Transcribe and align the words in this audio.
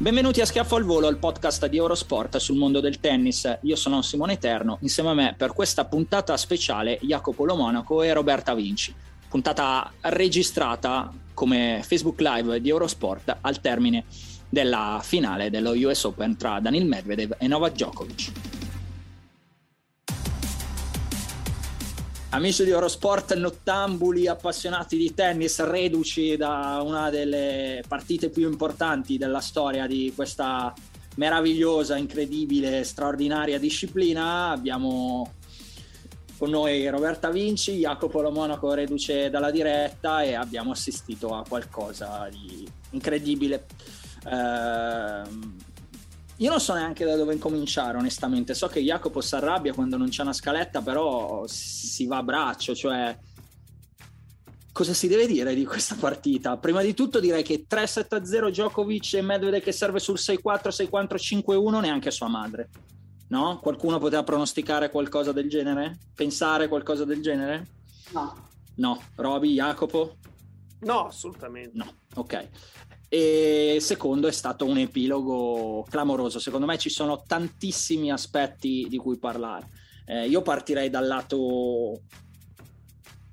Benvenuti 0.00 0.40
a 0.40 0.46
Schiaffo 0.46 0.76
al 0.76 0.84
Volo, 0.84 1.10
il 1.10 1.18
podcast 1.18 1.66
di 1.66 1.76
Eurosport 1.76 2.38
sul 2.38 2.56
mondo 2.56 2.80
del 2.80 3.00
tennis. 3.00 3.58
Io 3.64 3.76
sono 3.76 4.00
Simone 4.00 4.32
Eterno, 4.32 4.78
insieme 4.80 5.10
a 5.10 5.12
me 5.14 5.34
per 5.36 5.52
questa 5.52 5.84
puntata 5.84 6.34
speciale 6.38 6.98
Jacopo 7.02 7.44
Lo 7.44 7.54
Monaco 7.54 8.02
e 8.02 8.10
Roberta 8.14 8.54
Vinci. 8.54 8.94
Puntata 9.28 9.92
registrata 10.00 11.12
come 11.34 11.82
Facebook 11.84 12.18
Live 12.22 12.62
di 12.62 12.70
Eurosport 12.70 13.36
al 13.42 13.60
termine 13.60 14.04
della 14.48 15.00
finale 15.02 15.50
dello 15.50 15.72
US 15.72 16.04
Open 16.04 16.34
tra 16.34 16.60
Daniil 16.60 16.86
Medvedev 16.86 17.34
e 17.36 17.46
Novak 17.46 17.72
Djokovic. 17.74 18.59
Amici 22.32 22.62
di 22.62 22.70
Eurosport, 22.70 23.34
nottambuli, 23.34 24.28
appassionati 24.28 24.96
di 24.96 25.12
tennis, 25.12 25.60
reduci 25.64 26.36
da 26.36 26.80
una 26.80 27.10
delle 27.10 27.82
partite 27.88 28.30
più 28.30 28.48
importanti 28.48 29.18
della 29.18 29.40
storia 29.40 29.88
di 29.88 30.12
questa 30.14 30.72
meravigliosa, 31.16 31.96
incredibile, 31.96 32.84
straordinaria 32.84 33.58
disciplina, 33.58 34.50
abbiamo 34.50 35.32
con 36.38 36.50
noi 36.50 36.88
Roberta 36.88 37.30
Vinci, 37.30 37.78
Jacopo 37.78 38.20
Lo 38.20 38.30
Monaco 38.30 38.72
reduce 38.74 39.28
dalla 39.28 39.50
diretta 39.50 40.22
e 40.22 40.34
abbiamo 40.34 40.70
assistito 40.70 41.34
a 41.34 41.44
qualcosa 41.46 42.28
di 42.30 42.64
incredibile. 42.90 43.66
Ehm, 44.30 45.56
io 46.40 46.48
non 46.48 46.60
so 46.60 46.72
neanche 46.72 47.04
da 47.04 47.16
dove 47.16 47.34
incominciare, 47.34 47.98
onestamente. 47.98 48.54
So 48.54 48.66
che 48.68 48.80
Jacopo 48.80 49.20
si 49.20 49.34
arrabbia 49.34 49.74
quando 49.74 49.98
non 49.98 50.08
c'è 50.08 50.22
una 50.22 50.32
scaletta, 50.32 50.80
però 50.80 51.44
si 51.46 52.06
va 52.06 52.18
a 52.18 52.22
braccio, 52.22 52.74
cioè 52.74 53.16
cosa 54.72 54.94
si 54.94 55.06
deve 55.06 55.26
dire 55.26 55.54
di 55.54 55.66
questa 55.66 55.96
partita? 55.96 56.56
Prima 56.56 56.80
di 56.80 56.94
tutto 56.94 57.20
direi 57.20 57.42
che 57.42 57.66
3-7-0 57.68 58.48
Djokovic 58.48 59.14
e 59.14 59.20
Medvedev 59.20 59.62
che 59.62 59.72
serve 59.72 59.98
sul 59.98 60.16
6-4, 60.16 60.40
6-4, 60.42 61.16
5-1 61.44 61.80
neanche 61.80 62.10
sua 62.10 62.28
madre. 62.28 62.70
No? 63.28 63.58
Qualcuno 63.60 63.98
poteva 63.98 64.24
pronosticare 64.24 64.88
qualcosa 64.88 65.32
del 65.32 65.50
genere? 65.50 65.98
Pensare 66.14 66.68
qualcosa 66.68 67.04
del 67.04 67.20
genere? 67.20 67.66
No. 68.12 68.48
No. 68.76 69.02
Roby, 69.16 69.52
Jacopo? 69.52 70.16
No, 70.80 71.08
assolutamente. 71.08 71.72
No. 71.74 71.92
Ok. 72.14 72.48
E 73.12 73.78
secondo 73.80 74.28
è 74.28 74.32
stato 74.32 74.64
un 74.64 74.78
epilogo 74.78 75.84
clamoroso. 75.90 76.38
Secondo 76.38 76.64
me 76.64 76.78
ci 76.78 76.90
sono 76.90 77.24
tantissimi 77.26 78.12
aspetti 78.12 78.86
di 78.88 78.98
cui 78.98 79.18
parlare. 79.18 79.68
Eh, 80.06 80.28
io 80.28 80.42
partirei 80.42 80.88
dal 80.90 81.08
lato, 81.08 82.02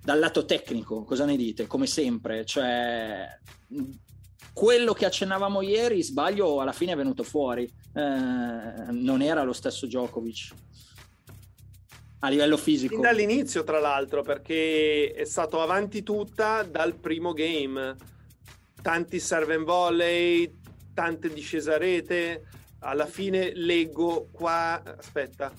dal 0.02 0.18
lato 0.18 0.46
tecnico, 0.46 1.04
cosa 1.04 1.26
ne 1.26 1.38
dite? 1.38 1.68
Come 1.68 1.86
sempre, 1.86 2.44
cioè 2.44 3.28
quello 4.52 4.94
che 4.94 5.06
accennavamo 5.06 5.62
ieri, 5.62 6.02
sbaglio, 6.02 6.60
alla 6.60 6.72
fine 6.72 6.94
è 6.94 6.96
venuto 6.96 7.22
fuori. 7.22 7.64
Eh, 7.64 8.92
non 8.92 9.22
era 9.22 9.44
lo 9.44 9.54
stesso 9.54 9.86
Djokovic 9.86 10.54
a 12.22 12.30
livello 12.30 12.58
fisico. 12.58 12.94
Fin 12.94 13.04
dall'inizio, 13.04 13.64
tra 13.64 13.80
l'altro, 13.80 14.24
perché 14.24 15.12
è 15.14 15.26
stato 15.26 15.62
avanti 15.62 16.02
tutta 16.02 16.64
dal 16.64 16.96
primo 16.96 17.34
game. 17.34 17.96
Tanti 18.82 19.20
serve 19.20 19.56
and 19.56 19.66
volley, 19.66 20.52
tante 20.94 21.30
discese 21.30 21.74
a 21.74 21.78
rete. 21.78 22.46
Alla 22.80 23.06
fine 23.06 23.54
leggo 23.54 24.28
qua, 24.32 24.82
aspetta, 24.98 25.52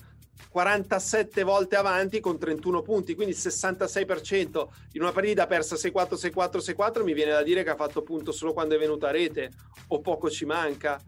47 0.49 1.43
volte 1.43 1.75
avanti 1.75 2.19
con 2.19 2.39
31 2.39 2.81
punti, 2.81 3.13
quindi 3.13 3.33
il 3.33 3.39
66% 3.39 4.67
in 4.93 5.01
una 5.01 5.11
partita 5.11 5.45
persa 5.45 5.75
6-4, 5.75 6.15
6-4, 6.15 6.57
6-4 6.57 7.03
mi 7.03 7.13
viene 7.13 7.31
da 7.31 7.43
dire 7.43 7.63
che 7.63 7.69
ha 7.69 7.75
fatto 7.75 8.01
punto 8.01 8.31
solo 8.31 8.53
quando 8.53 8.75
è 8.75 8.79
venuta 8.79 9.09
a 9.09 9.11
rete 9.11 9.51
o 9.87 9.99
poco 9.99 10.29
ci 10.29 10.45
manca. 10.45 10.99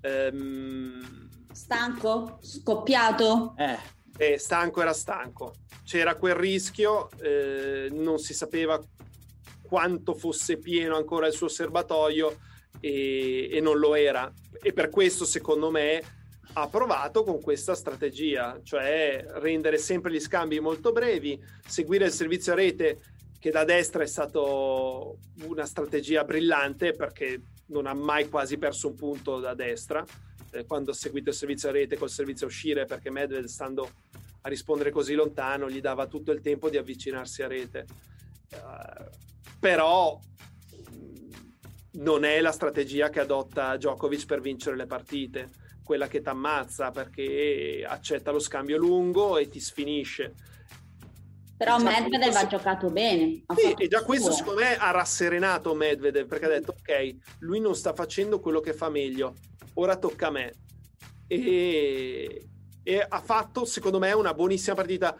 Ehm, 0.00 1.24
Stanco? 1.54 2.38
Scoppiato? 2.42 3.54
Eh, 3.56 3.78
e 4.16 4.38
stanco 4.38 4.80
era 4.80 4.92
stanco. 4.92 5.54
C'era 5.84 6.16
quel 6.16 6.34
rischio, 6.34 7.08
eh, 7.20 7.88
non 7.92 8.18
si 8.18 8.34
sapeva 8.34 8.80
quanto 9.66 10.14
fosse 10.14 10.58
pieno 10.58 10.96
ancora 10.96 11.26
il 11.26 11.32
suo 11.32 11.48
serbatoio 11.48 12.38
e, 12.80 13.48
e 13.50 13.60
non 13.60 13.78
lo 13.78 13.94
era. 13.94 14.30
E 14.62 14.72
per 14.72 14.90
questo, 14.90 15.24
secondo 15.24 15.70
me, 15.70 16.02
ha 16.54 16.68
provato 16.68 17.24
con 17.24 17.40
questa 17.40 17.74
strategia, 17.74 18.60
cioè 18.62 19.24
rendere 19.34 19.78
sempre 19.78 20.12
gli 20.12 20.20
scambi 20.20 20.60
molto 20.60 20.92
brevi, 20.92 21.42
seguire 21.66 22.06
il 22.06 22.12
servizio 22.12 22.52
a 22.52 22.56
rete 22.56 23.00
che 23.38 23.50
da 23.50 23.64
destra 23.64 24.02
è 24.02 24.06
stato 24.06 25.18
una 25.42 25.66
strategia 25.66 26.24
brillante 26.24 26.92
perché 26.92 27.42
non 27.66 27.86
ha 27.86 27.92
mai 27.92 28.28
quasi 28.28 28.56
perso 28.56 28.88
un 28.88 28.94
punto 28.94 29.38
da 29.38 29.52
destra 29.52 30.02
eh, 30.50 30.64
quando 30.64 30.92
ha 30.92 30.94
seguito 30.94 31.28
il 31.28 31.34
servizio 31.34 31.68
a 31.68 31.72
rete 31.72 31.98
col 31.98 32.08
servizio 32.08 32.46
a 32.46 32.48
uscire 32.48 32.86
perché 32.86 33.10
Medved 33.10 33.44
stando 33.44 33.90
a 34.40 34.48
rispondere 34.48 34.90
così 34.90 35.12
lontano 35.14 35.68
gli 35.68 35.82
dava 35.82 36.06
tutto 36.06 36.32
il 36.32 36.40
tempo 36.40 36.70
di 36.70 36.78
avvicinarsi 36.78 37.42
a 37.42 37.46
rete 37.46 37.84
uh, 38.52 39.04
però 39.64 40.20
non 41.92 42.24
è 42.24 42.38
la 42.42 42.52
strategia 42.52 43.08
che 43.08 43.20
adotta 43.20 43.78
Djokovic 43.78 44.26
per 44.26 44.42
vincere 44.42 44.76
le 44.76 44.84
partite 44.84 45.48
quella 45.82 46.06
che 46.06 46.20
ti 46.20 46.28
ammazza 46.28 46.90
perché 46.90 47.82
accetta 47.88 48.30
lo 48.30 48.40
scambio 48.40 48.76
lungo 48.76 49.38
e 49.38 49.48
ti 49.48 49.60
sfinisce 49.60 50.34
Però 51.56 51.78
Già 51.78 51.82
Medvedev 51.84 52.20
questo- 52.30 52.38
ha 52.44 52.46
giocato 52.46 52.90
bene. 52.90 53.42
ha 53.46 53.54
sì, 53.54 53.72
e 53.78 53.88
già 53.88 54.02
questo 54.02 54.32
suo. 54.32 54.36
secondo 54.36 54.60
me 54.60 54.76
ha 54.76 54.90
rasserenato 54.90 55.74
Medvedev 55.74 56.26
perché 56.26 56.44
ha 56.44 56.48
detto 56.48 56.72
ok, 56.78 57.16
lui 57.38 57.58
non 57.60 57.74
sta 57.74 57.94
facendo 57.94 58.40
quello 58.40 58.60
che 58.60 58.74
fa 58.74 58.90
meglio, 58.90 59.34
ora 59.74 59.96
tocca 59.96 60.26
a 60.26 60.30
me. 60.30 60.52
E, 61.26 62.48
e 62.82 63.06
ha 63.08 63.20
fatto 63.22 63.64
secondo 63.64 63.98
me 63.98 64.12
una 64.12 64.34
buonissima 64.34 64.74
partita, 64.74 65.16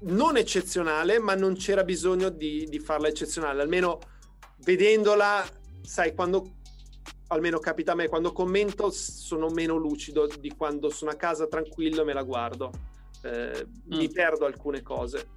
non 0.00 0.36
eccezionale, 0.36 1.18
ma 1.18 1.34
non 1.34 1.54
c'era 1.56 1.84
bisogno 1.84 2.28
di, 2.28 2.66
di 2.68 2.78
farla 2.78 3.08
eccezionale, 3.08 3.62
almeno 3.62 3.98
vedendola, 4.58 5.44
sai, 5.82 6.14
quando 6.14 6.56
almeno 7.28 7.58
capita 7.58 7.92
a 7.92 7.94
me, 7.94 8.08
quando 8.08 8.32
commento 8.32 8.90
sono 8.90 9.48
meno 9.48 9.76
lucido 9.76 10.26
di 10.26 10.50
quando 10.56 10.88
sono 10.88 11.10
a 11.10 11.14
casa 11.14 11.46
tranquillo 11.46 12.02
e 12.02 12.04
me 12.04 12.12
la 12.12 12.22
guardo. 12.22 12.70
Eh, 13.22 13.66
Mi 13.86 14.06
Mm. 14.06 14.12
perdo 14.12 14.46
alcune 14.46 14.82
cose 14.82 15.28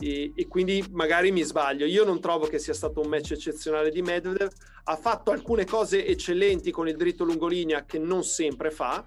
e, 0.00 0.32
e 0.34 0.48
quindi 0.48 0.84
magari 0.90 1.30
mi 1.30 1.42
sbaglio. 1.42 1.84
Io 1.84 2.04
non 2.04 2.18
trovo 2.20 2.46
che 2.46 2.58
sia 2.58 2.72
stato 2.72 3.00
un 3.00 3.08
match 3.08 3.32
eccezionale 3.32 3.90
di 3.90 4.00
Medvedev. 4.02 4.50
Ha 4.84 4.96
fatto 4.96 5.30
alcune 5.30 5.66
cose 5.66 6.04
eccellenti 6.06 6.70
con 6.70 6.88
il 6.88 6.96
dritto 6.96 7.24
lungolinea 7.24 7.84
che 7.84 7.98
non 7.98 8.24
sempre 8.24 8.70
fa, 8.70 9.04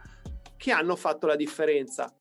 che 0.56 0.72
hanno 0.72 0.96
fatto 0.96 1.26
la 1.26 1.36
differenza. 1.36 2.14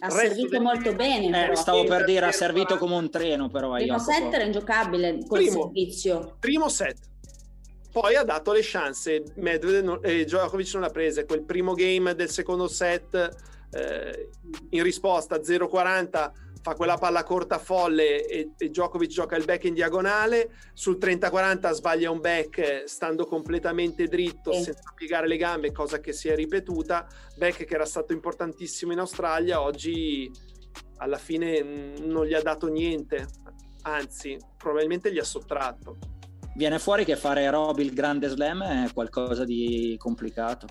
Ha 0.00 0.10
servito 0.10 0.48
del- 0.50 0.60
molto 0.62 0.94
bene. 0.94 1.26
eh, 1.26 1.30
però. 1.30 1.54
stavo 1.54 1.84
per 1.84 2.04
dire, 2.04 2.26
ha 2.26 2.32
servito 2.32 2.76
come 2.78 2.94
un 2.94 3.10
treno, 3.10 3.48
però. 3.48 3.76
Il 3.76 3.82
primo 3.84 3.98
Jacopo. 3.98 4.12
set 4.12 4.32
era 4.34 4.44
ingiocabile 4.44 5.18
col 5.26 5.38
Primo. 5.40 5.62
servizio. 5.62 6.36
Primo 6.38 6.68
set. 6.68 6.96
poi 7.90 8.14
ha 8.14 8.22
dato 8.22 8.52
le 8.52 8.60
chance, 8.62 9.22
Medvedev 9.36 9.98
e 10.04 10.24
Djokovic 10.24 10.72
non 10.74 10.82
l'ha 10.82 10.90
presa, 10.90 11.24
quel 11.24 11.42
primo 11.42 11.72
game 11.72 12.14
del 12.14 12.28
secondo 12.30 12.68
set 12.68 13.28
eh, 13.72 14.28
in 14.70 14.82
risposta 14.84 15.40
0-40 15.42 16.30
fa 16.62 16.74
quella 16.74 16.96
palla 16.96 17.22
corta 17.22 17.58
folle 17.58 18.26
e, 18.26 18.50
e 18.56 18.68
Djokovic 18.68 19.10
gioca 19.10 19.36
il 19.36 19.44
back 19.44 19.64
in 19.64 19.74
diagonale, 19.74 20.50
sul 20.72 20.98
30-40 20.98 21.70
sbaglia 21.72 22.10
un 22.10 22.20
back 22.20 22.82
stando 22.86 23.26
completamente 23.26 24.06
dritto 24.06 24.52
Sì. 24.52 24.64
senza 24.64 24.92
piegare 24.94 25.26
le 25.28 25.36
gambe, 25.36 25.72
cosa 25.72 26.00
che 26.00 26.12
si 26.12 26.28
è 26.28 26.34
ripetuta, 26.34 27.06
back 27.36 27.64
che 27.64 27.74
era 27.74 27.86
stato 27.86 28.12
importantissimo 28.12 28.92
in 28.92 28.98
Australia, 28.98 29.60
oggi 29.62 30.30
alla 30.98 31.18
fine 31.18 31.62
mh, 31.62 32.04
non 32.06 32.26
gli 32.26 32.34
ha 32.34 32.42
dato 32.42 32.66
niente, 32.68 33.26
anzi 33.82 34.36
probabilmente 34.56 35.12
gli 35.12 35.18
ha 35.18 35.24
sottratto. 35.24 35.96
Viene 36.54 36.80
fuori 36.80 37.04
che 37.04 37.14
fare 37.14 37.48
Roby 37.48 37.84
il 37.84 37.94
grande 37.94 38.26
slam 38.26 38.64
è 38.64 38.92
qualcosa 38.92 39.44
di 39.44 39.94
complicato. 39.96 40.66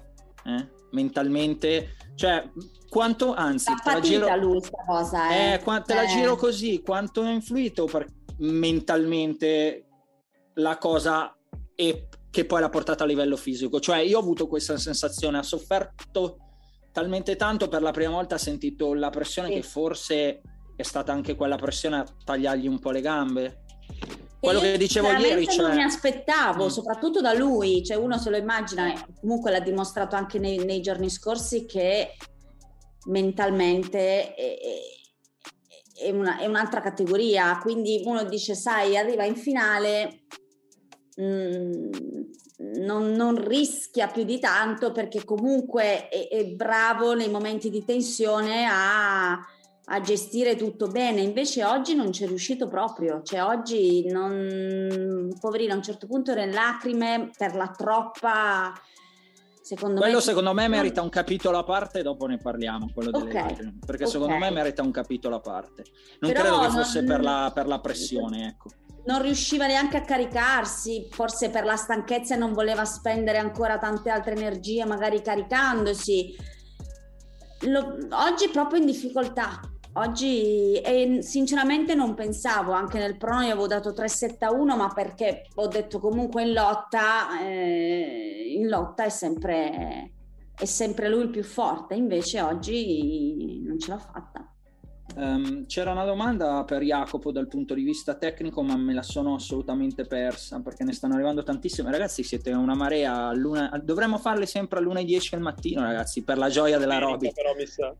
Eh? 0.47 0.69
Mentalmente, 0.91 1.95
cioè, 2.15 2.49
quanto, 2.89 3.33
anzi, 3.33 3.73
te 3.83 3.91
la 3.91 3.99
giro, 3.99 4.35
lui 4.37 4.61
cosa, 4.85 5.29
eh. 5.29 5.53
eh, 5.53 5.59
qua- 5.59 5.81
te 5.81 5.93
la 5.93 6.03
Eh. 6.03 6.07
giro 6.07 6.35
così, 6.35 6.81
quanto 6.81 7.21
ha 7.21 7.29
influito 7.29 7.85
per- 7.85 8.07
mentalmente 8.39 9.85
la 10.55 10.77
cosa 10.77 11.35
e 11.75 12.07
che 12.29 12.45
poi 12.45 12.61
l'ha 12.61 12.69
portata 12.69 13.03
a 13.03 13.07
livello 13.07 13.35
fisico. 13.35 13.79
Cioè, 13.79 13.97
io 13.99 14.17
ho 14.17 14.21
avuto 14.21 14.47
questa 14.47 14.77
sensazione, 14.77 15.37
ha 15.37 15.43
sofferto 15.43 16.37
talmente 16.91 17.35
tanto 17.35 17.67
per 17.67 17.81
la 17.81 17.91
prima 17.91 18.11
volta, 18.11 18.35
ha 18.35 18.39
sentito 18.39 18.93
la 18.93 19.09
pressione 19.09 19.49
Sì. 19.49 19.53
che 19.55 19.61
forse 19.63 20.41
è 20.75 20.83
stata 20.83 21.11
anche 21.11 21.35
quella 21.35 21.55
pressione 21.57 21.97
a 21.97 22.05
tagliargli 22.23 22.67
un 22.67 22.79
po' 22.79 22.91
le 22.91 23.01
gambe. 23.01 23.63
Quello 24.39 24.59
che 24.59 24.77
dicevo 24.77 25.09
ieri, 25.11 25.47
cioè... 25.47 25.65
non 25.67 25.75
mi 25.75 25.83
aspettavo, 25.83 26.65
Mm. 26.65 26.69
soprattutto 26.69 27.21
da 27.21 27.33
lui, 27.33 27.83
cioè 27.83 27.97
uno 27.97 28.17
se 28.17 28.29
lo 28.29 28.37
immagina, 28.37 28.93
comunque 29.19 29.49
l'ha 29.51 29.59
dimostrato 29.59 30.15
anche 30.15 30.37
nei, 30.39 30.57
nei 30.63 30.79
giorni 30.81 31.09
scorsi 31.09 31.65
che 31.65 32.15
mentalmente 33.07 34.33
è, 34.35 34.57
è- 35.99 36.11
una- 36.11 36.37
è 36.37 36.45
un'altra 36.45 36.79
categoria, 36.81 37.57
quindi 37.59 38.03
uno 38.05 38.23
dice, 38.25 38.53
sai, 38.53 38.95
arriva 38.95 39.23
in 39.25 39.35
finale, 39.35 40.25
mm, 41.19 41.89
non, 42.81 43.11
non 43.13 43.43
rischia 43.47 44.07
più 44.07 44.23
di 44.23 44.39
tanto 44.39 44.91
perché 44.91 45.23
comunque 45.23 46.07
è, 46.09 46.27
è 46.27 46.45
bravo 46.45 47.13
nei 47.15 47.29
momenti 47.29 47.69
di 47.71 47.83
tensione 47.83 48.67
a, 48.69 49.39
a 49.89 50.01
gestire 50.01 50.55
tutto 50.55 50.87
bene. 50.87 51.21
Invece 51.21 51.63
oggi 51.63 51.95
non 51.95 52.09
c'è 52.11 52.27
riuscito 52.27 52.67
proprio, 52.67 53.21
cioè 53.23 53.43
oggi 53.43 54.05
non, 54.09 55.29
poverino, 55.39 55.73
a 55.73 55.77
un 55.77 55.83
certo 55.83 56.07
punto 56.07 56.31
era 56.31 56.43
in 56.43 56.51
lacrime 56.51 57.29
per 57.37 57.55
la 57.55 57.67
troppa. 57.69 58.73
Secondo 59.61 59.99
Quello 59.99 60.15
me, 60.15 60.21
secondo 60.21 60.53
me 60.53 60.67
merita 60.69 61.01
un 61.01 61.09
capitolo 61.09 61.57
a 61.57 61.63
parte, 61.63 62.01
dopo 62.01 62.25
ne 62.25 62.37
parliamo, 62.37 62.89
quello 62.93 63.11
delle 63.11 63.25
Ok, 63.27 63.33
lacrime, 63.33 63.75
perché 63.85 64.03
ok. 64.05 64.09
secondo 64.09 64.37
me 64.37 64.49
merita 64.49 64.81
un 64.81 64.91
capitolo 64.91 65.35
a 65.35 65.39
parte. 65.41 65.83
Non 66.19 66.31
Però 66.31 66.41
credo 66.43 66.59
che 66.59 66.67
non- 66.67 66.75
fosse 66.83 67.03
per, 67.03 67.21
la, 67.21 67.51
per 67.53 67.67
la 67.67 67.79
pressione, 67.81 68.47
ecco. 68.47 68.69
non 69.05 69.21
riusciva 69.21 69.67
neanche 69.67 69.97
a 69.97 70.01
caricarsi, 70.01 71.07
forse 71.11 71.49
per 71.49 71.65
la 71.65 71.75
stanchezza 71.75 72.35
e 72.35 72.37
non 72.37 72.53
voleva 72.53 72.85
spendere 72.85 73.39
ancora 73.39 73.77
tante 73.77 74.09
altre 74.09 74.35
energie, 74.35 74.85
magari 74.85 75.21
caricandosi. 75.21 76.35
Lo- 77.67 77.97
oggi 78.11 78.45
è 78.45 78.49
proprio 78.51 78.79
in 78.79 78.85
difficoltà. 78.85 79.59
Oggi 79.97 80.75
e 80.75 81.23
sinceramente 81.23 81.95
non 81.95 82.13
pensavo, 82.13 82.71
anche 82.71 82.99
nel 82.99 83.17
prono 83.17 83.41
io 83.41 83.53
avevo 83.53 83.65
dato 83.65 83.93
3-7-1, 83.93 84.77
ma 84.77 84.89
perché 84.93 85.47
ho 85.55 85.65
detto 85.67 85.99
comunque 85.99 86.43
in 86.43 86.53
lotta, 86.53 87.41
eh, 87.41 88.53
in 88.55 88.67
lotta 88.67 89.05
è 89.05 89.09
sempre, 89.09 90.11
è 90.55 90.65
sempre 90.65 91.09
lui 91.09 91.23
il 91.23 91.29
più 91.31 91.43
forte, 91.43 91.95
invece 91.95 92.41
oggi 92.41 93.59
non 93.65 93.79
ce 93.79 93.89
l'ha 93.89 93.97
fatta. 93.97 94.51
Ehm, 95.17 95.65
c'era 95.65 95.91
una 95.91 96.05
domanda 96.05 96.63
per 96.63 96.83
Jacopo 96.83 97.31
dal 97.31 97.47
punto 97.47 97.73
di 97.73 97.81
vista 97.81 98.13
tecnico, 98.13 98.61
ma 98.61 98.77
me 98.77 98.93
la 98.93 99.01
sono 99.01 99.33
assolutamente 99.33 100.05
persa 100.05 100.59
perché 100.61 100.83
ne 100.83 100.93
stanno 100.93 101.15
arrivando 101.15 101.41
tantissime. 101.41 101.89
Ragazzi, 101.89 102.21
siete 102.21 102.51
una 102.51 102.75
marea. 102.75 103.27
all'una- 103.27 103.71
Dovremmo 103.83 104.19
farle 104.19 104.45
sempre 104.45 104.77
alle 104.79 104.87
1.10 104.87 105.29
del 105.31 105.41
mattino, 105.41 105.81
ragazzi, 105.81 106.23
per 106.23 106.37
la 106.37 106.49
gioia 106.49 106.77
della 106.77 106.99
Roby. 106.99 107.31
Però 107.33 107.55
mi 107.55 107.65
sa. 107.65 107.95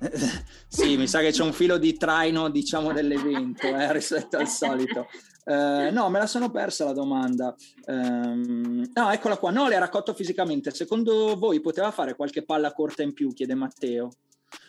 sì, 0.68 0.96
mi 0.98 1.06
sa 1.06 1.20
che 1.20 1.30
c'è 1.30 1.42
un 1.42 1.52
filo 1.54 1.78
di 1.78 1.96
traino, 1.96 2.50
diciamo, 2.50 2.92
dell'evento 2.92 3.66
eh, 3.66 3.90
rispetto 3.94 4.36
al 4.36 4.48
solito. 4.48 5.06
Eh, 5.44 5.88
no, 5.90 6.10
me 6.10 6.18
la 6.18 6.26
sono 6.26 6.50
persa 6.50 6.84
la 6.84 6.92
domanda. 6.92 7.54
Ehm, 7.86 8.90
no, 8.92 9.10
eccola 9.10 9.38
qua. 9.38 9.50
No, 9.50 9.68
le 9.68 9.76
ha 9.76 9.80
raccolto 9.80 10.12
fisicamente. 10.12 10.70
Secondo 10.70 11.34
voi 11.38 11.62
poteva 11.62 11.90
fare 11.90 12.14
qualche 12.14 12.44
palla 12.44 12.72
corta 12.74 13.02
in 13.02 13.14
più? 13.14 13.32
Chiede 13.32 13.54
Matteo. 13.54 14.10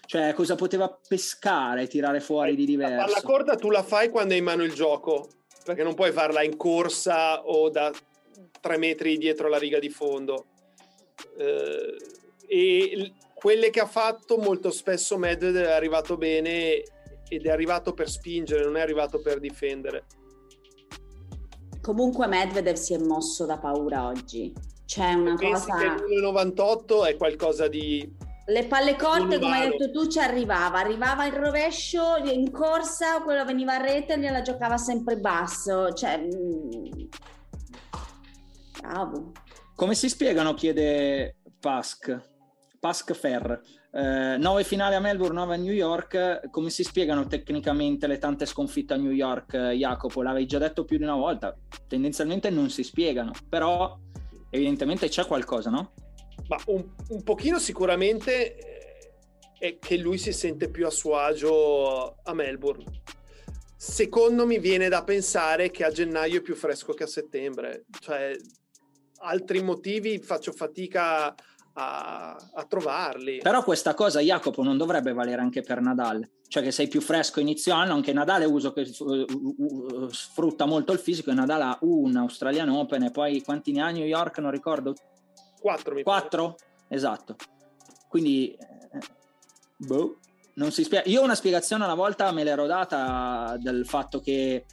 Cioè, 0.09 0.33
cosa 0.33 0.55
poteva 0.55 0.89
pescare, 1.07 1.85
tirare 1.85 2.19
fuori 2.19 2.55
di 2.55 2.75
La 2.75 2.87
palla 2.87 3.05
diverso? 3.05 3.27
corta 3.27 3.55
tu 3.55 3.69
la 3.69 3.83
fai 3.83 4.09
quando 4.09 4.33
hai 4.33 4.39
in 4.39 4.43
mano 4.43 4.63
il 4.63 4.73
gioco, 4.73 5.29
perché 5.63 5.83
non 5.83 5.93
puoi 5.93 6.11
farla 6.11 6.41
in 6.41 6.57
corsa 6.57 7.43
o 7.45 7.69
da 7.69 7.91
tre 8.59 8.77
metri 8.79 9.19
dietro 9.19 9.47
la 9.49 9.59
riga 9.59 9.77
di 9.77 9.89
fondo. 9.91 10.47
Eh, 11.37 11.95
e 12.47 13.13
quelle 13.35 13.69
che 13.69 13.81
ha 13.81 13.85
fatto 13.85 14.37
molto 14.37 14.71
spesso 14.71 15.15
Medvedev 15.19 15.67
è 15.67 15.73
arrivato 15.73 16.17
bene 16.17 16.81
ed 17.27 17.45
è 17.45 17.51
arrivato 17.51 17.93
per 17.93 18.09
spingere, 18.09 18.63
non 18.63 18.77
è 18.77 18.81
arrivato 18.81 19.21
per 19.21 19.39
difendere. 19.39 20.05
Comunque 21.83 22.25
Medvedev 22.25 22.77
si 22.77 22.95
è 22.95 22.97
mosso 22.97 23.45
da 23.45 23.59
paura 23.59 24.07
oggi. 24.07 24.51
C'è 24.87 25.13
una 25.13 25.35
Pensi 25.35 25.69
cosa... 25.69 25.77
che 25.77 26.03
l'1,98 26.03 27.05
è 27.09 27.15
qualcosa 27.15 27.67
di... 27.67 28.11
Le 28.49 28.65
palle 28.65 28.95
corte, 28.95 29.39
come 29.39 29.59
hai 29.59 29.69
detto 29.69 29.91
tu, 29.91 30.07
ci 30.07 30.19
arrivava. 30.19 30.79
Arrivava 30.79 31.25
in 31.25 31.35
rovescio, 31.35 32.17
in 32.23 32.51
corsa, 32.51 33.21
quello 33.21 33.45
veniva 33.45 33.75
a 33.75 33.81
rete 33.81 34.13
e 34.13 34.19
gliela 34.19 34.41
giocava 34.41 34.77
sempre 34.77 35.17
basso. 35.17 35.93
Cioè... 35.93 36.17
mm, 36.17 37.07
Bravo. 38.81 39.31
Come 39.75 39.93
si 39.93 40.09
spiegano, 40.09 40.53
chiede 40.55 41.37
Pask, 41.59 42.19
Pask 42.79 43.13
Fer. 43.13 43.61
Eh, 43.91 44.37
nove 44.37 44.63
finali 44.63 44.95
a 44.95 44.99
Melbourne, 44.99 45.35
nove 45.35 45.53
a 45.53 45.57
New 45.57 45.73
York. 45.73 46.49
Come 46.49 46.69
si 46.69 46.83
spiegano 46.83 47.27
tecnicamente 47.27 48.07
le 48.07 48.17
tante 48.17 48.45
sconfitte 48.45 48.93
a 48.93 48.97
New 48.97 49.11
York, 49.11 49.53
eh, 49.53 49.75
Jacopo? 49.75 50.23
L'avevi 50.23 50.47
già 50.47 50.57
detto 50.57 50.85
più 50.85 50.97
di 50.97 51.03
una 51.03 51.15
volta. 51.15 51.55
Tendenzialmente 51.87 52.49
non 52.49 52.69
si 52.69 52.83
spiegano, 52.83 53.31
però 53.47 53.97
evidentemente 54.49 55.07
c'è 55.07 55.25
qualcosa, 55.25 55.69
no? 55.69 55.91
Ma 56.49 56.59
un, 56.65 56.83
un 57.09 57.23
pochino 57.23 57.59
sicuramente 57.59 58.55
eh, 58.57 59.11
è 59.57 59.77
che 59.77 59.97
lui 59.97 60.17
si 60.17 60.33
sente 60.33 60.69
più 60.69 60.85
a 60.85 60.89
suo 60.89 61.15
agio 61.15 62.17
a 62.23 62.33
Melbourne. 62.33 62.83
Secondo 63.77 64.45
mi 64.45 64.59
viene 64.59 64.89
da 64.89 65.03
pensare 65.03 65.69
che 65.69 65.85
a 65.85 65.91
gennaio 65.91 66.39
è 66.39 66.41
più 66.41 66.55
fresco 66.55 66.93
che 66.93 67.03
a 67.03 67.07
settembre. 67.07 67.85
Cioè, 67.99 68.35
altri 69.19 69.61
motivi 69.61 70.19
faccio 70.19 70.51
fatica 70.51 71.33
a, 71.73 72.35
a 72.35 72.65
trovarli. 72.67 73.39
Però 73.41 73.63
questa 73.63 73.93
cosa, 73.93 74.19
Jacopo, 74.19 74.63
non 74.63 74.75
dovrebbe 74.75 75.13
valere 75.13 75.41
anche 75.41 75.61
per 75.61 75.81
Nadal. 75.81 76.27
Cioè 76.47 76.63
che 76.63 76.71
sei 76.71 76.87
più 76.87 76.99
fresco 76.99 77.39
inizio 77.39 77.73
anno, 77.75 77.93
anche 77.93 78.11
Nadal 78.11 78.51
uso 78.51 78.73
che 78.73 78.91
uh, 78.99 79.03
uh, 79.03 80.09
sfrutta 80.09 80.65
molto 80.65 80.93
il 80.93 80.99
fisico 80.99 81.29
e 81.29 81.35
Nadal 81.35 81.61
ha 81.61 81.77
un 81.81 82.15
Australian 82.17 82.69
Open 82.69 83.03
e 83.03 83.11
poi 83.11 83.41
quanti 83.43 83.71
ne 83.71 83.81
ha 83.81 83.91
New 83.91 84.05
York, 84.05 84.39
non 84.39 84.49
ricordo, 84.49 84.95
4 85.59 85.95
mi 85.95 86.03
pare. 86.03 86.21
4? 86.21 86.55
Esatto. 86.87 87.35
Quindi, 88.07 88.53
eh, 88.53 88.99
boh, 89.77 90.17
non 90.55 90.71
si 90.71 90.83
spiega. 90.83 91.09
Io 91.09 91.23
una 91.23 91.35
spiegazione 91.35 91.83
una 91.83 91.95
volta 91.95 92.31
me 92.31 92.43
l'ero 92.43 92.65
data 92.65 93.55
del 93.59 93.85
fatto 93.85 94.19
che, 94.19 94.65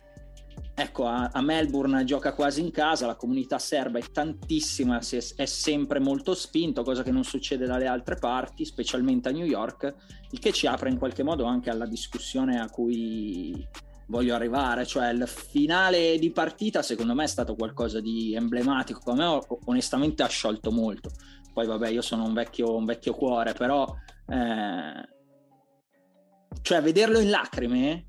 ecco, 0.75 1.07
a, 1.07 1.31
a 1.33 1.43
Melbourne 1.43 2.05
gioca 2.05 2.35
quasi 2.35 2.61
in 2.61 2.71
casa, 2.71 3.07
la 3.07 3.17
comunità 3.17 3.59
serba 3.59 3.99
è 3.99 4.11
tantissima, 4.11 5.01
si 5.03 5.17
è, 5.17 5.25
è 5.37 5.47
sempre 5.47 6.01
molto 6.01 6.35
spinto, 6.35 6.83
cosa 6.83 7.03
che 7.03 7.13
non 7.13 7.25
succede 7.25 7.67
dalle 7.67 7.87
altre 7.87 8.17
parti, 8.17 8.65
specialmente 8.65 9.29
a 9.29 9.33
New 9.33 9.47
York, 9.47 9.95
il 10.31 10.39
che 10.39 10.53
ci 10.53 10.67
apre 10.67 10.91
in 10.91 10.99
qualche 10.99 11.23
modo 11.23 11.45
anche 11.45 11.71
alla 11.71 11.87
discussione 11.87 12.59
a 12.59 12.69
cui 12.69 13.67
voglio 14.09 14.35
arrivare, 14.35 14.87
cioè 14.87 15.09
il 15.09 15.27
finale 15.27 16.19
di 16.19 16.31
partita 16.31 16.83
secondo 16.83 17.15
me 17.15 17.25
è 17.25 17.29
stato 17.29 17.55
qualcosa 17.55 18.01
di 18.01 18.35
emblematico, 18.35 19.11
a 19.11 19.15
me 19.15 19.39
onestamente 19.65 20.23
ha 20.23 20.29
sciolto 20.29 20.71
molto, 20.71 21.11
poi 21.53 21.67
vabbè 21.67 21.89
io 21.89 22.03
sono 22.03 22.25
un 22.25 22.33
vecchio, 22.33 22.77
un 22.77 22.85
vecchio 22.85 23.15
cuore, 23.15 23.53
però 23.53 23.87
eh, 24.29 25.09
cioè 26.63 26.83
vederlo 26.83 27.19
in 27.19 27.31
lacrime 27.31 28.07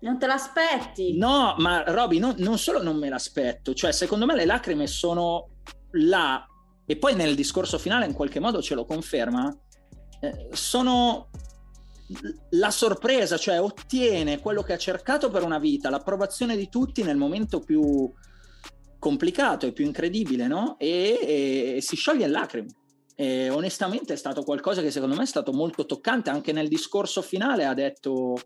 Non 0.00 0.18
te 0.18 0.26
l'aspetti? 0.26 1.16
No, 1.16 1.54
ma 1.58 1.82
Roby, 1.86 2.18
non, 2.18 2.34
non 2.38 2.58
solo 2.58 2.82
non 2.82 2.96
me 2.96 3.08
l'aspetto, 3.08 3.74
cioè 3.74 3.92
secondo 3.92 4.26
me 4.26 4.34
le 4.34 4.44
lacrime 4.44 4.86
sono 4.86 5.48
là. 5.92 6.44
E 6.86 6.96
poi 6.96 7.14
nel 7.14 7.34
discorso 7.34 7.78
finale 7.78 8.06
in 8.06 8.12
qualche 8.12 8.40
modo 8.40 8.62
ce 8.62 8.74
lo 8.74 8.84
conferma, 8.84 9.56
eh, 10.20 10.48
sono 10.52 11.29
la 12.50 12.70
sorpresa, 12.70 13.36
cioè 13.36 13.60
ottiene 13.60 14.40
quello 14.40 14.62
che 14.62 14.72
ha 14.72 14.78
cercato 14.78 15.30
per 15.30 15.42
una 15.42 15.58
vita, 15.58 15.90
l'approvazione 15.90 16.56
di 16.56 16.68
tutti 16.68 17.02
nel 17.02 17.16
momento 17.16 17.60
più 17.60 18.10
complicato 18.98 19.66
e 19.66 19.72
più 19.72 19.84
incredibile, 19.84 20.46
no? 20.46 20.78
E, 20.78 21.76
e 21.76 21.78
si 21.80 21.96
scioglie 21.96 22.26
in 22.26 22.30
lacrime. 22.32 22.68
E 23.14 23.50
onestamente 23.50 24.14
è 24.14 24.16
stato 24.16 24.42
qualcosa 24.42 24.80
che 24.80 24.90
secondo 24.90 25.14
me 25.14 25.22
è 25.22 25.26
stato 25.26 25.52
molto 25.52 25.84
toccante. 25.84 26.30
Anche 26.30 26.52
nel 26.52 26.68
discorso 26.68 27.22
finale 27.22 27.66
ha 27.66 27.74
detto, 27.74 28.36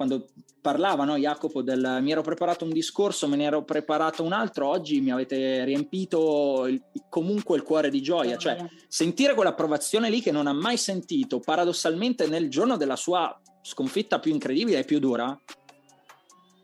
quando 0.00 0.28
parlava 0.62 1.04
no, 1.04 1.18
Jacopo 1.18 1.60
del 1.60 1.98
mi 2.00 2.10
ero 2.10 2.22
preparato 2.22 2.64
un 2.64 2.70
discorso, 2.70 3.28
me 3.28 3.36
ne 3.36 3.44
ero 3.44 3.64
preparato 3.64 4.22
un 4.22 4.32
altro, 4.32 4.66
oggi 4.66 4.98
mi 5.02 5.10
avete 5.10 5.62
riempito 5.64 6.66
il, 6.66 6.82
comunque 7.10 7.58
il 7.58 7.62
cuore 7.62 7.90
di 7.90 8.00
gioia. 8.00 8.38
Cioè, 8.38 8.64
sentire 8.88 9.34
quell'approvazione 9.34 10.08
lì 10.08 10.22
che 10.22 10.32
non 10.32 10.46
ha 10.46 10.54
mai 10.54 10.78
sentito, 10.78 11.38
paradossalmente 11.38 12.28
nel 12.28 12.48
giorno 12.48 12.78
della 12.78 12.96
sua 12.96 13.38
sconfitta 13.60 14.20
più 14.20 14.32
incredibile 14.32 14.78
e 14.78 14.84
più 14.84 15.00
dura, 15.00 15.38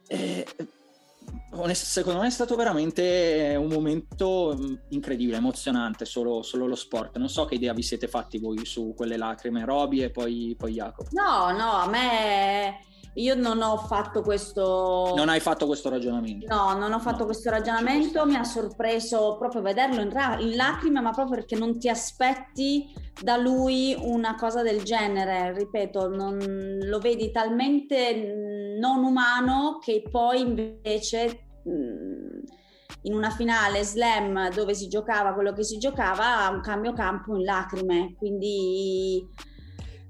eh, 0.06 0.46
secondo 1.72 2.20
me 2.20 2.28
è 2.28 2.30
stato 2.30 2.56
veramente 2.56 3.54
un 3.58 3.68
momento 3.68 4.56
mm, 4.58 4.74
incredibile, 4.90 5.36
emozionante, 5.36 6.06
solo, 6.06 6.40
solo, 6.40 6.66
lo 6.66 6.74
sport. 6.74 7.18
Non 7.18 7.28
so 7.28 7.44
che 7.44 7.56
idea 7.56 7.74
vi 7.74 7.82
siete 7.82 8.08
fatti 8.08 8.38
voi 8.38 8.64
su 8.64 8.94
quelle 8.96 9.18
lacrime, 9.18 9.66
Roby 9.66 10.00
e 10.00 10.10
poi, 10.10 10.54
poi 10.56 10.72
Jacopo. 10.72 11.10
No, 11.12 11.50
no, 11.50 11.72
a 11.72 11.86
me 11.86 12.94
io 13.16 13.34
non 13.34 13.62
ho 13.62 13.76
fatto 13.78 14.22
questo. 14.22 15.12
Non 15.16 15.28
hai 15.28 15.40
fatto 15.40 15.66
questo 15.66 15.88
ragionamento? 15.88 16.46
No, 16.54 16.76
non 16.76 16.92
ho 16.92 16.98
fatto 16.98 17.20
no, 17.20 17.24
questo 17.24 17.48
ragionamento. 17.48 18.26
Mi 18.26 18.34
ha 18.34 18.44
sorpreso 18.44 19.36
proprio 19.38 19.62
vederlo 19.62 20.02
in, 20.02 20.10
ra- 20.10 20.38
in, 20.38 20.54
lacrime, 20.54 21.00
ma 21.00 21.12
proprio 21.12 21.36
perché 21.36 21.56
non 21.56 21.78
ti 21.78 21.88
aspetti 21.88 22.92
da 23.20 23.36
lui 23.36 23.96
una 23.98 24.34
cosa 24.34 24.62
del 24.62 24.82
genere. 24.82 25.54
Ripeto, 25.54 26.08
non, 26.08 26.78
lo 26.82 26.98
vedi 26.98 27.30
talmente 27.30 28.76
non 28.78 29.02
umano 29.02 29.78
che 29.80 30.02
poi 30.10 30.40
invece. 30.40 31.44
in 31.64 33.14
una 33.14 33.30
finale 33.30 33.84
slam 33.84 34.50
dove 34.50 34.74
si 34.74 34.88
giocava 34.88 35.32
quello 35.32 35.52
che 35.52 35.62
si 35.62 35.78
giocava, 35.78 36.48
un 36.52 36.60
cambio 36.60 36.92
campo 36.92 37.34
in 37.34 37.44
lacrime. 37.44 38.14
Quindi 38.18 39.26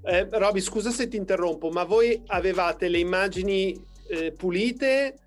eh, 0.07 0.27
Roby, 0.31 0.61
scusa 0.61 0.89
se 0.89 1.07
ti 1.07 1.17
interrompo, 1.17 1.69
ma 1.69 1.83
voi 1.83 2.21
avevate 2.27 2.87
le 2.87 2.99
immagini 2.99 3.77
eh, 4.07 4.31
pulite, 4.31 5.19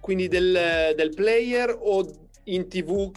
quindi 0.00 0.28
del, 0.28 0.92
del 0.94 1.14
player 1.14 1.76
o 1.78 2.06
in 2.44 2.68
tv 2.68 3.10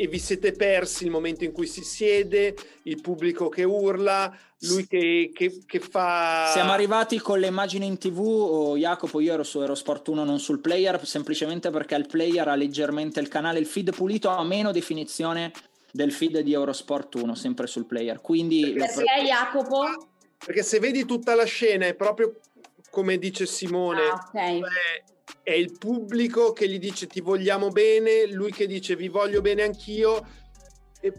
e 0.00 0.06
vi 0.06 0.20
siete 0.20 0.52
persi 0.52 1.04
il 1.04 1.10
momento 1.10 1.42
in 1.42 1.50
cui 1.50 1.66
si 1.66 1.82
siede, 1.82 2.54
il 2.84 3.00
pubblico 3.00 3.48
che 3.48 3.64
urla, 3.64 4.32
lui 4.60 4.86
che, 4.86 5.32
che, 5.34 5.58
che 5.66 5.80
fa... 5.80 6.50
Siamo 6.52 6.70
arrivati 6.70 7.18
con 7.18 7.40
le 7.40 7.48
immagini 7.48 7.86
in 7.86 7.98
tv, 7.98 8.20
oh, 8.20 8.76
Jacopo, 8.76 9.18
io 9.18 9.32
ero 9.32 9.42
su 9.42 9.60
Eurosport 9.60 10.06
1 10.06 10.22
non 10.22 10.38
sul 10.38 10.60
player, 10.60 11.04
semplicemente 11.04 11.70
perché 11.70 11.96
il 11.96 12.06
player 12.06 12.46
ha 12.46 12.54
leggermente 12.54 13.18
il 13.18 13.26
canale, 13.26 13.58
il 13.58 13.66
feed 13.66 13.92
pulito 13.92 14.28
ha 14.28 14.44
meno 14.44 14.70
definizione 14.70 15.50
del 15.90 16.12
feed 16.12 16.38
di 16.40 16.52
Eurosport 16.52 17.16
1, 17.16 17.34
sempre 17.34 17.66
sul 17.66 17.86
player. 17.86 18.20
Quindi... 18.20 18.74
Perché 18.76 19.02
Jacopo? 19.26 19.82
Perché 20.44 20.62
se 20.62 20.78
vedi 20.78 21.04
tutta 21.04 21.34
la 21.34 21.44
scena 21.44 21.86
è 21.86 21.94
proprio 21.94 22.38
come 22.90 23.18
dice 23.18 23.46
Simone, 23.46 24.08
ah, 24.08 24.26
okay. 24.28 24.60
è 25.42 25.52
il 25.52 25.76
pubblico 25.78 26.52
che 26.52 26.68
gli 26.68 26.78
dice 26.78 27.06
ti 27.06 27.20
vogliamo 27.20 27.68
bene, 27.68 28.26
lui 28.26 28.50
che 28.50 28.66
dice 28.66 28.96
vi 28.96 29.08
voglio 29.08 29.40
bene 29.40 29.62
anch'io 29.62 30.26
e, 31.00 31.12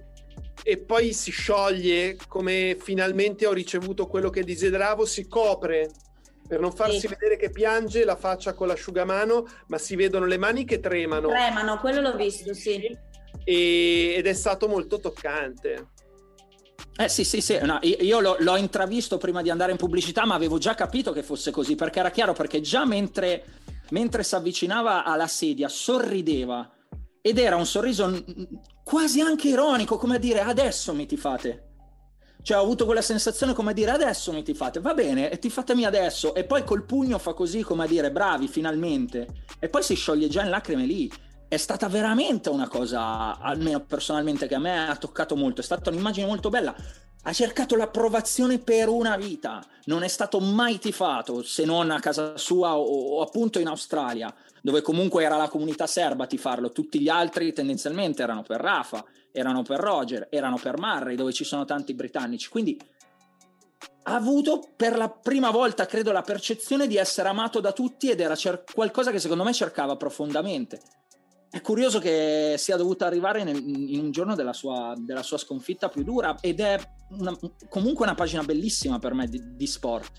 e 0.63 0.77
poi 0.77 1.13
si 1.13 1.31
scioglie 1.31 2.17
come 2.27 2.75
finalmente 2.79 3.45
ho 3.45 3.53
ricevuto 3.53 4.07
quello 4.07 4.29
che 4.29 4.43
desideravo, 4.43 5.05
si 5.05 5.27
copre 5.27 5.91
per 6.49 6.59
non 6.59 6.71
farsi 6.71 7.01
sì. 7.01 7.07
vedere 7.07 7.37
che 7.37 7.51
piange 7.51 8.03
la 8.03 8.15
faccia 8.15 8.53
con 8.53 8.67
l'asciugamano, 8.67 9.47
ma 9.67 9.77
si 9.77 9.95
vedono 9.95 10.25
le 10.25 10.39
mani 10.39 10.65
che 10.65 10.79
tremano. 10.79 11.27
Tremano, 11.27 11.77
quello 11.77 12.01
l'ho 12.01 12.15
visto, 12.15 12.55
sì. 12.55 12.97
E, 13.43 14.13
ed 14.17 14.25
è 14.25 14.33
stato 14.33 14.67
molto 14.67 14.99
toccante. 14.99 15.89
Eh 17.01 17.07
sì, 17.07 17.23
sì, 17.23 17.39
sì, 17.39 17.57
no, 17.61 17.79
io 17.81 18.19
l'ho, 18.19 18.35
l'ho, 18.39 18.57
intravisto 18.57 19.17
prima 19.17 19.41
di 19.41 19.49
andare 19.49 19.71
in 19.71 19.77
pubblicità, 19.77 20.25
ma 20.25 20.35
avevo 20.35 20.57
già 20.57 20.75
capito 20.75 21.13
che 21.13 21.23
fosse 21.23 21.49
così, 21.49 21.75
perché 21.75 21.99
era 21.99 22.11
chiaro, 22.11 22.33
perché 22.33 22.59
già 22.59 22.83
mentre, 22.83 23.45
mentre 23.91 24.21
si 24.21 24.35
avvicinava 24.35 25.05
alla 25.05 25.27
sedia 25.27 25.69
sorrideva 25.69 26.69
ed 27.21 27.37
era 27.37 27.55
un 27.55 27.65
sorriso 27.65 28.21
quasi 28.83 29.21
anche 29.21 29.47
ironico, 29.47 29.95
come 29.95 30.15
a 30.15 30.19
dire 30.19 30.41
adesso 30.41 30.93
mi 30.93 31.05
ti 31.05 31.15
fate. 31.15 31.67
Cioè 32.41 32.57
ho 32.57 32.61
avuto 32.63 32.83
quella 32.83 33.01
sensazione 33.01 33.53
come 33.53 33.71
a 33.71 33.73
dire 33.73 33.91
adesso 33.91 34.33
mi 34.33 34.43
ti 34.43 34.53
fate, 34.53 34.81
va 34.81 34.93
bene, 34.93 35.31
e 35.31 35.39
ti 35.39 35.49
fatemi 35.49 35.85
adesso, 35.85 36.35
e 36.35 36.43
poi 36.43 36.65
col 36.65 36.83
pugno 36.83 37.17
fa 37.17 37.31
così 37.31 37.61
come 37.61 37.85
a 37.85 37.87
dire 37.87 38.11
bravi 38.11 38.49
finalmente, 38.49 39.45
e 39.57 39.69
poi 39.69 39.83
si 39.83 39.95
scioglie 39.95 40.27
già 40.27 40.43
in 40.43 40.49
lacrime 40.49 40.83
lì 40.83 41.09
è 41.49 41.57
stata 41.57 41.87
veramente 41.87 42.49
una 42.49 42.67
cosa, 42.67 43.39
almeno 43.39 43.79
personalmente, 43.79 44.47
che 44.47 44.53
a 44.53 44.59
me 44.59 44.87
ha 44.87 44.95
toccato 44.95 45.35
molto. 45.35 45.61
È 45.61 45.63
stata 45.63 45.89
un'immagine 45.89 46.27
molto 46.27 46.49
bella. 46.49 46.75
Ha 47.23 47.33
cercato 47.33 47.75
l'approvazione 47.75 48.59
per 48.59 48.87
una 48.87 49.17
vita, 49.17 49.65
non 49.85 50.03
è 50.03 50.07
stato 50.07 50.39
mai 50.39 50.77
tifato 50.77 51.41
se 51.41 51.65
non 51.65 51.89
a 51.89 51.99
casa 51.99 52.37
sua 52.37 52.77
o, 52.77 53.17
o 53.17 53.21
appunto 53.21 53.57
in 53.59 53.67
Australia, 53.67 54.33
dove 54.61 54.83
comunque 54.83 55.23
era 55.23 55.37
la 55.37 55.49
comunità 55.49 55.87
serba 55.87 56.25
a 56.25 56.27
tifarlo. 56.27 56.71
Tutti 56.71 57.01
gli 57.01 57.09
altri 57.09 57.51
tendenzialmente 57.51 58.21
erano 58.21 58.43
per 58.43 58.61
Rafa, 58.61 59.03
erano 59.31 59.63
per 59.63 59.79
Roger, 59.79 60.27
erano 60.29 60.57
per 60.57 60.77
Murray, 60.77 61.15
dove 61.15 61.33
ci 61.33 61.43
sono 61.43 61.65
tanti 61.65 61.95
britannici. 61.95 62.47
Quindi 62.47 62.79
ha 64.03 64.13
avuto 64.13 64.69
per 64.75 64.95
la 64.95 65.09
prima 65.09 65.49
volta, 65.49 65.87
credo, 65.87 66.11
la 66.11 66.21
percezione 66.21 66.85
di 66.85 66.95
essere 66.95 67.27
amato 67.27 67.59
da 67.59 67.71
tutti 67.71 68.11
ed 68.11 68.19
era 68.19 68.35
cer- 68.35 68.71
qualcosa 68.71 69.09
che 69.09 69.19
secondo 69.19 69.43
me 69.43 69.51
cercava 69.51 69.97
profondamente 69.97 70.79
è 71.51 71.61
curioso 71.61 71.99
che 71.99 72.55
sia 72.57 72.75
dovuta 72.75 73.05
arrivare 73.07 73.43
nel, 73.43 73.57
in 73.57 73.99
un 73.99 74.11
giorno 74.11 74.35
della 74.35 74.53
sua, 74.53 74.93
della 74.97 75.23
sua, 75.23 75.37
sconfitta 75.37 75.89
più 75.89 76.03
dura 76.03 76.37
ed 76.39 76.59
è 76.59 76.79
una, 77.17 77.35
comunque 77.67 78.05
una 78.05 78.15
pagina 78.15 78.43
bellissima 78.43 78.99
per 78.99 79.13
me 79.13 79.27
di, 79.27 79.41
di 79.55 79.67
sport 79.67 80.11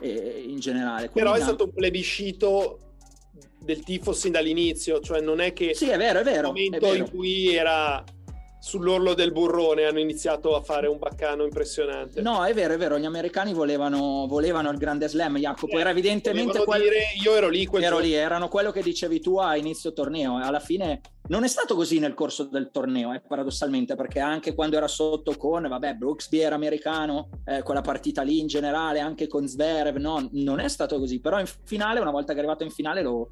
eh, 0.00 0.44
in 0.48 0.58
generale. 0.58 1.08
Quindi 1.08 1.30
Però 1.30 1.34
è 1.34 1.40
stato 1.40 1.64
un 1.64 1.72
plebiscito 1.72 2.78
del 3.60 3.84
tifo 3.84 4.12
sin 4.12 4.32
dall'inizio, 4.32 5.00
cioè 5.00 5.20
non 5.20 5.40
è 5.40 5.52
che 5.52 5.72
sì, 5.74 5.88
è 5.88 5.96
vero, 5.96 6.18
è 6.18 6.24
vero, 6.24 6.48
il 6.48 6.54
momento 6.54 6.76
è 6.76 6.90
vero. 6.90 7.04
in 7.04 7.10
cui 7.10 7.54
era 7.54 8.04
sull'orlo 8.62 9.14
del 9.14 9.32
burrone 9.32 9.86
hanno 9.86 9.98
iniziato 9.98 10.54
a 10.54 10.60
fare 10.60 10.86
un 10.86 10.96
baccano 10.96 11.42
impressionante. 11.42 12.22
No, 12.22 12.44
è 12.44 12.54
vero, 12.54 12.74
è 12.74 12.76
vero, 12.76 12.96
gli 12.96 13.04
americani 13.04 13.52
volevano, 13.52 14.26
volevano 14.28 14.70
il 14.70 14.78
grande 14.78 15.08
slam, 15.08 15.36
Jacopo, 15.36 15.78
eh, 15.78 15.80
era 15.80 15.90
evidentemente 15.90 16.62
quello... 16.62 16.84
dire, 16.84 17.06
io 17.20 17.34
ero 17.34 17.48
lì 17.48 17.68
ero 17.72 17.98
lì, 17.98 18.12
erano 18.12 18.46
quello 18.46 18.70
che 18.70 18.80
dicevi 18.80 19.20
tu 19.20 19.36
a 19.38 19.56
inizio 19.56 19.92
torneo 19.92 20.36
alla 20.36 20.60
fine 20.60 21.00
non 21.28 21.42
è 21.42 21.48
stato 21.48 21.74
così 21.74 21.98
nel 21.98 22.14
corso 22.14 22.44
del 22.44 22.70
torneo, 22.70 23.12
eh, 23.12 23.20
paradossalmente, 23.20 23.96
perché 23.96 24.20
anche 24.20 24.54
quando 24.54 24.76
era 24.76 24.88
sotto 24.88 25.36
con, 25.36 25.66
vabbè, 25.66 25.94
Brooksby 25.94 26.38
era 26.38 26.54
americano, 26.54 27.30
eh, 27.44 27.62
quella 27.62 27.80
partita 27.80 28.22
lì 28.22 28.38
in 28.38 28.46
generale, 28.46 29.00
anche 29.00 29.26
con 29.26 29.48
Zverev, 29.48 29.96
no, 29.96 30.28
non 30.32 30.60
è 30.60 30.68
stato 30.68 30.98
così, 30.98 31.20
però 31.20 31.40
in 31.40 31.48
finale, 31.64 32.00
una 32.00 32.10
volta 32.10 32.32
che 32.32 32.34
è 32.34 32.38
arrivato 32.38 32.64
in 32.64 32.70
finale 32.70 33.02
lo, 33.02 33.30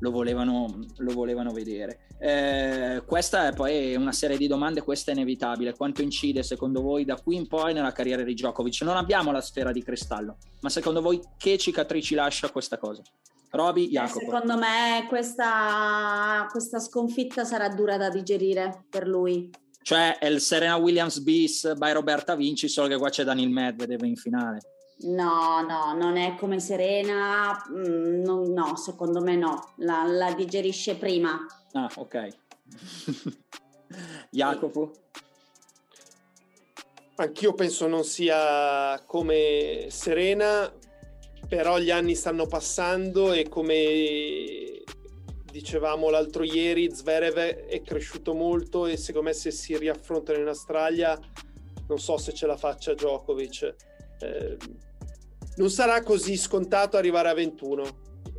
lo 0.00 0.10
volevano, 0.10 0.84
lo 0.96 1.12
volevano 1.12 1.52
vedere. 1.52 2.06
Eh, 2.20 3.02
questa 3.06 3.48
è 3.48 3.52
poi 3.52 3.94
una 3.94 4.12
serie 4.12 4.36
di 4.36 4.46
domande, 4.46 4.82
questa 4.82 5.10
è 5.10 5.14
inevitabile. 5.14 5.74
Quanto 5.74 6.02
incide 6.02 6.42
secondo 6.42 6.82
voi 6.82 7.04
da 7.04 7.16
qui 7.16 7.36
in 7.36 7.46
poi 7.46 7.72
nella 7.72 7.92
carriera 7.92 8.22
di 8.22 8.34
Djokovic? 8.34 8.82
Non 8.82 8.96
abbiamo 8.96 9.30
la 9.32 9.40
sfera 9.40 9.72
di 9.72 9.82
cristallo, 9.82 10.36
ma 10.60 10.68
secondo 10.68 11.00
voi 11.00 11.20
che 11.36 11.58
cicatrici 11.58 12.14
lascia 12.14 12.50
questa 12.50 12.78
cosa? 12.78 13.02
Roby, 13.50 13.86
eh, 13.86 13.90
Jacopo. 13.90 14.18
secondo 14.20 14.58
me 14.58 15.06
questa, 15.08 16.46
questa 16.50 16.78
sconfitta 16.78 17.44
sarà 17.44 17.68
dura 17.68 17.96
da 17.96 18.10
digerire 18.10 18.84
per 18.90 19.06
lui. 19.06 19.50
Cioè 19.80 20.18
è 20.18 20.26
il 20.26 20.40
Serena 20.40 20.76
Williams 20.76 21.18
bis 21.20 21.72
by 21.74 21.92
Roberta 21.92 22.34
Vinci, 22.34 22.68
solo 22.68 22.88
che 22.88 22.98
qua 22.98 23.08
c'è 23.08 23.24
Daniel 23.24 23.48
Medvedev 23.48 24.02
in 24.04 24.16
finale. 24.16 24.60
No, 25.00 25.60
no, 25.62 25.94
non 25.94 26.16
è 26.16 26.34
come 26.34 26.58
Serena, 26.58 27.56
mm, 27.70 28.22
no, 28.22 28.44
no, 28.46 28.76
secondo 28.76 29.20
me 29.20 29.36
no, 29.36 29.74
la, 29.76 30.04
la, 30.04 30.34
digerisce 30.34 30.96
prima. 30.96 31.38
Ah, 31.72 31.88
ok. 31.94 32.28
Jacopo? 34.30 34.92
Anch'io 37.16 37.54
penso 37.54 37.86
non 37.86 38.04
sia 38.04 39.00
come 39.06 39.86
Serena, 39.90 40.72
però 41.48 41.78
gli 41.78 41.90
anni 41.90 42.14
stanno 42.14 42.46
passando 42.46 43.32
e 43.32 43.48
come 43.48 44.82
dicevamo 45.50 46.10
l'altro 46.10 46.42
ieri, 46.44 46.92
Zverev 46.92 47.36
è 47.36 47.82
cresciuto 47.82 48.34
molto 48.34 48.86
e 48.86 48.96
secondo 48.96 49.28
me 49.28 49.34
se 49.34 49.50
si 49.50 49.76
riaffrontano 49.76 50.38
in 50.38 50.46
Australia 50.46 51.18
non 51.88 51.98
so 51.98 52.16
se 52.18 52.32
ce 52.32 52.46
la 52.46 52.56
faccia 52.56 52.94
Djokovic. 52.94 53.74
Eh, 54.20 54.56
non 55.58 55.70
sarà 55.70 56.02
così 56.02 56.36
scontato 56.36 56.96
arrivare 56.96 57.28
a 57.28 57.34
21, 57.34 57.84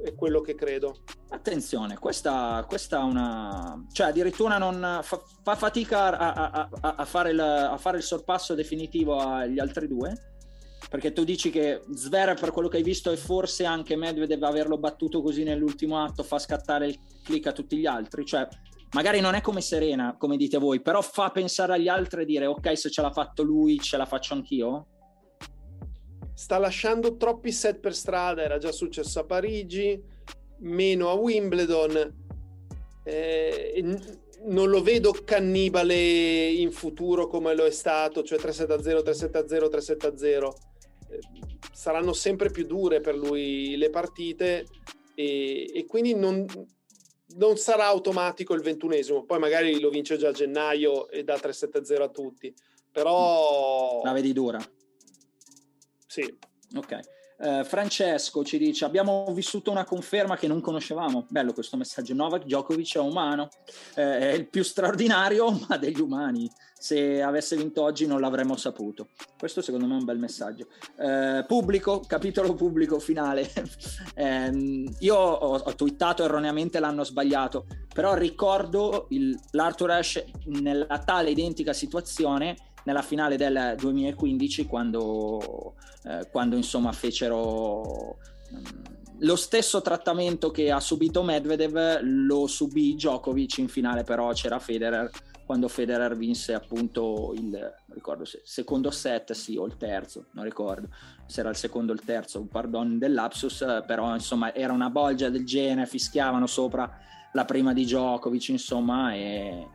è 0.04 0.16
quello 0.16 0.42
che 0.42 0.56
credo. 0.56 1.04
Attenzione, 1.30 1.98
questa, 1.98 2.66
questa 2.68 3.04
una... 3.04 3.86
cioè 3.92 4.08
addirittura 4.08 4.58
non 4.58 5.00
fa, 5.04 5.22
fa 5.44 5.56
fatica 5.56 6.18
a, 6.18 6.34
a, 6.34 6.70
a, 6.82 6.96
a, 6.96 7.06
fare 7.06 7.32
il, 7.32 7.40
a 7.40 7.78
fare 7.78 7.98
il 7.98 8.04
sorpasso 8.04 8.56
definitivo 8.56 9.18
agli 9.18 9.60
altri 9.60 9.88
due, 9.88 10.32
perché 10.90 11.12
tu 11.12 11.24
dici 11.24 11.50
che 11.50 11.82
Zverev 11.94 12.40
per 12.40 12.52
quello 12.52 12.70
che 12.70 12.78
hai 12.78 12.84
visto 12.84 13.12
e 13.12 13.18
forse 13.18 13.66
anche 13.66 13.98
Medvedev 13.98 14.42
averlo 14.44 14.78
battuto 14.78 15.22
così 15.22 15.44
nell'ultimo 15.44 16.02
atto 16.02 16.24
fa 16.24 16.40
scattare 16.40 16.88
il 16.88 17.00
click 17.24 17.48
a 17.48 17.52
tutti 17.52 17.78
gli 17.78 17.86
altri, 17.86 18.26
cioè 18.26 18.48
magari 18.92 19.20
non 19.20 19.36
è 19.36 19.42
come 19.42 19.62
Serena, 19.62 20.16
come 20.18 20.38
dite 20.38 20.58
voi, 20.58 20.82
però 20.82 21.02
fa 21.02 21.30
pensare 21.32 21.74
agli 21.74 21.90
altri 21.90 22.22
e 22.22 22.26
dire 22.26 22.46
ok, 22.46 22.78
se 22.78 22.90
ce 22.90 23.02
l'ha 23.02 23.12
fatto 23.12 23.44
lui, 23.44 23.78
ce 23.80 23.98
la 23.98 24.06
faccio 24.06 24.34
anch'io? 24.34 24.88
Sta 26.40 26.58
lasciando 26.58 27.18
troppi 27.18 27.52
set 27.52 27.80
per 27.80 27.94
strada, 27.94 28.42
era 28.42 28.58
già 28.58 28.72
successo 28.72 29.20
a 29.20 29.26
Parigi, 29.26 30.02
meno 30.60 31.10
a 31.10 31.14
Wimbledon. 31.16 32.16
Eh, 33.04 33.84
non 34.46 34.70
lo 34.70 34.82
vedo 34.82 35.12
cannibale 35.26 36.48
in 36.48 36.72
futuro 36.72 37.28
come 37.28 37.54
lo 37.54 37.66
è 37.66 37.72
stato, 37.72 38.24
cioè 38.24 38.40
3-7-0, 38.40 39.04
3-7-0, 39.04 39.70
3-7-0. 39.70 40.54
saranno 41.74 42.14
sempre 42.14 42.50
più 42.50 42.66
dure 42.66 43.02
per 43.02 43.18
lui 43.18 43.76
le 43.76 43.90
partite 43.90 44.66
e, 45.16 45.70
e 45.74 45.86
quindi 45.88 46.16
non, 46.16 46.46
non, 47.36 47.58
sarà 47.58 47.88
automatico 47.88 48.54
il 48.54 48.62
ventunesimo. 48.62 49.26
Poi 49.26 49.40
magari 49.40 49.78
lo 49.82 49.90
vince 49.90 50.16
già 50.16 50.30
a 50.30 50.32
gennaio 50.32 51.10
e 51.10 51.26
dà 51.26 51.36
3-7-0 51.36 52.02
a 52.02 52.08
tutti. 52.08 52.54
Però... 52.94 54.02
La 54.06 54.14
vedi 54.14 54.32
dura? 54.32 54.66
Sì. 56.10 56.38
Ok. 56.76 57.00
Uh, 57.38 57.64
Francesco 57.64 58.44
ci 58.44 58.58
dice: 58.58 58.84
Abbiamo 58.84 59.32
vissuto 59.32 59.72
una 59.72 59.86
conferma 59.86 60.36
che 60.36 60.48
non 60.48 60.60
conoscevamo. 60.60 61.28
Bello 61.30 61.54
questo 61.54 61.78
messaggio. 61.78 62.14
Novak 62.16 62.44
Djokovic 62.44 62.96
è 62.96 63.00
umano, 63.00 63.44
uh, 63.44 64.00
è 64.00 64.32
il 64.34 64.50
più 64.50 64.64
straordinario, 64.64 65.52
ma 65.70 65.78
degli 65.78 66.02
umani. 66.02 66.52
Se 66.82 67.22
avesse 67.22 67.56
vinto 67.58 67.84
oggi 67.84 68.08
non 68.08 68.22
l'avremmo 68.22 68.56
saputo. 68.56 69.10
Questo 69.38 69.62
secondo 69.62 69.86
me 69.86 69.94
è 69.94 70.00
un 70.00 70.06
bel 70.06 70.18
messaggio. 70.18 70.68
Uh, 70.96 71.46
pubblico, 71.46 72.02
capitolo 72.02 72.56
pubblico 72.56 73.00
finale. 73.00 73.52
um, 74.16 74.92
io 75.00 75.16
ho, 75.16 75.58
ho, 75.58 75.76
twittato 75.76 76.24
erroneamente 76.24 76.80
l'hanno 76.80 77.04
sbagliato, 77.04 77.68
però 77.94 78.16
ricordo 78.16 79.06
il, 79.10 79.38
l'Arthur 79.52 79.92
Ashe 79.92 80.26
nella 80.46 81.00
tale 81.00 81.30
identica 81.30 81.72
situazione 81.72 82.56
nella 82.84 83.02
finale 83.02 83.38
del 83.38 83.76
2015 83.78 84.66
quando, 84.66 85.76
eh, 86.04 86.28
quando 86.32 86.56
insomma 86.56 86.92
fecero 86.92 88.18
um, 88.52 88.98
lo 89.20 89.36
stesso 89.36 89.82
trattamento 89.82 90.50
che 90.50 90.72
ha 90.72 90.80
subito 90.80 91.24
Medvedev 91.24 92.00
lo 92.02 92.48
subì 92.48 92.94
Djokovic 92.94 93.58
in 93.58 93.68
finale 93.68 94.04
però 94.04 94.32
c'era 94.32 94.60
Federer 94.60 95.10
quando 95.46 95.68
Federer 95.68 96.16
vinse 96.16 96.54
appunto 96.54 97.34
il 97.36 97.74
ricordo 97.88 98.24
se, 98.24 98.42
secondo 98.46 98.92
set 98.92 99.34
sì 99.34 99.58
o 99.58 99.66
il 99.66 99.76
terzo 99.78 100.28
non 100.32 100.46
ricordo 100.46 100.88
se 101.26 101.42
era 101.42 101.50
il 101.50 101.58
secondo 101.58 101.92
o 101.92 101.96
il 101.96 102.04
terzo 102.04 102.46
pardon 102.46 102.98
dell'Apsus 102.98 103.84
però 103.86 104.14
insomma 104.14 104.54
era 104.54 104.72
una 104.72 104.90
bolgia 104.90 105.30
del 105.30 105.46
genere 105.46 105.88
fischiavano 105.88 106.48
sopra 106.48 106.90
la 107.34 107.46
prima 107.46 107.74
di 107.74 107.84
Djokovic 107.84 108.50
insomma 108.50 109.14
e 109.14 109.68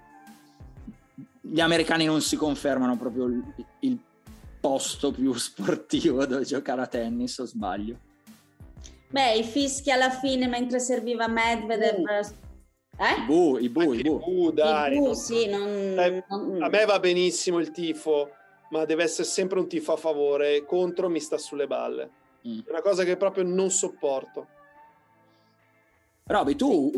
gli 1.46 1.60
americani 1.60 2.06
non 2.06 2.22
si 2.22 2.36
confermano 2.36 2.96
proprio 2.96 3.26
il, 3.26 3.42
il 3.80 3.98
posto 4.60 5.12
più 5.12 5.32
sportivo 5.36 6.24
dove 6.24 6.44
giocare 6.44 6.80
a 6.80 6.86
tennis, 6.86 7.36
o 7.38 7.44
sbaglio? 7.44 7.98
Beh, 9.10 9.34
i 9.34 9.44
fischi 9.44 9.90
alla 9.90 10.10
fine 10.10 10.48
mentre 10.48 10.80
serviva 10.80 11.28
Medvedev. 11.28 11.98
Uh. 11.98 12.42
Eh? 12.96 13.20
I 13.20 13.24
bu, 13.26 13.58
i 13.58 13.68
bu, 13.68 13.92
i 13.92 14.02
bu. 14.02 14.18
bu 14.18 14.50
dai, 14.52 14.94
I 14.94 14.98
bu, 14.98 15.04
non... 15.04 15.14
sì, 15.14 15.46
non, 15.46 15.68
eh, 15.68 16.24
non... 16.28 16.62
A 16.62 16.68
me 16.68 16.84
va 16.84 16.98
benissimo 16.98 17.58
il 17.58 17.70
tifo, 17.70 18.30
ma 18.70 18.84
deve 18.84 19.02
essere 19.02 19.26
sempre 19.26 19.58
un 19.58 19.68
tifo 19.68 19.92
a 19.92 19.96
favore, 19.96 20.64
contro 20.64 21.08
mi 21.08 21.20
sta 21.20 21.36
sulle 21.38 21.66
balle. 21.66 22.10
Mm. 22.46 22.60
È 22.66 22.70
una 22.70 22.82
cosa 22.82 23.04
che 23.04 23.16
proprio 23.16 23.44
non 23.44 23.70
sopporto. 23.70 24.48
Roby, 26.26 26.56
tu 26.56 26.90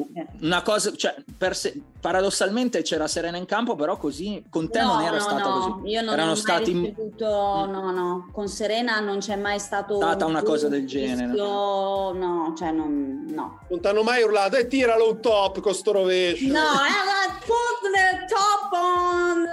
una 0.42 0.62
cosa, 0.62 0.94
cioè, 0.94 1.16
se, 1.50 1.82
paradossalmente 2.00 2.82
c'era 2.82 3.08
Serena 3.08 3.36
in 3.36 3.44
campo, 3.44 3.74
però 3.74 3.96
così 3.96 4.44
con 4.48 4.70
te 4.70 4.80
no, 4.80 4.92
non 4.92 5.02
era 5.02 5.16
no, 5.16 5.20
stata 5.20 5.48
no. 5.48 5.80
così. 5.80 5.88
Io 5.90 6.00
non 6.02 6.14
Erano 6.14 6.30
ho 6.30 6.34
stati 6.36 6.70
ricevuto, 6.70 7.26
no, 7.26 7.90
no, 7.90 8.28
con 8.30 8.46
Serena 8.46 9.00
non 9.00 9.18
c'è 9.18 9.34
mai 9.34 9.58
stato 9.58 9.96
stata 9.96 10.26
una 10.26 10.44
cosa 10.44 10.68
del 10.68 10.86
genere. 10.86 11.32
Rischio, 11.32 12.12
no, 12.12 12.54
cioè 12.56 12.70
non, 12.70 13.26
no. 13.28 13.62
Non 13.68 13.80
ti 13.80 13.86
hanno 13.88 14.04
mai 14.04 14.22
urlato 14.22 14.54
e 14.58 14.68
tiralo 14.68 15.10
un 15.10 15.20
top 15.20 15.58
con 15.58 15.74
sto 15.74 15.90
rovescio. 15.90 16.46
No, 16.46 16.60
eh, 16.60 17.32
put 17.46 17.80
the 17.92 18.26
top 18.28 18.72
on. 18.72 19.44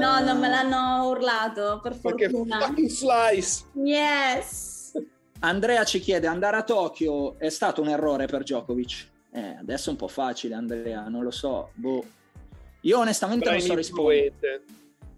no, 0.00 0.18
non 0.18 0.40
me 0.40 0.48
l'hanno 0.48 1.10
urlato, 1.10 1.78
per 1.80 1.94
fortuna. 1.94 2.58
Perché 2.58 2.66
fucking 2.66 2.88
slice. 2.88 3.66
Yes. 3.74 4.75
Andrea 5.40 5.84
ci 5.84 6.00
chiede, 6.00 6.26
andare 6.26 6.56
a 6.56 6.62
Tokyo 6.62 7.38
è 7.38 7.50
stato 7.50 7.82
un 7.82 7.88
errore 7.88 8.26
per 8.26 8.42
Djokovic? 8.42 9.08
Eh, 9.32 9.56
adesso 9.60 9.88
è 9.88 9.92
un 9.92 9.98
po' 9.98 10.08
facile 10.08 10.54
Andrea, 10.54 11.08
non 11.08 11.22
lo 11.22 11.30
so. 11.30 11.70
Boh. 11.74 12.04
Io 12.82 12.98
onestamente 12.98 13.44
Però 13.44 13.56
non 13.56 13.66
so 13.66 13.74
rispondere. 13.74 14.62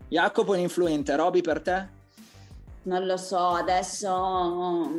Jacopo 0.08 0.54
è 0.54 0.58
influente, 0.58 1.14
Roby 1.14 1.40
per 1.40 1.60
te? 1.60 1.88
Non 2.84 3.06
lo 3.06 3.16
so, 3.16 3.38
adesso... 3.38 4.90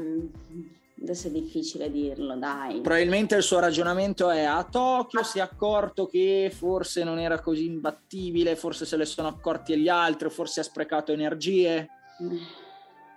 Adesso 1.02 1.28
è 1.28 1.32
difficile 1.32 1.90
dirlo, 1.90 2.36
dai. 2.36 2.82
Probabilmente 2.82 3.36
il 3.36 3.44
suo 3.44 3.60
ragionamento 3.60 4.30
è 4.30 4.44
a 4.44 4.66
Tokyo 4.70 5.24
si 5.24 5.40
è 5.40 5.42
accorto 5.42 6.06
che 6.08 6.52
forse 6.54 7.06
non 7.06 7.20
era 7.20 7.40
così 7.40 7.66
imbattibile, 7.66 8.58
forse 8.58 8.86
se 8.86 8.98
le 8.98 9.06
sono 9.06 9.30
accorti 9.30 9.78
gli 9.78 9.88
altri, 9.88 10.30
forse 10.30 10.60
ha 10.60 10.64
sprecato 10.64 11.14
energie. 11.14 11.88
Mm 12.22 12.38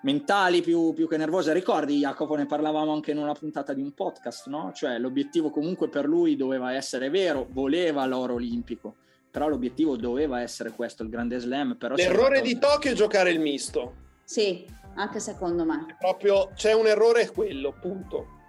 mentali 0.02 0.62
più, 0.62 0.92
più, 0.92 1.08
che 1.08 1.16
nervose. 1.16 1.52
Ricordi, 1.52 1.98
Jacopo, 1.98 2.36
ne 2.36 2.46
parlavamo 2.46 2.92
anche 2.92 3.10
in 3.10 3.18
una 3.18 3.34
puntata 3.34 3.72
di 3.72 3.80
un 3.80 3.92
podcast, 3.92 4.46
no? 4.46 4.72
Cioè 4.72 4.98
l'obiettivo 4.98 5.50
comunque 5.50 5.88
per 5.88 6.06
lui 6.06 6.36
doveva 6.36 6.74
essere 6.74 7.10
vero, 7.10 7.46
voleva 7.50 8.04
l'oro 8.06 8.34
olimpico, 8.34 8.96
però 9.30 9.48
l'obiettivo 9.48 9.96
doveva 9.96 10.40
essere 10.40 10.70
questo, 10.70 11.02
il 11.02 11.08
grande 11.08 11.38
slam. 11.38 11.76
Però 11.76 11.94
L'errore 11.94 12.40
di 12.40 12.58
Tokyo 12.58 12.92
è 12.92 12.94
giocare 12.94 13.30
il 13.30 13.40
misto. 13.40 13.94
Sì, 14.24 14.64
anche 14.94 15.20
secondo 15.20 15.64
me. 15.64 15.86
È 15.88 15.96
proprio 15.98 16.50
c'è 16.54 16.72
un 16.72 16.86
errore, 16.86 17.22
è 17.22 17.32
quello, 17.32 17.74
punto. 17.80 18.40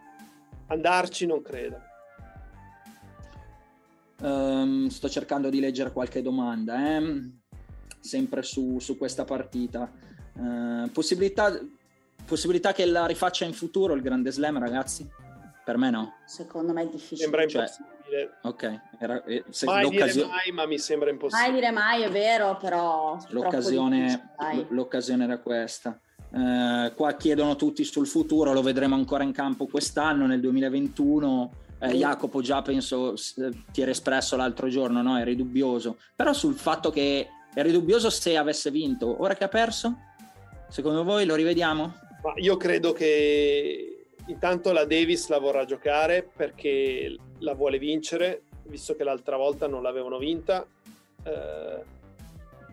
Andarci 0.67 1.25
non 1.25 1.41
credo. 1.41 1.91
Um, 4.21 4.87
sto 4.87 5.09
cercando 5.09 5.49
di 5.49 5.59
leggere 5.59 5.91
qualche 5.91 6.21
domanda, 6.21 6.95
eh? 6.95 7.41
sempre 8.03 8.43
su, 8.43 8.79
su 8.79 8.97
questa 8.97 9.23
partita. 9.23 9.91
Eh, 10.37 10.89
possibilità, 10.89 11.59
possibilità 12.25 12.73
che 12.73 12.85
la 12.85 13.05
rifaccia 13.05 13.45
in 13.45 13.53
futuro 13.53 13.93
il 13.93 14.01
Grande 14.01 14.31
Slam, 14.31 14.59
ragazzi? 14.59 15.07
Per 15.63 15.77
me 15.77 15.89
no. 15.89 16.15
Secondo 16.25 16.73
me 16.73 16.83
è 16.83 16.87
difficile. 16.87 17.21
Sembra 17.21 17.47
cioè, 17.47 17.61
impossibile. 17.61 18.37
ok. 18.41 18.81
Era, 18.99 19.23
eh, 19.23 19.43
se 19.49 19.65
mai 19.65 19.89
dire 19.89 20.25
mai, 20.25 20.51
ma 20.51 20.65
mi 20.65 20.77
sembra 20.77 21.09
impossibile. 21.09 21.49
Mai 21.49 21.59
dire 21.59 21.71
mai, 21.71 22.01
è 22.03 22.09
vero, 22.09 22.57
però... 22.57 23.17
L'occasione, 23.29 24.35
l'occasione 24.69 25.23
era 25.23 25.37
questa. 25.37 25.97
Uh, 26.29 26.91
qua 26.95 27.13
chiedono 27.13 27.55
tutti 27.55 27.83
sul 27.83 28.07
futuro, 28.07 28.53
lo 28.53 28.63
vedremo 28.63 28.95
ancora 28.95 29.23
in 29.23 29.31
campo 29.31 29.67
quest'anno, 29.67 30.25
nel 30.25 30.41
2021. 30.41 31.51
Eh, 31.79 31.95
Jacopo 31.95 32.41
già 32.41 32.61
penso 32.61 33.13
ti 33.71 33.81
era 33.81 33.91
espresso 33.91 34.35
l'altro 34.35 34.67
giorno, 34.67 35.01
no? 35.01 35.17
eri 35.17 35.35
dubbioso. 35.35 35.97
Però 36.15 36.33
sul 36.33 36.55
fatto 36.55 36.89
che 36.89 37.27
eri 37.53 37.71
dubbioso 37.71 38.09
se 38.09 38.35
avesse 38.35 38.71
vinto, 38.71 39.21
ora 39.21 39.35
che 39.35 39.43
ha 39.43 39.49
perso? 39.49 39.97
Secondo 40.73 41.03
voi 41.03 41.25
lo 41.25 41.35
rivediamo? 41.35 41.93
Ma 42.23 42.33
io 42.37 42.57
credo 42.57 42.93
che 42.93 44.07
intanto 44.25 44.71
la 44.71 44.85
Davis 44.85 45.27
la 45.27 45.37
vorrà 45.37 45.65
giocare 45.65 46.27
perché 46.35 47.15
la 47.37 47.53
vuole 47.53 47.77
vincere, 47.77 48.41
visto 48.63 48.95
che 48.95 49.03
l'altra 49.03 49.37
volta 49.37 49.67
non 49.67 49.83
l'avevano 49.83 50.17
vinta. 50.17 50.65
Eh, 51.25 51.83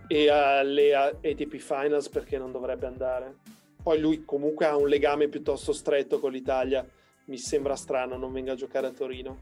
e 0.08 0.30
alle 0.30 0.94
ATP 0.94 1.56
Finals 1.56 2.08
perché 2.08 2.38
non 2.38 2.52
dovrebbe 2.52 2.86
andare. 2.86 3.36
Poi 3.82 4.00
lui 4.00 4.24
comunque 4.24 4.64
ha 4.64 4.78
un 4.78 4.88
legame 4.88 5.28
piuttosto 5.28 5.74
stretto 5.74 6.20
con 6.20 6.32
l'Italia. 6.32 6.82
Mi 7.26 7.36
sembra 7.36 7.76
strano 7.76 8.16
non 8.16 8.32
venga 8.32 8.52
a 8.52 8.56
giocare 8.56 8.86
a 8.86 8.92
Torino. 8.92 9.40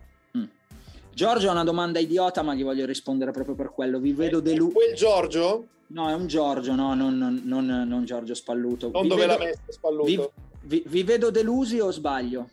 Giorgio 1.18 1.48
ha 1.48 1.50
una 1.50 1.64
domanda 1.64 1.98
idiota, 1.98 2.42
ma 2.42 2.54
gli 2.54 2.62
voglio 2.62 2.86
rispondere 2.86 3.32
proprio 3.32 3.56
per 3.56 3.72
quello. 3.72 3.98
Vi 3.98 4.12
vedo 4.12 4.38
deluso. 4.38 4.70
Quel 4.74 4.94
Giorgio? 4.94 5.66
No, 5.88 6.08
è 6.08 6.14
un 6.14 6.28
Giorgio, 6.28 6.76
no, 6.76 6.94
non, 6.94 7.18
non, 7.18 7.42
non, 7.44 7.66
non 7.66 8.04
Giorgio 8.04 8.34
Spalluto. 8.34 8.90
Non 8.92 9.02
vi 9.02 9.08
dove 9.08 9.26
vedo, 9.26 9.38
l'ha 9.38 9.44
messo 9.44 9.58
Spalluto? 9.66 10.04
Vi, 10.04 10.30
vi, 10.62 10.84
vi, 10.86 11.02
vedo 11.02 11.30
delusi 11.32 11.80
o 11.80 11.90
sbaglio? 11.90 12.48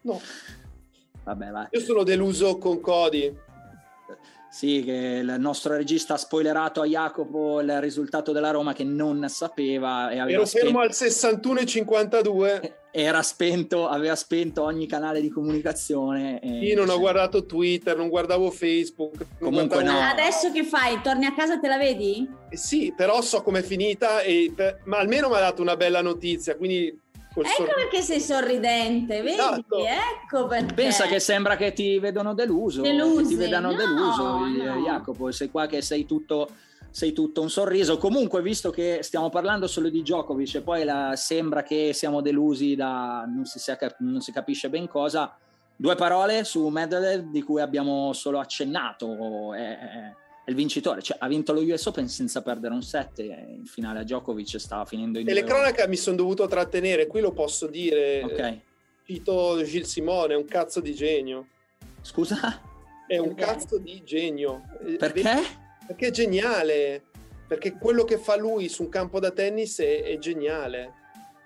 No. 0.00 0.20
Vabbè, 1.22 1.50
vai. 1.50 1.66
Io 1.70 1.80
sono 1.82 2.02
deluso 2.02 2.58
con 2.58 2.80
Cody. 2.80 3.32
Sì, 4.52 4.82
che 4.84 4.92
il 5.22 5.36
nostro 5.38 5.74
regista 5.74 6.12
ha 6.12 6.18
spoilerato 6.18 6.82
a 6.82 6.84
Jacopo 6.84 7.62
il 7.62 7.80
risultato 7.80 8.32
della 8.32 8.50
Roma 8.50 8.74
che 8.74 8.84
non 8.84 9.24
sapeva. 9.30 10.10
E 10.10 10.18
Ero 10.18 10.44
fermo 10.44 10.80
al 10.80 10.90
61,52. 10.90 12.72
Era 12.90 13.22
spento, 13.22 13.88
aveva 13.88 14.14
spento 14.14 14.62
ogni 14.62 14.86
canale 14.86 15.22
di 15.22 15.30
comunicazione. 15.30 16.38
Io 16.42 16.76
non 16.76 16.90
ho 16.90 16.98
guardato 16.98 17.46
Twitter, 17.46 17.96
non 17.96 18.10
guardavo 18.10 18.50
Facebook. 18.50 19.16
Non 19.16 19.26
Comunque 19.38 19.80
guardavo... 19.80 19.98
no. 19.98 20.10
Adesso 20.10 20.52
che 20.52 20.64
fai? 20.64 21.00
Torni 21.00 21.24
a 21.24 21.32
casa 21.32 21.58
te 21.58 21.68
la 21.68 21.78
vedi? 21.78 22.28
Eh 22.50 22.56
sì, 22.58 22.92
però 22.94 23.22
so 23.22 23.40
com'è 23.40 23.62
finita, 23.62 24.20
e, 24.20 24.52
ma 24.84 24.98
almeno 24.98 25.30
mi 25.30 25.36
ha 25.36 25.40
dato 25.40 25.62
una 25.62 25.76
bella 25.76 26.02
notizia, 26.02 26.56
quindi 26.56 26.94
ecco 27.40 27.48
sorriso. 27.48 27.74
perché 27.74 28.02
sei 28.02 28.20
sorridente, 28.20 29.22
vedi? 29.22 29.34
Esatto. 29.34 29.78
Ecco 29.78 30.46
perché. 30.46 30.74
Pensa 30.74 31.06
che 31.06 31.18
sembra 31.20 31.56
che 31.56 31.72
ti 31.72 31.98
vedano 31.98 32.34
deluso, 32.34 32.82
Delusi. 32.82 33.28
ti 33.28 33.34
vedano 33.36 33.70
no, 33.70 33.76
deluso, 33.76 34.38
no. 34.38 34.80
Jacopo, 34.84 35.30
sei 35.30 35.50
qua 35.50 35.66
che 35.66 35.82
sei 35.82 36.06
tutto 36.06 36.48
sei 36.92 37.12
tutto 37.12 37.40
un 37.40 37.50
sorriso. 37.50 37.96
Comunque, 37.96 38.42
visto 38.42 38.70
che 38.70 38.98
stiamo 39.02 39.30
parlando 39.30 39.66
solo 39.66 39.88
di 39.88 40.02
Djokovic 40.02 40.56
e 40.56 40.60
poi 40.60 40.84
la, 40.84 41.14
sembra 41.16 41.62
che 41.62 41.92
siamo 41.94 42.20
delusi 42.20 42.76
da 42.76 43.24
non 43.26 43.46
si, 43.46 43.58
non 43.98 44.20
si, 44.20 44.30
capisce 44.30 44.68
ben 44.68 44.86
cosa, 44.86 45.34
due 45.74 45.94
parole 45.94 46.44
su 46.44 46.68
Medvedev 46.68 47.30
di 47.30 47.42
cui 47.42 47.60
abbiamo 47.60 48.12
solo 48.12 48.38
accennato. 48.38 49.54
È, 49.54 49.78
è, 49.78 50.12
è 50.44 50.50
il 50.50 50.56
vincitore, 50.56 51.02
cioè, 51.02 51.16
ha 51.20 51.28
vinto 51.28 51.52
lo 51.52 51.60
US 51.60 51.86
Open 51.86 52.08
senza 52.08 52.42
perdere 52.42 52.74
un 52.74 52.82
set 52.82 53.18
in 53.20 53.64
finale 53.64 54.00
a 54.00 54.02
Djokovic 54.02 54.58
stava 54.58 54.84
finendo 54.84 55.18
in 55.18 55.26
telecronaca 55.26 55.86
mi 55.86 55.96
sono 55.96 56.16
dovuto 56.16 56.46
trattenere 56.46 57.06
qui 57.06 57.20
lo 57.20 57.32
posso 57.32 57.66
dire. 57.66 58.22
Ok. 58.22 58.58
Cito 59.04 59.62
Gilles 59.62 59.88
Simone 59.88 60.34
è 60.34 60.36
un 60.36 60.44
cazzo 60.44 60.80
di 60.80 60.94
genio. 60.94 61.46
Scusa? 62.00 62.70
è 63.12 63.18
un 63.18 63.34
cazzo 63.34 63.78
di 63.78 64.02
genio. 64.04 64.62
Perché? 64.98 65.22
Perché? 65.86 66.06
È 66.06 66.10
geniale, 66.10 67.02
perché 67.46 67.72
quello 67.72 68.04
che 68.04 68.16
fa 68.16 68.36
lui 68.36 68.68
su 68.68 68.84
un 68.84 68.88
campo 68.88 69.20
da 69.20 69.30
tennis 69.30 69.80
è, 69.80 70.02
è 70.02 70.18
geniale. 70.18 71.00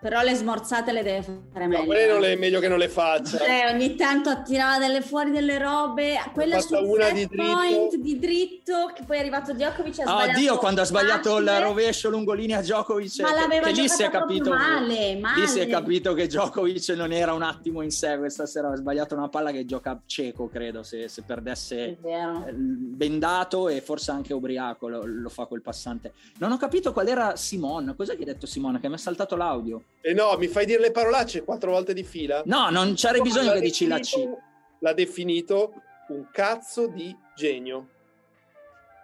Però 0.07 0.23
le 0.23 0.35
smorzate 0.35 0.93
le 0.93 1.03
deve 1.03 1.23
fare 1.53 1.67
meglio. 1.67 1.81
No, 1.81 1.87
quelle 1.87 2.07
non 2.07 2.21
le, 2.21 2.33
è 2.35 2.37
meglio 2.37 2.61
che 2.61 2.69
non 2.69 2.79
le 2.79 2.89
faccia. 2.89 3.39
Eh, 3.45 3.73
ogni 3.73 3.97
tanto 3.97 4.29
attirava 4.29 4.79
delle 4.79 5.01
fuori 5.01 5.33
delle 5.33 5.59
robe, 5.59 6.15
quella 6.33 6.61
sul 6.61 6.79
una 6.85 7.11
di 7.11 7.27
dritto. 7.27 7.43
point 7.43 7.97
di 7.97 8.17
dritto, 8.21 8.93
che 8.95 9.03
poi 9.05 9.17
è 9.17 9.19
arrivato 9.19 9.53
Djokovic 9.53 9.99
e 9.99 10.03
ha 10.05 10.17
oh, 10.17 10.33
Dio, 10.33 10.59
quando 10.59 10.83
ha 10.83 10.85
sbagliato 10.85 11.39
il 11.39 11.51
rovescio 11.59 12.09
lungolinea 12.09 12.61
Djokovic, 12.61 13.19
Ma 13.19 13.35
l'aveva 13.35 13.67
che 13.67 13.73
lì 13.73 13.89
si 13.89 14.05
è 14.05 14.09
capito 14.09 14.51
male, 14.51 15.17
male. 15.17 15.41
Lì 15.41 15.49
si 15.49 15.59
è 15.59 15.67
capito 15.67 16.15
che 16.15 16.29
Djokovic 16.29 16.89
non 16.91 17.11
era 17.11 17.33
un 17.33 17.43
attimo 17.43 17.83
in 17.83 17.91
sé 17.91 18.17
questa 18.17 18.47
sera, 18.47 18.71
ha 18.71 18.77
sbagliato 18.77 19.17
una 19.17 19.29
palla 19.29 19.51
che 19.51 19.65
gioca 19.65 20.01
cieco, 20.07 20.49
credo, 20.49 20.85
se, 20.85 21.09
se 21.09 21.23
perdesse 21.23 21.99
bendato 22.53 23.69
e 23.69 23.81
forse 23.81 24.13
anche 24.13 24.33
ubriaco 24.33 24.87
lo, 24.87 25.03
lo, 25.05 25.29
fa 25.31 25.47
quel 25.47 25.63
passante. 25.63 26.13
Non 26.39 26.53
ho 26.53 26.59
capito 26.59 26.93
qual 26.93 27.09
era 27.09 27.35
Simon, 27.35 27.93
cos'è 27.97 28.15
che 28.15 28.23
ha 28.23 28.27
detto 28.27 28.47
Simon? 28.47 28.79
Che 28.81 28.87
mi 28.87 28.95
ha 28.95 28.99
saltato 28.99 29.35
l'audio. 29.35 29.83
E 30.01 30.11
eh 30.11 30.15
no, 30.15 30.37
mi 30.39 30.47
fai 30.47 30.67
dire 30.67 30.81
le 30.81 30.91
parolacce 30.93 31.43
quattro 31.43 31.73
volte 31.73 31.93
di 31.93 32.05
fila? 32.05 32.43
No, 32.47 32.71
non 32.71 32.95
c'era 32.95 33.21
bisogno 33.21 33.53
che 33.53 33.61
dici 33.61 33.87
la 33.87 33.99
C. 33.99 34.15
L'ha 34.81 34.93
definito 34.93 35.73
un 36.09 36.29
cazzo 36.31 36.87
di 36.87 37.17
genio. 37.35 37.89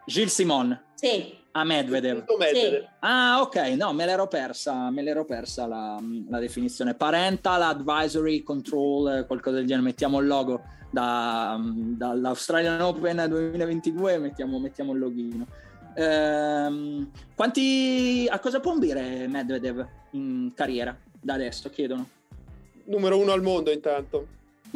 Gilles 0.06 0.32
Simon. 0.32 0.80
Sì. 0.94 1.40
A 1.52 1.64
Medvedev. 1.64 2.24
Medvedev. 2.38 2.80
Sì. 2.80 2.88
Ah, 3.00 3.40
ok, 3.40 3.56
no, 3.76 3.92
me 3.92 4.06
l'ero 4.06 4.26
persa, 4.26 4.90
me 4.90 5.02
l'ero 5.02 5.24
persa 5.24 5.66
la, 5.66 6.00
la, 6.28 6.38
definizione. 6.38 6.94
Parental 6.94 7.62
Advisory 7.62 8.42
Control, 8.42 9.26
qualcosa 9.26 9.56
del 9.56 9.66
genere, 9.66 9.84
mettiamo 9.84 10.18
il 10.20 10.26
logo 10.26 10.62
da, 10.90 11.60
dall'Australian 11.60 12.80
Open 12.80 13.24
2022, 13.28 14.18
mettiamo, 14.18 14.58
mettiamo 14.58 14.92
il 14.92 14.98
loghino. 14.98 15.46
Ehm, 15.94 17.10
quanti, 17.34 18.26
a 18.30 18.38
cosa 18.38 18.60
può 18.60 18.72
ambire 18.72 19.26
Medvedev 19.28 19.86
in 20.12 20.52
carriera 20.54 20.96
da 21.20 21.34
adesso? 21.34 21.68
Chiedono. 21.70 22.08
Numero 22.84 23.18
uno 23.18 23.32
al 23.32 23.42
mondo 23.42 23.70
intanto. 23.70 24.26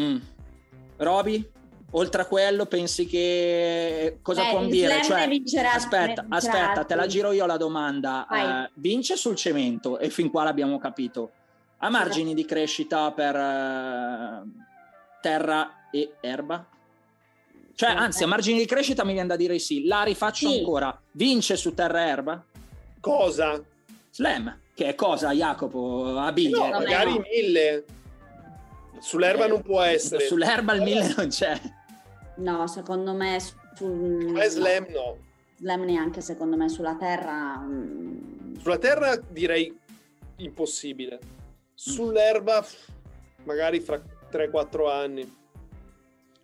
Mm. 0.01 0.19
Roby? 0.99 1.51
Oltre 1.93 2.23
a 2.23 2.27
quello, 2.27 2.67
pensi 2.67 3.07
che 3.07 4.19
cosa 4.21 4.47
eh, 4.47 4.51
può 4.51 4.59
ambire? 4.59 5.03
Cioè, 5.03 5.29
vincerà, 5.29 5.73
aspetta, 5.75 6.23
vincerà 6.23 6.37
aspetta, 6.37 6.85
te 6.85 6.95
la 6.95 7.07
giro 7.07 7.31
io 7.31 7.47
la 7.47 7.57
domanda. 7.57 8.27
Uh, 8.29 8.71
vince 8.75 9.17
sul 9.17 9.37
cemento 9.37 9.99
e 9.99 10.11
fin 10.11 10.29
qua 10.31 10.43
l'abbiamo 10.43 10.79
capito. 10.79 11.31
Ha 11.79 11.89
margini 11.89 12.35
di 12.35 12.45
crescita 12.45 13.13
per 13.13 13.35
uh, 13.35 14.51
terra 15.21 15.89
e 15.91 16.15
erba? 16.21 16.67
Cioè, 17.75 17.91
anzi, 17.91 18.25
a 18.25 18.27
margini 18.27 18.59
di 18.59 18.67
crescita 18.67 19.05
mi 19.05 19.13
viene 19.13 19.29
da 19.29 19.37
dire 19.37 19.59
sì. 19.59 19.85
La 19.85 20.03
rifaccio 20.03 20.49
sì. 20.49 20.59
ancora. 20.59 20.99
Vince 21.13 21.57
su 21.57 21.73
terra 21.73 22.05
e 22.05 22.09
erba? 22.09 22.45
Cosa? 23.01 23.63
Slam. 24.11 24.59
Che 24.77 24.85
è 24.85 24.95
cosa, 24.95 25.33
Jacopo? 25.33 26.19
A 26.19 26.31
biglie. 26.33 26.59
No, 26.59 26.69
magari 26.69 27.15
no. 27.15 27.25
mille. 27.33 27.85
Sull'erba 28.99 29.47
eh, 29.47 29.49
non 29.49 29.63
può 29.63 29.81
essere. 29.81 30.27
Sull'erba 30.27 30.75
il 30.75 30.83
mille 30.83 31.15
non 31.17 31.29
c'è. 31.29 31.59
No, 32.37 32.67
secondo 32.67 33.15
me 33.15 33.41
sul... 33.75 34.37
È 34.37 34.47
slam 34.51 34.85
no. 34.91 35.17
Slam 35.57 35.81
neanche 35.81 36.21
secondo 36.21 36.59
me 36.59 36.69
sulla 36.69 36.95
terra. 36.95 37.57
Mm. 37.57 38.57
Sulla 38.59 38.77
terra 38.77 39.17
direi 39.17 39.75
impossibile. 40.37 41.21
Sull'erba 41.73 42.63
magari 43.45 43.81
fra 43.81 43.99
3-4 44.31 44.91
anni. 44.91 45.37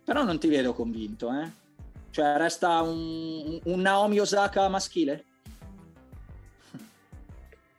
Però 0.03 0.23
non 0.23 0.39
ti 0.39 0.47
vedo 0.47 0.73
convinto, 0.73 1.31
eh? 1.31 1.51
Cioè, 2.09 2.37
resta 2.37 2.81
un, 2.81 3.59
un 3.63 3.79
Naomi 3.79 4.19
Osaka 4.19 4.67
maschile? 4.69 5.23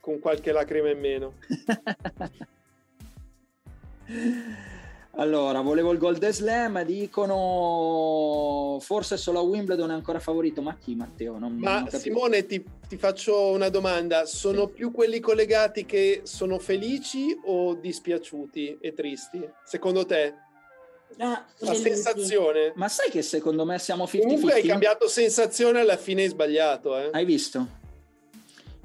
Con 0.04 0.18
qualche 0.18 0.52
lacrima 0.52 0.90
in 0.90 1.00
meno. 1.00 1.32
allora, 5.16 5.62
volevo 5.62 5.92
il 5.92 5.98
Golden 5.98 6.30
Slam, 6.30 6.82
dicono 6.84 8.76
forse 8.80 9.16
solo 9.16 9.38
a 9.38 9.42
Wimbledon 9.42 9.92
è 9.92 9.94
ancora 9.94 10.20
favorito, 10.20 10.60
ma 10.60 10.76
chi 10.76 10.94
Matteo? 10.94 11.38
Non, 11.38 11.56
ma 11.56 11.80
non 11.80 11.88
Simone, 11.88 12.44
ti, 12.44 12.62
ti, 12.86 12.98
faccio 12.98 13.52
una 13.52 13.70
domanda, 13.70 14.26
sono 14.26 14.66
sì. 14.66 14.72
più 14.74 14.92
quelli 14.92 15.20
collegati 15.20 15.86
che 15.86 16.20
sono 16.24 16.58
felici 16.58 17.34
o 17.46 17.72
dispiaciuti 17.72 18.76
e 18.82 18.92
tristi? 18.92 19.42
Secondo 19.64 20.04
te? 20.04 20.34
Ah, 21.16 21.46
la 21.60 21.72
sensazione. 21.72 22.72
Ma 22.74 22.90
sai 22.90 23.08
che 23.08 23.22
secondo 23.22 23.64
me 23.64 23.78
siamo 23.78 24.04
50-50? 24.04 24.20
Comunque 24.20 24.52
hai 24.52 24.64
cambiato 24.64 25.08
sensazione 25.08 25.80
alla 25.80 25.96
fine 25.96 26.24
hai 26.24 26.28
sbagliato. 26.28 26.94
Eh? 26.98 27.08
Hai 27.10 27.24
visto? 27.24 27.82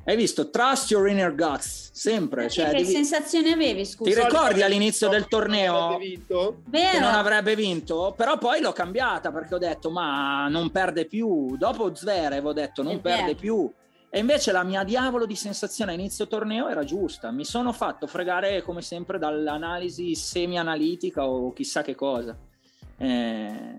Hai 0.06 0.16
visto? 0.16 0.50
Trust 0.50 0.90
your 0.92 1.08
inner 1.08 1.36
guts, 1.36 1.92
sempre. 1.92 2.50
Cioè, 2.50 2.70
che 2.70 2.78
devi... 2.78 2.86
sensazione 2.86 3.52
avevi, 3.52 3.86
scusa? 3.86 4.10
Ti 4.10 4.20
ricordi 4.20 4.62
all'inizio 4.62 5.08
del 5.08 5.28
torneo 5.28 5.98
Vero. 5.98 6.92
che 6.92 7.00
non 7.00 7.14
avrebbe 7.14 7.56
vinto? 7.56 8.14
Però 8.18 8.38
poi 8.38 8.62
l'ho 8.62 8.72
cambiata 8.72 9.32
perché 9.32 9.56
ho 9.56 9.60
detto 9.60 9.92
ma 9.92 10.48
non 10.48 10.72
perde 10.72 11.06
più. 11.06 11.56
Dopo 11.58 11.94
Zverev 11.94 12.46
ho 12.46 12.54
detto 12.54 12.82
non 12.82 12.94
È 12.94 13.00
perde 13.00 13.24
vero. 13.24 13.40
più. 13.40 13.72
E 14.12 14.18
invece 14.18 14.52
la 14.52 14.64
mia 14.64 14.84
diavolo 14.84 15.28
di 15.28 15.36
sensazione 15.36 15.92
a 15.92 15.94
inizio 15.94 16.28
torneo 16.28 16.68
era 16.68 16.84
giusta. 16.84 17.30
Mi 17.30 17.46
sono 17.46 17.72
fatto 17.72 18.08
fregare 18.08 18.64
come 18.64 18.82
sempre 18.82 19.20
dall'analisi 19.20 20.16
semi-analitica 20.16 21.28
o 21.28 21.54
chissà 21.54 21.84
che 21.84 21.94
cosa. 21.94 22.36
Eh... 22.98 23.78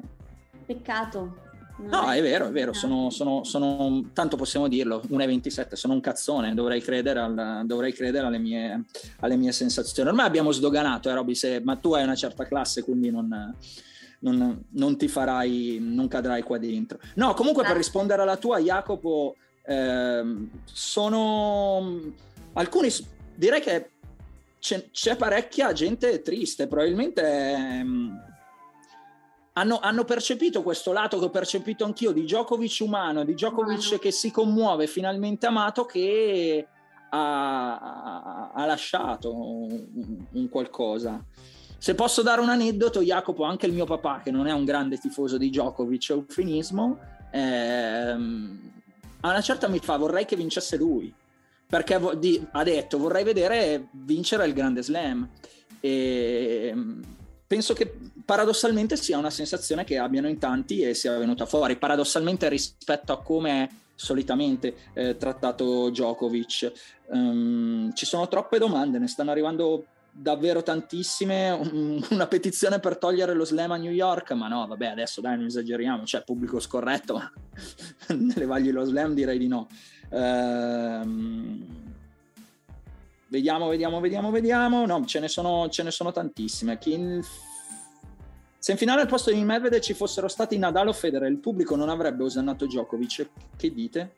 Peccato. 0.65 1.49
No, 1.89 2.11
è 2.11 2.21
vero, 2.23 2.47
è 2.47 2.51
vero, 2.51 2.73
sono, 2.73 3.11
sono, 3.11 3.45
sono, 3.45 4.11
tanto 4.13 4.37
possiamo 4.37 4.69
dirlo, 4.69 5.03
1,27, 5.09 5.75
sono 5.75 5.95
un 5.95 6.01
cazzone, 6.01 6.55
dovrei 6.55 6.81
credere, 6.81 7.21
al, 7.21 7.63
dovrei 7.65 7.93
credere 7.93 8.27
alle, 8.27 8.39
mie, 8.39 8.85
alle, 9.21 9.37
mie, 9.37 9.53
sensazioni. 9.53 10.09
Ormai 10.09 10.27
abbiamo 10.27 10.53
sdoganato, 10.53 11.09
eh, 11.09 11.15
Roby, 11.15 11.35
se, 11.35 11.61
ma 11.63 11.77
tu 11.77 11.93
hai 11.95 12.05
una 12.05 12.15
certa 12.15 12.47
classe, 12.47 12.85
quindi 12.85 13.11
non, 13.11 13.55
non, 14.21 14.65
non 14.71 14.97
ti 14.97 15.09
farai, 15.09 15.79
non 15.81 16.09
cadrai 16.09 16.43
qua 16.43 16.59
dentro. 16.59 16.99
No, 17.15 17.35
comunque 17.35 17.63
per 17.63 17.73
ah. 17.73 17.77
rispondere 17.77 18.23
alla 18.23 18.37
tua, 18.37 18.59
Jacopo, 18.59 19.37
eh, 19.65 20.23
sono 20.65 22.01
alcuni 22.53 22.91
direi 23.35 23.61
che 23.61 23.91
c'è, 24.59 24.91
c'è, 24.91 25.17
parecchia 25.17 25.73
gente 25.73 26.21
triste 26.21 26.67
probabilmente 26.67 27.23
ehm, 27.23 28.30
hanno, 29.61 29.79
hanno, 29.81 30.05
percepito 30.05 30.63
questo 30.63 30.93
lato 30.93 31.19
che 31.19 31.27
ho 31.27 31.31
percepito 31.31 31.85
anch'io 31.85 32.13
di 32.13 32.23
Djokovic 32.23 32.79
umano 32.81 33.25
di 33.25 33.35
Djokovic 33.35 33.99
che 33.99 34.11
si 34.11 34.31
commuove 34.31 34.87
finalmente 34.87 35.47
amato 35.47 35.85
che 35.85 36.67
ha, 37.11 37.79
ha, 37.79 38.51
ha 38.53 38.67
lasciato 38.67 39.35
un, 39.35 40.27
un 40.33 40.49
qualcosa. 40.49 41.23
Se 41.77 41.95
posso 41.95 42.23
dare 42.23 42.41
un 42.41 42.51
aneddoto, 42.51 43.01
Jacopo, 43.01 43.45
anche 43.45 43.67
il 43.67 43.73
mio 43.73 43.87
papà, 43.87 44.21
che 44.23 44.31
non 44.31 44.47
è 44.47 44.53
un 44.53 44.65
grande 44.65 44.99
tifoso 44.99 45.39
di 45.39 45.49
Djokovic, 45.49 46.11
eufemismo, 46.11 46.99
ehm, 47.31 48.73
a 49.21 49.31
una 49.31 49.41
certa 49.41 49.69
mi 49.69 49.79
fa 49.79 49.97
vorrei 49.97 50.25
che 50.25 50.37
vincesse 50.37 50.77
lui 50.77 51.13
perché 51.67 51.99
vo- 51.99 52.15
di- 52.15 52.45
ha 52.51 52.65
detto 52.65 52.99
vorrei 52.99 53.23
vedere 53.23 53.89
vincere 53.93 54.45
il 54.47 54.53
grande 54.53 54.83
slam 54.83 55.29
e 55.79 56.73
mm, 56.75 57.03
penso 57.51 57.75
che 57.75 57.93
paradossalmente 58.25 58.95
sia 58.95 59.19
una 59.19 59.29
sensazione 59.29 59.83
che 59.83 59.99
abbiano 59.99 60.29
in 60.29 60.39
tanti 60.39 60.83
e 60.83 60.95
sia 60.95 61.19
venuta 61.19 61.47
fuori 61.47 61.75
paradossalmente 61.75 62.49
rispetto 62.49 63.13
a 63.13 63.21
come 63.21 63.65
è 63.65 63.69
solitamente 63.93 64.77
eh, 64.93 65.17
trattato 65.17 65.91
Djokovic 65.91 66.73
um, 67.09 67.93
ci 67.93 68.07
sono 68.07 68.29
troppe 68.29 68.59
domande 68.59 69.01
ne 69.01 69.09
stanno 69.09 69.33
arrivando 69.33 69.85
davvero 70.13 70.63
tantissime, 70.63 71.51
una 72.11 72.27
petizione 72.27 72.79
per 72.79 72.99
togliere 72.99 73.33
lo 73.33 73.45
slam 73.45 73.71
a 73.71 73.77
New 73.77 73.93
York, 73.93 74.33
ma 74.33 74.49
no, 74.49 74.67
vabbè, 74.67 74.87
adesso 74.87 75.21
dai, 75.21 75.37
non 75.37 75.47
esageriamo, 75.47 76.03
c'è 76.03 76.25
pubblico 76.25 76.59
scorretto, 76.59 77.15
ma 77.15 77.33
nelle 78.19 78.45
vagli 78.45 78.73
lo 78.73 78.85
slam 78.85 79.15
direi 79.15 79.39
di 79.39 79.47
no. 79.47 79.69
Ehm, 80.11 81.90
Vediamo, 83.31 83.69
vediamo, 83.69 84.01
vediamo, 84.01 84.31
vediamo. 84.33 84.87
No, 84.87 85.05
ce 85.05 85.21
ne 85.21 85.29
sono, 85.29 85.69
ce 85.69 85.85
ne 85.85 85.93
sono 85.93 86.11
tantissime. 86.11 86.79
Chi... 86.79 87.21
Se 88.59 88.73
in 88.73 88.77
finale 88.77 89.03
al 89.03 89.07
posto 89.07 89.31
di 89.31 89.43
Medvedev 89.45 89.81
ci 89.81 89.95
fossero 89.95 90.27
stati 90.27 90.59
Nadal 90.59 90.89
o 90.89 90.93
Federer, 90.93 91.31
il 91.31 91.39
pubblico 91.39 91.77
non 91.77 91.91
avrebbe 91.91 92.25
osannato 92.25 92.67
Djokovic. 92.67 93.29
Che 93.57 93.73
dite? 93.73 94.15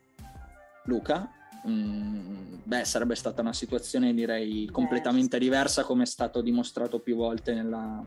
Luca? 0.84 1.30
Mm, 1.68 2.54
beh, 2.64 2.84
sarebbe 2.84 3.14
stata 3.14 3.42
una 3.42 3.52
situazione 3.52 4.14
direi 4.14 4.66
completamente 4.72 5.38
diversa 5.38 5.84
come 5.84 6.04
è 6.04 6.06
stato 6.06 6.40
dimostrato 6.40 6.98
più 6.98 7.14
volte 7.14 7.52
nella, 7.52 8.02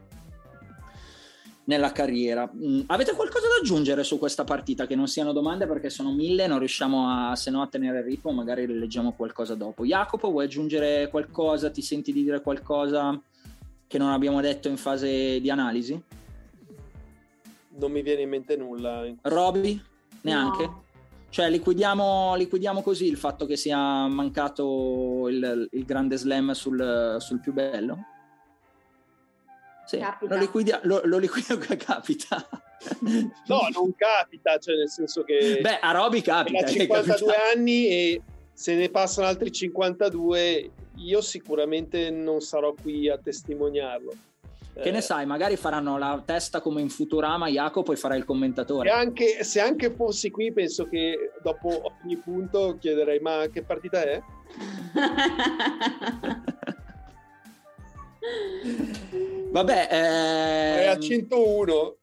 nella 1.65 1.91
carriera. 1.91 2.49
Mm, 2.53 2.81
avete 2.87 3.13
qualcosa 3.13 3.47
da 3.47 3.55
aggiungere 3.61 4.03
su 4.03 4.17
questa 4.17 4.43
partita? 4.43 4.85
Che 4.85 4.95
non 4.95 5.07
siano 5.07 5.31
domande 5.31 5.67
perché 5.67 5.89
sono 5.89 6.11
mille, 6.11 6.47
non 6.47 6.59
riusciamo 6.59 7.07
a, 7.09 7.35
se 7.35 7.51
no 7.51 7.61
a 7.61 7.67
tenere 7.67 7.99
il 7.99 8.05
ritmo, 8.05 8.31
magari 8.31 8.67
leggiamo 8.67 9.13
qualcosa 9.13 9.55
dopo. 9.55 9.85
Jacopo, 9.85 10.31
vuoi 10.31 10.45
aggiungere 10.45 11.09
qualcosa? 11.09 11.69
Ti 11.69 11.81
senti 11.81 12.11
di 12.11 12.23
dire 12.23 12.41
qualcosa 12.41 13.19
che 13.87 13.97
non 13.97 14.11
abbiamo 14.11 14.41
detto 14.41 14.67
in 14.67 14.77
fase 14.77 15.39
di 15.39 15.49
analisi? 15.49 16.01
Non 17.77 17.91
mi 17.91 18.01
viene 18.01 18.21
in 18.21 18.29
mente 18.29 18.55
nulla. 18.55 19.05
Roby? 19.21 19.81
Neanche? 20.21 20.63
No. 20.63 20.83
Cioè, 21.29 21.49
liquidiamo, 21.49 22.35
liquidiamo, 22.35 22.81
così 22.81 23.07
il 23.07 23.17
fatto 23.17 23.45
che 23.45 23.57
sia 23.57 24.07
mancato 24.07 25.27
il, 25.27 25.67
il 25.69 25.83
grande 25.83 26.15
slam 26.15 26.53
sul, 26.53 27.17
sul 27.19 27.41
più 27.41 27.51
bello? 27.51 28.14
Sì, 29.85 29.99
lo 30.21 30.37
liquidiamo, 30.37 30.81
lo, 30.83 31.01
lo 31.03 31.17
liquidiamo 31.17 31.63
capita. 31.77 32.47
No, 33.47 33.61
non 33.73 33.95
capita, 33.95 34.59
cioè 34.59 34.75
nel 34.75 34.89
senso 34.89 35.23
che... 35.23 35.57
Beh, 35.59 35.79
a 35.79 35.91
Roby 35.91 36.21
capita. 36.21 36.59
Ha 36.59 36.67
52 36.67 37.33
anni 37.55 37.87
e 37.87 38.21
se 38.53 38.75
ne 38.75 38.89
passano 38.89 39.25
altri 39.25 39.51
52, 39.51 40.69
io 40.97 41.21
sicuramente 41.21 42.11
non 42.11 42.41
sarò 42.41 42.75
qui 42.79 43.09
a 43.09 43.17
testimoniarlo. 43.17 44.13
Che 44.81 44.91
ne 44.91 44.97
eh. 44.97 45.01
sai, 45.01 45.25
magari 45.25 45.55
faranno 45.55 45.97
la 45.97 46.21
testa 46.25 46.59
come 46.59 46.81
in 46.81 46.89
Futurama, 46.89 47.47
Jacopo 47.47 47.93
e 47.93 47.95
farà 47.95 48.15
il 48.15 48.25
commentatore. 48.25 48.89
E 48.89 48.91
anche, 48.91 49.45
se 49.45 49.61
anche 49.61 49.89
fossi 49.89 50.29
qui, 50.29 50.51
penso 50.51 50.89
che 50.89 51.31
dopo 51.41 51.93
ogni 52.03 52.17
punto 52.17 52.75
chiederei: 52.77 53.19
ma 53.19 53.47
che 53.51 53.63
partita 53.63 54.03
è? 54.03 54.21
Vabbè, 59.51 59.87
eh... 59.89 60.83
è 60.83 60.87
a 60.87 60.99
101. 60.99 61.95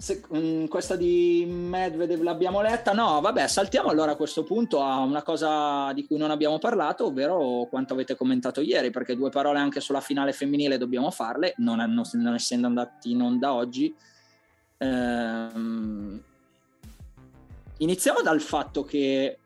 Se, 0.00 0.22
mh, 0.30 0.38
mm, 0.38 0.64
questa 0.64 0.96
di 0.96 1.44
Medvedev 1.46 2.22
l'abbiamo 2.22 2.62
letta? 2.62 2.92
No, 2.92 3.20
vabbè, 3.20 3.46
saltiamo 3.46 3.90
allora 3.90 4.12
a 4.12 4.16
questo 4.16 4.44
punto 4.44 4.80
a 4.80 5.00
una 5.00 5.22
cosa 5.22 5.92
di 5.92 6.06
cui 6.06 6.16
non 6.16 6.30
abbiamo 6.30 6.58
parlato, 6.58 7.04
ovvero 7.04 7.66
quanto 7.68 7.92
avete 7.92 8.16
commentato 8.16 8.62
ieri, 8.62 8.90
perché 8.90 9.14
due 9.14 9.28
parole 9.28 9.58
anche 9.58 9.80
sulla 9.80 10.00
finale 10.00 10.32
femminile 10.32 10.78
dobbiamo 10.78 11.10
farle, 11.10 11.52
non, 11.58 11.76
non, 11.76 12.04
non 12.14 12.34
essendo 12.34 12.66
andati 12.66 13.10
in 13.10 13.20
onda 13.20 13.52
oggi. 13.52 13.94
Ehm, 14.78 16.22
iniziamo 17.76 18.22
dal 18.22 18.40
fatto 18.40 18.84
che 18.84 19.38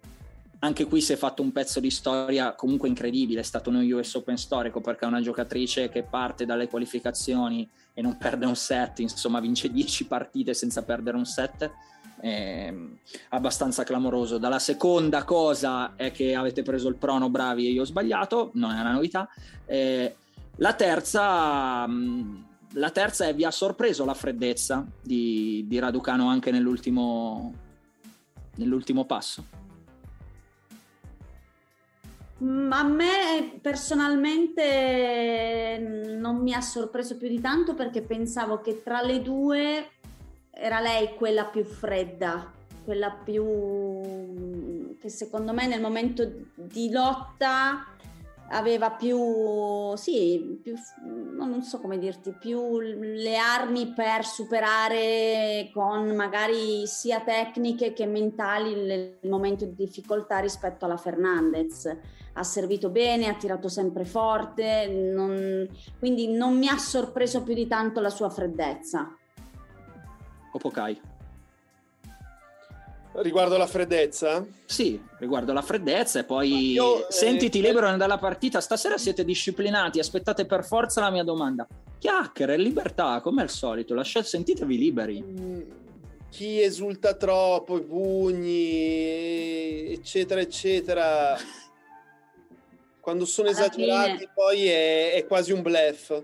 anche 0.64 0.86
qui 0.86 1.02
si 1.02 1.12
è 1.12 1.16
fatto 1.16 1.42
un 1.42 1.52
pezzo 1.52 1.78
di 1.78 1.90
storia 1.90 2.54
comunque 2.54 2.88
incredibile, 2.88 3.40
è 3.40 3.44
stato 3.44 3.68
uno 3.68 3.80
US 3.80 4.14
Open 4.14 4.38
storico 4.38 4.80
perché 4.80 5.04
è 5.04 5.08
una 5.08 5.20
giocatrice 5.20 5.90
che 5.90 6.04
parte 6.04 6.46
dalle 6.46 6.68
qualificazioni 6.68 7.68
e 7.92 8.00
non 8.00 8.16
perde 8.16 8.46
un 8.46 8.56
set, 8.56 9.00
insomma 9.00 9.40
vince 9.40 9.70
10 9.70 10.06
partite 10.06 10.54
senza 10.54 10.82
perdere 10.82 11.18
un 11.18 11.26
set, 11.26 11.70
è 12.18 12.72
abbastanza 13.30 13.84
clamoroso. 13.84 14.38
Dalla 14.38 14.58
seconda 14.58 15.24
cosa 15.24 15.96
è 15.96 16.10
che 16.10 16.34
avete 16.34 16.62
preso 16.62 16.88
il 16.88 16.96
prono 16.96 17.28
bravi 17.28 17.66
e 17.66 17.70
io 17.70 17.82
ho 17.82 17.86
sbagliato, 17.86 18.50
non 18.54 18.70
è 18.70 18.80
una 18.80 18.92
novità. 18.92 19.28
Eh, 19.66 20.14
la 20.56 20.72
terza... 20.72 21.86
La 22.76 22.90
terza 22.90 23.28
è 23.28 23.34
vi 23.36 23.44
ha 23.44 23.52
sorpreso 23.52 24.04
la 24.04 24.14
freddezza 24.14 24.84
di, 25.00 25.64
di 25.68 25.78
Raducano 25.78 26.26
anche 26.26 26.50
nell'ultimo, 26.50 27.54
nell'ultimo 28.56 29.04
passo? 29.04 29.63
Mm, 32.42 32.72
a 32.72 32.82
me 32.82 33.58
personalmente 33.60 34.56
non 36.18 36.42
mi 36.42 36.52
ha 36.52 36.60
sorpreso 36.60 37.16
più 37.16 37.28
di 37.28 37.40
tanto 37.40 37.74
perché 37.74 38.02
pensavo 38.02 38.60
che 38.60 38.82
tra 38.82 39.02
le 39.02 39.22
due 39.22 39.90
era 40.50 40.80
lei 40.80 41.14
quella 41.14 41.44
più 41.44 41.62
fredda, 41.64 42.52
quella 42.84 43.10
più 43.10 44.96
che 44.98 45.08
secondo 45.08 45.52
me 45.52 45.68
nel 45.68 45.80
momento 45.80 46.28
di 46.54 46.90
lotta 46.90 47.86
aveva 48.50 48.90
più, 48.90 49.94
sì, 49.96 50.60
più, 50.62 50.74
non 51.36 51.62
so 51.62 51.80
come 51.80 51.98
dirti, 51.98 52.36
più 52.38 52.78
le 52.80 53.36
armi 53.36 53.92
per 53.92 54.24
superare 54.24 55.70
con 55.72 56.14
magari 56.14 56.86
sia 56.86 57.20
tecniche 57.20 57.92
che 57.92 58.06
mentali 58.06 58.72
il 58.72 59.18
momento 59.28 59.64
di 59.64 59.74
difficoltà 59.74 60.38
rispetto 60.38 60.84
alla 60.84 60.96
Fernandez 60.96 61.96
ha 62.36 62.42
servito 62.42 62.90
bene, 62.90 63.28
ha 63.28 63.34
tirato 63.34 63.68
sempre 63.68 64.04
forte, 64.04 64.88
non, 64.88 65.68
quindi 65.98 66.28
non 66.28 66.58
mi 66.58 66.68
ha 66.68 66.76
sorpreso 66.76 67.42
più 67.42 67.54
di 67.54 67.66
tanto 67.66 68.00
la 68.00 68.10
sua 68.10 68.28
freddezza. 68.28 69.16
Opokai. 70.52 71.13
Riguardo 73.16 73.56
la 73.56 73.66
freddezza? 73.66 74.44
Sì, 74.64 75.00
riguardo 75.18 75.52
la 75.52 75.62
freddezza 75.62 76.18
e 76.18 76.24
poi 76.24 76.72
io, 76.72 77.06
sentiti 77.08 77.58
eh, 77.58 77.62
libero 77.62 77.96
dalla 77.96 78.18
partita. 78.18 78.60
Stasera 78.60 78.98
siete 78.98 79.24
disciplinati, 79.24 79.98
aspettate 79.98 80.46
per 80.46 80.64
forza 80.64 81.00
la 81.00 81.10
mia 81.10 81.22
domanda. 81.22 81.66
Chiacchiere, 81.98 82.56
libertà, 82.56 83.20
come 83.20 83.42
al 83.42 83.50
solito, 83.50 83.94
lasciate, 83.94 84.26
sentitevi 84.26 84.76
liberi. 84.76 85.22
Mm, 85.22 85.60
chi 86.28 86.60
esulta 86.60 87.14
troppo, 87.14 87.78
i 87.78 87.82
pugni, 87.82 88.52
eccetera, 89.92 90.40
eccetera 90.40 91.36
quando 93.04 93.26
sono 93.26 93.48
Alla 93.48 93.58
esagerati 93.58 94.16
fine. 94.16 94.30
poi 94.32 94.66
è, 94.66 95.12
è, 95.12 95.26
quasi 95.26 95.52
un 95.52 95.60
bluff. 95.60 96.22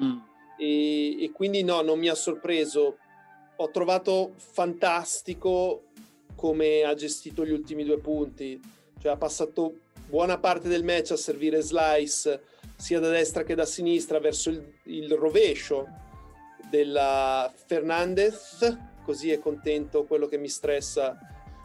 Mm. 0.00 0.18
E, 0.56 1.24
e, 1.24 1.32
quindi 1.32 1.64
no, 1.64 1.82
non 1.82 1.98
mi 1.98 2.08
ha 2.08 2.14
sorpreso. 2.14 2.98
Ho 3.56 3.70
trovato 3.70 4.34
fantastico 4.36 5.89
come 6.40 6.84
ha 6.84 6.94
gestito 6.94 7.44
gli 7.44 7.50
ultimi 7.50 7.84
due 7.84 7.98
punti. 7.98 8.58
Cioè 8.98 9.12
ha 9.12 9.16
passato 9.16 9.80
buona 10.08 10.38
parte 10.38 10.68
del 10.68 10.84
match 10.84 11.10
a 11.10 11.16
servire 11.16 11.60
slice 11.60 12.40
sia 12.76 12.98
da 12.98 13.10
destra 13.10 13.42
che 13.42 13.54
da 13.54 13.66
sinistra 13.66 14.18
verso 14.20 14.48
il, 14.48 14.64
il 14.84 15.12
rovescio 15.12 15.86
della 16.70 17.52
Fernandez. 17.66 18.74
Così 19.04 19.30
è 19.30 19.38
contento 19.38 20.04
quello 20.04 20.26
che 20.28 20.38
mi 20.38 20.48
stressa 20.48 21.18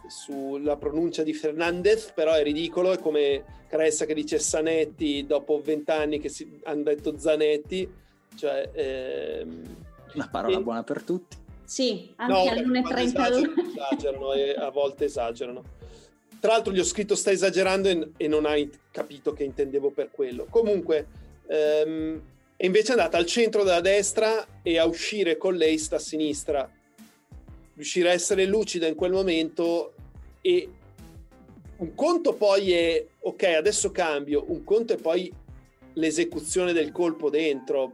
sulla 0.10 0.76
pronuncia 0.76 1.24
di 1.24 1.34
Fernandez, 1.34 2.12
però 2.14 2.34
è 2.34 2.44
ridicolo, 2.44 2.92
è 2.92 3.00
come 3.00 3.46
Cressa 3.70 4.06
che 4.06 4.14
dice 4.14 4.40
Sanetti 4.40 5.26
dopo 5.26 5.62
vent'anni 5.64 6.20
che 6.20 6.28
si, 6.28 6.60
hanno 6.66 6.84
detto 6.84 7.18
Zanetti, 7.18 7.90
cioè... 8.36 8.70
Ehm, 8.74 9.64
Una 10.16 10.28
parola 10.30 10.58
e... 10.58 10.62
buona 10.62 10.84
per 10.84 11.02
tutti. 11.02 11.44
Sì, 11.66 12.14
anche 12.18 12.32
no, 12.32 12.50
all'1.32. 12.50 13.02
Esagerano, 13.02 13.54
esagerano 13.74 14.34
e 14.34 14.56
a 14.56 14.70
volte 14.70 15.06
esagerano. 15.06 15.64
Tra 16.40 16.52
l'altro 16.54 16.72
gli 16.72 16.80
ho 16.80 16.84
scritto 16.84 17.16
sta 17.16 17.32
esagerando 17.32 17.90
e, 17.90 18.12
e 18.18 18.28
non 18.28 18.46
hai 18.46 18.70
capito 18.92 19.34
che 19.34 19.44
intendevo 19.44 19.90
per 19.90 20.12
quello. 20.12 20.46
Comunque, 20.50 21.08
ehm, 21.48 22.22
e 22.56 22.66
invece 22.66 22.90
è 22.90 22.92
andata 22.92 23.18
al 23.18 23.26
centro 23.26 23.64
della 23.64 23.82
destra 23.82 24.62
e 24.62 24.78
a 24.78 24.86
uscire 24.86 25.38
con 25.38 25.56
lei 25.56 25.78
sta 25.78 25.98
a 25.98 26.00
sinistra. 26.00 26.70
Riuscire 27.74 28.10
a 28.10 28.14
essere 28.14 28.46
lucida 28.46 28.88
in 28.88 28.96
quel 28.96 29.12
momento 29.12 29.94
e 30.42 30.70
un 31.78 31.94
conto 31.94 32.34
poi 32.34 32.72
è 32.72 33.06
ok, 33.20 33.44
adesso 33.44 33.92
cambio, 33.92 34.46
un 34.48 34.64
conto 34.64 34.94
è 34.94 34.98
poi 34.98 35.34
l'esecuzione 35.94 36.72
del 36.72 36.92
colpo 36.92 37.30
dentro, 37.30 37.92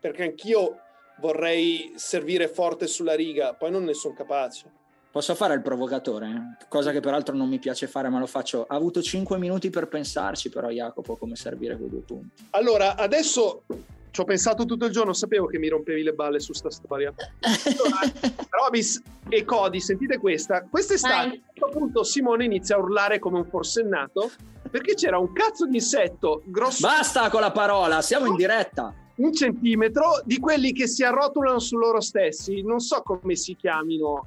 perché 0.00 0.24
anch'io 0.24 0.80
vorrei 1.20 1.92
servire 1.96 2.48
forte 2.48 2.86
sulla 2.86 3.14
riga, 3.14 3.54
poi 3.54 3.70
non 3.70 3.84
ne 3.84 3.94
sono 3.94 4.14
capace. 4.14 4.70
Posso 5.10 5.34
fare 5.34 5.54
il 5.54 5.62
provocatore, 5.62 6.58
cosa 6.68 6.92
che 6.92 7.00
peraltro 7.00 7.34
non 7.34 7.48
mi 7.48 7.58
piace 7.58 7.86
fare, 7.86 8.10
ma 8.10 8.18
lo 8.18 8.26
faccio. 8.26 8.66
Ha 8.68 8.74
avuto 8.74 9.00
5 9.00 9.38
minuti 9.38 9.70
per 9.70 9.88
pensarci, 9.88 10.50
però 10.50 10.68
Jacopo, 10.68 11.16
come 11.16 11.36
servire 11.36 11.76
quei 11.76 11.88
due 11.88 12.00
punti. 12.00 12.44
Allora, 12.50 12.96
adesso 12.96 13.62
ci 14.10 14.20
ho 14.20 14.24
pensato 14.24 14.66
tutto 14.66 14.84
il 14.84 14.92
giorno, 14.92 15.14
sapevo 15.14 15.46
che 15.46 15.58
mi 15.58 15.68
rompevi 15.68 16.02
le 16.02 16.12
balle 16.12 16.38
su 16.38 16.52
sta 16.52 16.70
storia. 16.70 17.14
Robis 18.50 19.02
e 19.30 19.44
Cody, 19.44 19.80
sentite 19.80 20.18
questa. 20.18 20.66
Quest'estate, 20.68 21.14
a 21.14 21.24
un 21.24 21.40
certo 21.52 21.68
punto, 21.70 22.02
Simone 22.02 22.44
inizia 22.44 22.76
a 22.76 22.78
urlare 22.78 23.18
come 23.18 23.38
un 23.38 23.46
forsennato 23.46 24.30
perché 24.70 24.94
c'era 24.94 25.18
un 25.18 25.32
cazzo 25.32 25.66
di 25.66 25.76
insetto 25.76 26.42
grosso. 26.44 26.86
Basta 26.86 27.30
con 27.30 27.40
la 27.40 27.52
parola, 27.52 28.02
siamo 28.02 28.26
in 28.26 28.36
diretta. 28.36 28.94
Un 29.16 29.32
centimetro 29.32 30.20
di 30.24 30.38
quelli 30.38 30.72
che 30.72 30.86
si 30.86 31.02
arrotolano 31.02 31.58
su 31.58 31.76
loro 31.76 32.00
stessi. 32.00 32.62
Non 32.62 32.80
so 32.80 33.02
come 33.02 33.34
si 33.34 33.56
chiamino. 33.56 34.26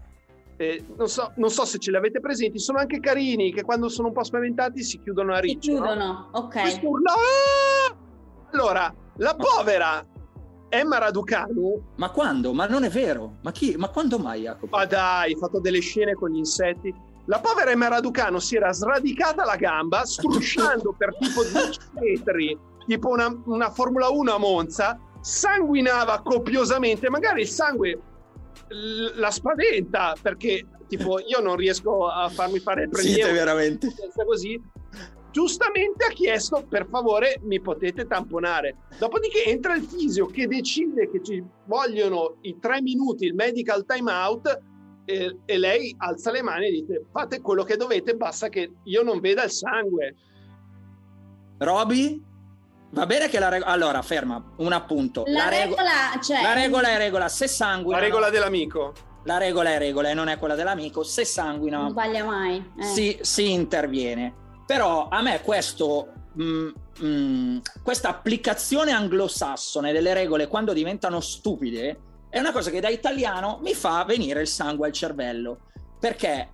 eh, 0.57 0.83
non, 0.97 1.07
so, 1.07 1.31
non, 1.35 1.49
so, 1.49 1.63
se 1.65 1.77
ce 1.77 1.91
li 1.91 1.97
avete 1.97 2.19
presenti, 2.19 2.59
sono 2.59 2.79
anche 2.79 2.99
carini 2.99 3.53
che 3.53 3.63
quando 3.63 3.87
sono 3.87 4.07
un 4.07 4.13
po' 4.13 4.23
spaventati 4.23 4.83
si 4.83 4.99
chiudono 5.01 5.33
a 5.33 5.39
riccio. 5.39 5.61
Si 5.61 5.69
chiudono, 5.69 6.05
no? 6.05 6.29
ok. 6.33 6.79
Urla, 6.81 7.13
ah! 7.13 7.95
Allora, 8.51 8.93
la 9.17 9.35
povera 9.35 10.05
Emma 10.69 10.97
Raducanu. 10.97 11.81
Ma 11.95 12.09
quando? 12.11 12.53
Ma 12.53 12.67
non 12.67 12.83
è 12.83 12.89
vero. 12.89 13.37
Ma 13.41 13.51
chi? 13.51 13.75
Ma 13.77 13.89
quando 13.89 14.17
mai, 14.19 14.41
Jacopo? 14.41 14.75
Ma 14.75 14.85
dai, 14.85 15.31
hai 15.33 15.37
fatto 15.37 15.59
delle 15.59 15.79
scene 15.79 16.13
con 16.13 16.29
gli 16.31 16.37
insetti. 16.37 16.93
La 17.25 17.39
povera 17.39 17.71
Emma 17.71 17.87
Raducanu 17.87 18.39
si 18.39 18.55
era 18.55 18.71
sradicata 18.71 19.45
la 19.45 19.55
gamba, 19.55 20.03
strusciando 20.03 20.95
per 20.97 21.15
tipo 21.17 21.43
10 21.43 21.79
metri, 21.99 22.57
tipo 22.89 23.09
una, 23.09 23.31
una 23.45 23.69
Formula 23.69 24.09
1 24.09 24.33
a 24.33 24.39
Monza, 24.39 24.99
sanguinava 25.21 26.23
copiosamente, 26.23 27.07
magari 27.07 27.41
il 27.41 27.47
sangue 27.47 28.01
la 29.15 29.29
spaventa 29.29 30.15
perché 30.19 30.65
tipo 30.87 31.19
io 31.19 31.39
non 31.39 31.55
riesco 31.55 32.07
a 32.07 32.27
farmi 32.29 32.57
fare 32.57 32.83
il 32.83 32.89
prelievo. 32.89 33.15
Siete 33.15 33.31
veramente. 33.31 33.93
Così. 34.25 34.59
Giustamente 35.31 36.05
ha 36.05 36.09
chiesto 36.09 36.65
per 36.67 36.87
favore 36.89 37.39
mi 37.43 37.61
potete 37.61 38.07
tamponare. 38.07 38.75
Dopodiché 38.97 39.45
entra 39.45 39.75
il 39.75 39.83
fisio 39.83 40.25
che 40.25 40.47
decide 40.47 41.11
che 41.11 41.21
ci 41.23 41.43
vogliono 41.65 42.37
i 42.41 42.57
tre 42.59 42.81
minuti 42.81 43.25
il 43.25 43.35
medical 43.35 43.85
time 43.85 44.11
out 44.11 44.61
e, 45.05 45.37
e 45.45 45.57
lei 45.59 45.93
alza 45.99 46.31
le 46.31 46.41
mani 46.41 46.67
e 46.67 46.71
dice 46.71 47.05
fate 47.11 47.39
quello 47.39 47.63
che 47.63 47.75
dovete 47.75 48.15
basta 48.15 48.49
che 48.49 48.71
io 48.83 49.03
non 49.03 49.19
veda 49.19 49.43
il 49.43 49.51
sangue. 49.51 50.15
Roby 51.59 52.28
Va 52.91 53.05
bene 53.05 53.29
che 53.29 53.39
la 53.39 53.49
regola. 53.49 53.71
Allora, 53.71 54.01
ferma, 54.01 54.43
un 54.57 54.73
appunto. 54.73 55.23
La, 55.27 55.43
la 55.43 55.49
regola, 55.49 56.09
rego- 56.11 56.23
cioè... 56.23 56.41
la 56.41 56.53
regola 56.53 56.89
è 56.89 56.97
regola. 56.97 57.27
Se 57.27 57.47
sanguina. 57.47 57.97
La 57.97 58.03
regola 58.03 58.29
dell'amico. 58.29 58.93
La 59.25 59.37
regola 59.37 59.71
è 59.71 59.77
regola 59.77 60.09
e 60.09 60.13
non 60.13 60.27
è 60.27 60.37
quella 60.39 60.55
dell'amico. 60.55 61.03
Se 61.03 61.25
sanguina. 61.25 61.77
Non 61.77 61.89
sbaglia 61.91 62.23
mai. 62.23 62.71
Eh. 62.77 62.83
Si, 62.83 63.17
si, 63.21 63.51
interviene. 63.51 64.33
Però 64.65 65.07
a 65.09 65.21
me 65.21 65.41
questo. 65.41 66.13
Mm, 66.41 66.69
mm, 67.03 67.57
questa 67.83 68.09
applicazione 68.09 68.91
anglosassone 68.91 69.91
delle 69.91 70.13
regole 70.13 70.47
quando 70.47 70.73
diventano 70.73 71.19
stupide 71.19 71.99
è 72.29 72.39
una 72.39 72.51
cosa 72.51 72.69
che 72.69 72.79
da 72.79 72.89
italiano 72.89 73.59
mi 73.61 73.73
fa 73.73 74.03
venire 74.05 74.41
il 74.41 74.47
sangue 74.47 74.87
al 74.87 74.93
cervello. 74.93 75.59
Perché 75.99 76.49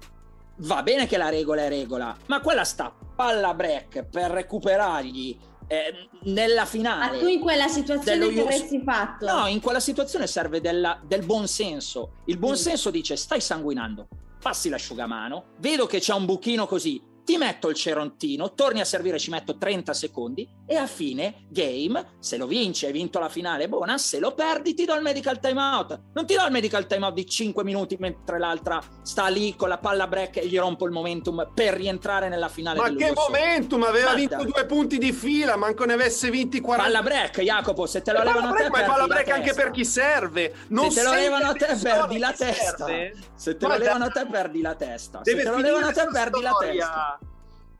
va 0.59 0.81
bene 0.83 1.05
che 1.05 1.17
la 1.17 1.29
regola 1.29 1.63
è 1.63 1.69
regola, 1.69 2.15
ma 2.27 2.39
quella 2.41 2.63
sta 2.63 2.93
palla 3.15 3.53
break 3.53 4.03
per 4.03 4.31
recuperargli 4.31 5.37
eh, 5.67 6.09
nella 6.23 6.65
finale. 6.65 7.17
Ma 7.17 7.19
tu 7.19 7.27
in 7.27 7.39
quella 7.39 7.67
situazione 7.67 8.29
che 8.29 8.41
avresti 8.41 8.81
fatto? 8.83 9.25
No, 9.25 9.47
in 9.47 9.61
quella 9.61 9.79
situazione 9.79 10.27
serve 10.27 10.61
della, 10.61 10.99
del 11.05 11.25
buon 11.25 11.47
senso. 11.47 12.17
Il 12.25 12.37
buon 12.37 12.53
mm. 12.53 12.55
senso 12.55 12.89
dice 12.89 13.15
stai 13.15 13.41
sanguinando, 13.41 14.07
passi 14.41 14.69
l'asciugamano, 14.69 15.45
vedo 15.57 15.85
che 15.85 15.99
c'è 15.99 16.13
un 16.13 16.25
buchino 16.25 16.65
così, 16.65 17.01
ti 17.25 17.37
metto 17.37 17.69
il 17.69 17.75
cerontino, 17.75 18.53
torni 18.53 18.79
a 18.79 18.85
servire, 18.85 19.17
ci 19.19 19.31
metto 19.31 19.57
30 19.57 19.93
secondi 19.93 20.47
e 20.65 20.75
a 20.75 20.85
fine 20.85 21.45
game, 21.49 22.13
se 22.19 22.37
lo 22.37 22.45
vinci, 22.45 22.85
hai 22.85 22.91
vinto 22.91 23.19
la 23.19 23.29
finale, 23.29 23.67
buona, 23.67 23.97
se 23.97 24.19
lo 24.19 24.33
perdi 24.33 24.73
ti 24.75 24.85
do 24.85 24.93
il 24.93 25.01
medical 25.01 25.39
timeout. 25.39 25.99
Non 26.13 26.25
ti 26.25 26.35
do 26.35 26.45
il 26.45 26.51
medical 26.51 26.85
timeout 26.85 27.13
di 27.15 27.25
5 27.27 27.63
minuti 27.63 27.97
mentre 27.99 28.37
l'altra 28.37 28.81
sta 29.01 29.27
lì 29.27 29.55
con 29.55 29.69
la 29.69 29.79
palla 29.79 30.07
break 30.07 30.37
e 30.37 30.47
gli 30.47 30.57
rompo 30.57 30.85
il 30.85 30.91
momentum 30.91 31.51
per 31.53 31.73
rientrare 31.73 32.29
nella 32.29 32.47
finale. 32.47 32.79
Ma 32.79 32.93
che 32.93 33.11
momentum? 33.11 33.83
Aveva 33.83 34.13
Guarda. 34.13 34.37
vinto 34.37 34.51
due 34.51 34.65
punti 34.65 34.97
di 34.99 35.11
fila, 35.11 35.55
manco 35.55 35.83
ne 35.85 35.93
avesse 35.93 36.29
vinti 36.29 36.61
40. 36.61 36.91
Palla 36.91 37.03
break, 37.03 37.41
Jacopo, 37.41 37.87
se 37.87 38.03
te 38.03 38.11
lo 38.11 38.21
levano 38.21 38.49
a 38.49 38.53
te, 38.53 38.69
ma 38.69 38.83
palla 38.83 39.07
break 39.07 39.29
anche 39.31 39.53
per 39.53 39.71
chi 39.71 39.83
serve. 39.83 40.53
Non 40.67 40.91
se 40.91 41.01
te 41.01 41.07
lo 41.07 41.13
levano 41.13 41.47
a 41.47 41.53
te, 41.53 41.75
perdi 41.81 42.19
la 42.19 42.33
testa. 42.33 42.85
Se 43.33 43.57
te 43.57 43.67
lo 43.67 43.77
levano 43.77 44.05
a 44.05 44.09
te, 44.09 44.27
perdi 44.27 44.61
la 44.61 44.75
testa. 44.75 45.21
Se 45.23 45.35
te 45.35 45.43
lo 45.43 45.57
levano 45.57 45.87
a 45.87 45.91
te, 45.91 46.07
perdi 46.11 46.41
la 46.41 46.55
testa. 46.59 47.14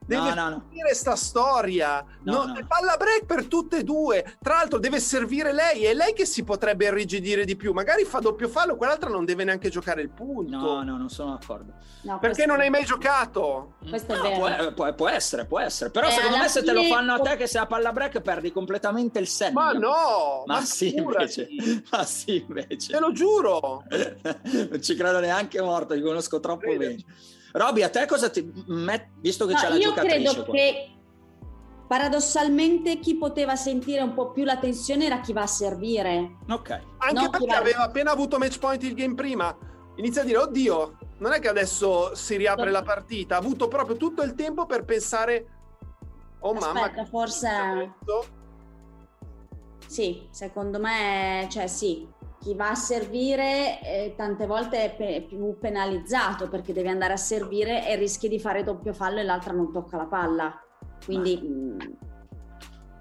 Deve 0.06 0.34
no, 0.34 0.50
no, 0.50 0.64
finire 0.70 0.90
no. 0.90 0.96
sta 0.96 1.16
storia. 1.16 2.06
No, 2.24 2.46
no. 2.46 2.66
Palla 2.68 2.96
break 2.96 3.26
per 3.26 3.46
tutte 3.48 3.78
e 3.78 3.84
due. 3.84 4.38
Tra 4.42 4.56
l'altro 4.56 4.78
deve 4.78 5.00
servire 5.00 5.52
lei. 5.52 5.86
È 5.86 5.94
lei 5.94 6.14
che 6.14 6.26
si 6.26 6.44
potrebbe 6.44 6.86
irrigidire 6.86 7.44
di 7.44 7.56
più. 7.56 7.74
Magari 7.74 8.04
fa 8.06 8.20
doppio 8.20 8.48
fallo, 8.48 8.76
quell'altra 8.76 9.10
non 9.10 9.26
deve 9.26 9.44
neanche 9.44 9.70
giocare 9.70 10.02
il 10.02 10.10
punto. 10.10 10.56
No, 10.56 10.84
no, 10.84 10.98
non 10.98 11.10
sono 11.10 11.32
d'accordo. 11.32 11.74
Perché 12.20 12.46
non 12.46 12.60
hai 12.60 12.70
mai 12.70 12.86
giocato? 12.86 13.74
Questo 13.90 14.14
è 14.14 14.20
vero. 14.20 14.36
Può, 14.36 14.74
può, 14.74 14.94
può, 14.94 15.10
essere, 15.10 15.46
può 15.46 15.60
essere. 15.60 15.90
Però 15.90 16.08
eh, 16.08 16.12
secondo 16.12 16.38
me 16.38 16.48
se 16.48 16.64
te 16.64 16.72
lo 16.72 16.84
fanno 16.84 17.14
a 17.14 17.20
te 17.20 17.36
che 17.36 17.48
sei 17.48 17.62
a 17.62 17.66
palla 17.66 17.92
break 17.92 18.22
perdi 18.22 18.52
completamente 18.52 19.18
il 19.18 19.28
senso. 19.28 19.54
Ma 19.54 19.72
no! 19.72 20.44
Ma, 20.46 20.56
ma 20.56 20.62
sì, 20.62 20.96
invece. 20.96 21.48
Ma 21.90 22.04
sì, 22.04 22.46
invece. 22.48 22.92
Te 22.94 23.00
lo 23.00 23.12
giuro. 23.12 23.84
non 23.90 24.82
ci 24.82 24.96
credo 24.96 25.20
neanche 25.20 25.60
morto, 25.62 25.96
ti 25.96 26.02
conosco 26.02 26.40
troppo 26.40 26.68
Crede. 26.68 26.78
bene. 26.78 27.06
Roby, 27.56 27.84
a 27.84 27.90
te 27.90 28.06
cosa 28.06 28.30
ti 28.30 28.52
met... 28.68 29.08
visto 29.20 29.46
che 29.46 29.54
no, 29.54 29.60
c'è 29.60 29.70
la 29.70 29.76
io 29.76 29.90
giocatrice 29.90 30.18
credo 30.18 30.44
qua. 30.44 30.54
che 30.54 30.92
paradossalmente 31.88 33.00
chi 33.00 33.16
poteva 33.16 33.56
sentire 33.56 34.02
un 34.02 34.14
po' 34.14 34.32
più 34.32 34.44
la 34.44 34.58
tensione 34.58 35.06
era 35.06 35.22
chi 35.22 35.32
va 35.32 35.44
a 35.44 35.48
servire. 35.48 36.38
Ok. 36.50 36.70
Anche 36.98 37.14
no, 37.14 37.30
perché 37.30 37.54
aveva 37.54 37.84
appena 37.84 38.12
avuto 38.12 38.38
match 38.38 38.60
point 38.60 38.84
il 38.84 38.94
game 38.94 39.16
prima. 39.16 39.56
Inizia 39.96 40.24
a 40.24 40.26
dire, 40.26 40.38
oddio, 40.40 40.98
non 41.20 41.32
è 41.32 41.40
che 41.40 41.48
adesso 41.48 42.14
si 42.14 42.36
riapre 42.36 42.72
la 42.72 42.84
partita. 42.84 43.36
Ha 43.36 43.40
avuto 43.40 43.70
proprio 43.70 43.96
tutto 43.96 44.22
il 44.24 44.36
tempo 44.36 44.66
per 44.66 44.84
pensare, 44.84 45.48
oh 46.40 46.52
Aspetta, 46.52 46.74
mamma, 46.74 47.06
forse... 47.06 47.94
Sì, 49.88 50.28
secondo 50.32 50.80
me, 50.80 51.48
cioè 51.50 51.68
sì, 51.68 52.06
chi 52.46 52.54
va 52.54 52.70
a 52.70 52.76
servire 52.76 53.82
eh, 53.82 54.14
tante 54.16 54.46
volte 54.46 54.84
è 54.84 54.96
pe- 54.96 55.26
più 55.28 55.58
penalizzato 55.60 56.48
perché 56.48 56.74
deve 56.74 56.90
andare 56.90 57.14
a 57.14 57.18
servire 57.18 57.88
e 57.88 57.96
rischi 57.96 58.30
di 58.30 58.40
fare 58.40 58.64
doppio 58.64 58.94
fallo 58.94 59.20
e 59.20 59.24
l'altra 59.24 59.52
non 59.52 59.72
tocca 59.74 59.98
la 59.98 60.06
palla. 60.06 60.54
Quindi... 61.04 61.40
Mh, 61.42 61.48
mm, 61.48 61.80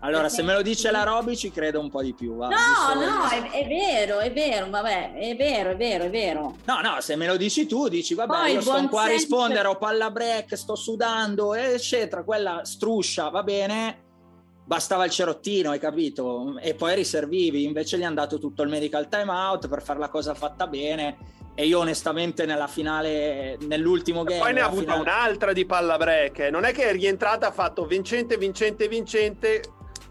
allora, 0.01 0.31
se 0.31 0.43
me 0.43 0.55
lo 0.55 0.63
dice 0.63 0.91
la 0.91 1.03
Roby 1.03 1.37
ci 1.37 1.51
credo 1.51 1.81
un 1.81 1.91
po' 1.91 2.03
di 2.03 2.15
più. 2.15 2.37
Va, 2.37 2.49
no, 2.49 3.01
no, 3.01 3.29
è, 3.29 3.51
è, 3.51 3.67
vero, 3.67 4.19
è 4.19 4.33
vero, 4.33 4.69
vabbè, 4.69 5.15
è 5.15 5.37
vero, 5.37 5.71
è 5.71 5.77
vero, 5.77 6.05
è 6.05 6.11
vero. 6.11 6.57
No, 6.65 6.81
no, 6.83 7.01
se 7.01 7.17
me 7.17 7.27
lo 7.27 7.37
dici 7.37 7.67
tu, 7.67 7.89
dici, 7.89 8.15
vabbè, 8.15 8.33
Poi 8.33 8.53
io 8.53 8.61
sto 8.61 8.89
qua 8.89 9.03
a 9.05 9.07
rispondere, 9.07 9.67
ho 9.67 9.77
palla 9.77 10.11
break, 10.11 10.57
sto 10.57 10.75
sudando, 10.75 11.55
eccetera, 11.55 12.23
quella 12.23 12.61
struscia, 12.65 13.31
va 13.31 13.43
bene, 13.43 14.04
bastava 14.65 15.05
il 15.05 15.11
cerottino, 15.11 15.71
hai 15.71 15.79
capito? 15.79 16.59
E 16.59 16.75
poi 16.75 16.95
riservivi, 16.95 17.65
invece 17.65 17.99
gli 17.99 18.05
hanno 18.05 18.15
dato 18.15 18.39
tutto 18.39 18.63
il 18.63 18.69
medical 18.69 19.09
timeout 19.09 19.69
per 19.69 19.83
fare 19.83 19.99
la 19.99 20.09
cosa 20.09 20.35
fatta 20.35 20.67
bene. 20.67 21.33
E 21.57 21.67
io 21.67 21.79
onestamente 21.79 22.47
nella 22.47 22.67
finale, 22.67 23.57
nell'ultimo 23.61 24.25
game... 24.25 24.41
Poi 24.41 24.53
ne 24.55 24.61
ha 24.61 24.65
avuta 24.65 24.95
finale... 24.95 25.01
un'altra 25.01 25.53
di 25.53 25.65
palla 25.65 25.97
break, 25.97 26.49
non 26.51 26.65
è 26.65 26.73
che 26.73 26.89
è 26.89 26.93
rientrata, 26.93 27.47
ha 27.47 27.53
fatto 27.53 27.87
vincente, 27.87 28.37
vincente, 28.37 28.89
vincente, 28.89 29.63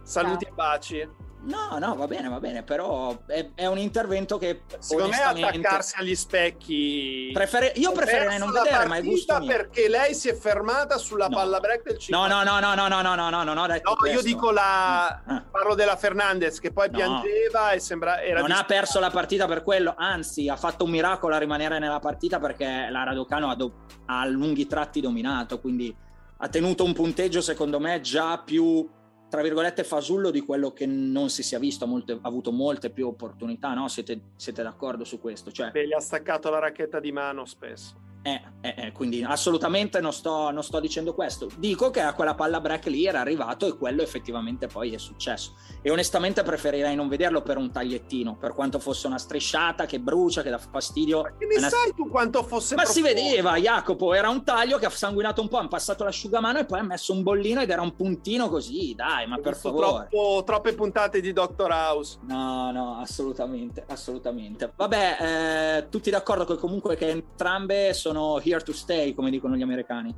saluti 0.04 0.46
no. 0.46 0.52
e 0.52 0.54
baci. 0.54 1.10
No, 1.46 1.78
no, 1.78 1.96
va 1.96 2.08
bene, 2.08 2.30
va 2.30 2.40
bene, 2.40 2.64
però 2.64 3.18
è, 3.26 3.50
è 3.54 3.66
un 3.66 3.78
intervento 3.78 4.38
che 4.38 4.62
secondo 4.80 5.10
me 5.10 5.22
attaccarsi 5.22 5.96
agli 5.98 6.16
specchi. 6.16 7.32
Prefere... 7.34 7.74
Io 7.76 7.92
preferirei 7.92 8.38
non 8.38 8.52
vedere, 8.52 8.86
ma 8.86 8.96
è 8.96 9.04
gusto 9.04 9.38
mio. 9.40 9.48
perché 9.48 9.90
lei 9.90 10.14
si 10.16 10.30
è 10.30 10.36
fermata 10.36 10.98
sulla 10.98 11.28
no. 11.28 11.36
palla 11.36 11.60
break 11.60 11.84
del 11.84 11.98
5. 11.98 12.16
No, 12.16 12.28
no, 12.28 12.44
no, 12.44 12.60
no, 12.60 12.76
no, 12.76 12.88
no, 12.88 13.02
no, 13.02 13.16
no, 13.16 13.30
no, 13.30 13.44
no, 13.44 13.66
no, 13.66 13.76
io 14.10 14.22
dico 14.22 14.52
la 14.52 15.08
ah. 15.08 15.46
parlo 15.52 15.76
della 15.76 15.98
Fernandez 15.98 16.60
che 16.60 16.72
poi 16.72 16.90
no. 16.90 16.98
piangeva 16.98 17.72
e 17.72 17.80
sembra 17.80 18.22
era 18.22 18.40
Non 18.40 18.52
ha 18.52 18.64
perso 18.64 19.00
la 19.00 19.10
partita 19.10 19.46
per 19.46 19.64
quello, 19.64 19.94
anzi, 19.98 20.48
ha 20.48 20.56
fatto 20.56 20.86
un 20.86 20.92
miracolo 20.92 21.36
a 21.36 21.40
rimanere 21.40 21.78
nella 21.78 22.00
partita 22.00 22.40
perché 22.40 22.88
la 22.90 23.04
Raducano 23.04 23.50
ha, 23.50 23.56
do... 23.56 23.74
ha 24.06 24.26
lunghi 24.26 24.66
tratti 24.66 25.02
dominato, 25.02 25.60
quindi 25.60 25.94
ha 26.38 26.48
tenuto 26.48 26.86
un 26.86 26.94
punteggio 26.94 27.42
secondo 27.42 27.80
me 27.80 28.00
già 28.00 28.38
più 28.38 28.88
tra 29.34 29.42
virgolette 29.42 29.84
fasullo 29.84 30.30
di 30.30 30.42
quello 30.42 30.74
che 30.74 30.86
non 30.86 31.32
si 31.32 31.42
sia 31.42 31.58
visto, 31.58 31.88
molte, 31.88 32.12
ha 32.12 32.20
avuto 32.22 32.52
molte 32.52 32.92
più 32.92 33.08
opportunità, 33.08 33.74
no? 33.74 33.88
Siete, 33.88 34.20
siete 34.36 34.62
d'accordo 34.62 35.04
su 35.06 35.20
questo? 35.20 35.52
Cioè, 35.52 35.72
Beh, 35.72 35.88
gli 35.88 35.94
ha 35.94 36.00
staccato 36.00 36.52
la 36.52 36.60
racchetta 36.60 37.00
di 37.00 37.12
mano 37.12 37.44
spesso. 37.46 37.96
Eh, 38.26 38.42
eh, 38.62 38.74
eh, 38.78 38.92
quindi 38.94 39.22
assolutamente 39.22 40.00
non 40.00 40.14
sto, 40.14 40.50
non 40.50 40.64
sto, 40.64 40.80
dicendo 40.80 41.14
questo. 41.14 41.50
Dico 41.58 41.90
che 41.90 42.00
a 42.00 42.14
quella 42.14 42.34
palla 42.36 42.62
break 42.62 42.86
lì 42.86 43.06
era 43.06 43.20
arrivato 43.20 43.68
e 43.68 43.78
quello 43.78 44.02
effettivamente 44.02 44.68
poi 44.68 44.94
è 44.94 44.98
successo. 44.98 45.56
E 45.82 45.92
onestamente 45.92 46.42
preferirei 46.42 46.96
non 46.96 47.10
vederlo 47.10 47.42
per 47.42 47.58
un 47.58 47.70
tagliettino, 47.70 48.38
per 48.38 48.54
quanto 48.54 48.80
fosse 48.80 49.08
una 49.08 49.18
strisciata 49.18 49.86
che 49.86 50.00
brucia, 50.00 50.42
che 50.42 50.50
dà 50.50 50.58
fastidio. 50.58 51.22
Ma 51.22 51.36
che 51.38 51.46
ne 51.46 51.58
una... 51.58 51.68
sai 51.68 51.94
tu 51.94 52.08
quanto 52.08 52.44
fosse 52.44 52.76
Ma 52.76 52.84
profondo? 52.84 53.08
si 53.10 53.14
vedeva, 53.14 53.58
Jacopo, 53.58 54.14
era 54.14 54.30
un 54.30 54.42
taglio 54.46 54.78
che 54.78 54.86
ha 54.86 54.90
sanguinato 54.90 55.42
un 55.42 55.50
po', 55.50 55.58
ha 55.58 55.68
passato 55.68 56.06
l'asciugamano 56.06 56.60
e 56.60 56.66
poi 56.66 56.80
ha 56.80 56.84
messo 56.84 57.12
un 57.12 57.24
bollino 57.24 57.60
ed 57.60 57.70
era 57.70 57.82
un 57.82 57.94
puntino 57.94 58.48
così, 58.48 58.94
dai, 58.96 59.28
ma 59.28 59.38
per 59.40 59.58
favore. 59.58 60.08
Troppo, 60.10 60.44
troppe 60.46 60.74
puntate 60.74 61.20
di 61.20 61.34
Doctor 61.34 61.72
House. 61.72 62.20
No, 62.22 62.72
no, 62.72 63.00
assolutamente, 63.02 63.84
assolutamente. 63.86 64.72
Vabbè, 64.74 65.18
eh, 65.20 65.90
tutti 65.90 66.10
d'accordo 66.10 66.46
che 66.46 66.56
comunque 66.56 66.96
che 66.96 67.10
entrambe 67.10 67.94
sono 67.94 68.13
sono 68.14 68.40
here 68.40 68.62
to 68.62 68.72
stay, 68.72 69.14
come 69.14 69.32
dicono 69.32 69.56
gli 69.56 69.64
americani? 69.64 70.16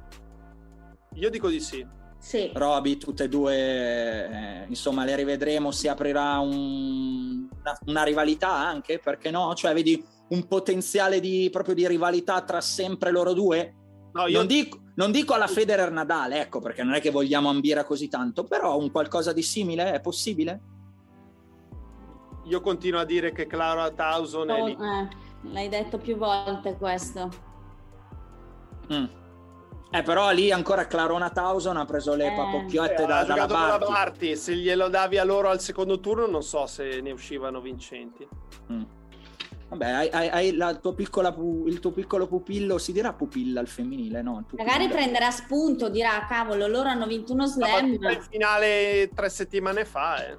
Io 1.14 1.30
dico 1.30 1.48
di 1.48 1.62
sì. 1.62 1.88
Sì. 2.18 2.52
Roby, 2.54 2.98
tutte 2.98 3.26
e 3.26 3.30
due, 3.30 3.56
eh, 3.56 4.66
insomma, 4.68 5.06
le 5.06 5.16
rivedremo, 5.16 5.72
si 5.72 5.88
aprirà 5.88 6.39
un, 6.39 7.48
una, 7.60 7.80
una, 7.86 8.04
rivalità 8.04 8.50
anche, 8.50 9.00
perché 9.00 9.30
no? 9.30 9.54
Cioè, 9.54 9.74
vedi 9.74 10.04
un 10.30 10.48
potenziale 10.48 11.20
di, 11.20 11.50
proprio 11.52 11.76
di 11.76 11.88
rivalità 11.88 12.41
tra 12.41 12.62
sempre 12.62 13.12
loro 13.12 13.34
due? 13.34 13.76
No, 14.14 14.26
io... 14.26 14.39
non, 14.39 14.48
dico, 14.48 14.80
non 14.96 15.12
dico 15.12 15.34
alla 15.34 15.48
Federer 15.48 15.91
Nadal, 15.91 16.32
ecco, 16.34 16.60
perché 16.60 16.84
non 16.84 16.96
è 16.96 17.02
che 17.02 17.12
vogliamo 17.12 17.50
ambire 17.50 17.84
così 17.86 18.08
tanto, 18.08 18.43
però 18.43 18.78
un 18.78 18.91
qualcosa 18.91 19.32
di 19.32 19.43
simile 19.43 19.93
è 19.93 20.02
possibile? 20.02 20.62
Io 22.46 22.62
continuo 22.62 23.00
a 23.00 23.06
dire 23.06 23.32
che 23.32 23.46
Clara 23.46 23.91
Towson 23.91 24.50
oh, 24.50 24.56
è 24.56 24.64
lì. 24.64 24.72
Eh, 24.72 25.52
l'hai 25.52 25.70
detto 25.70 25.98
più 26.00 26.18
volte 26.18 26.76
questo. 26.76 27.54
Mm. 28.93 29.05
Eh, 29.91 30.01
però 30.01 30.31
lì 30.31 30.51
ancora 30.51 30.88
Clarona 30.88 31.29
Towson 31.29 31.77
ha 31.77 31.86
preso 31.86 32.15
le 32.15 32.27
eh. 32.27 32.36
papocchiotte 32.36 33.03
eh, 33.03 33.05
da, 33.05 33.19
ha 33.19 33.23
dalla 33.23 33.45
Barty. 33.47 33.86
Barty. 33.86 34.36
Se 34.36 34.55
glielo 34.55 34.89
davi 34.89 35.17
a 35.17 35.23
loro 35.23 35.49
al 35.49 35.61
secondo 35.61 35.99
turno, 35.99 36.25
non 36.25 36.43
so 36.43 36.65
se 36.65 36.99
ne 37.01 37.11
uscivano 37.11 37.61
vincenti. 37.61 38.27
Mm. 38.71 38.83
Vabbè, 39.69 39.89
hai, 39.89 40.09
hai, 40.09 40.27
hai 40.29 40.55
la 40.55 40.75
tua 40.75 40.93
piccola, 40.93 41.36
il 41.65 41.79
tuo 41.79 41.91
piccolo 41.91 42.27
pupillo, 42.27 42.77
si 42.77 42.91
dirà 42.91 43.13
pupilla 43.13 43.59
al 43.59 43.67
femminile, 43.67 44.21
no? 44.21 44.45
Magari 44.57 44.88
prenderà 44.89 45.31
spunto, 45.31 45.89
dirà, 45.89 46.25
cavolo, 46.27 46.67
loro 46.67 46.89
hanno 46.89 47.07
vinto 47.07 47.33
uno 47.33 47.47
slam. 47.47 47.93
Il 47.93 48.27
finale 48.29 49.09
tre 49.13 49.29
settimane 49.29 49.86
fa, 49.86 50.25
eh. 50.25 50.38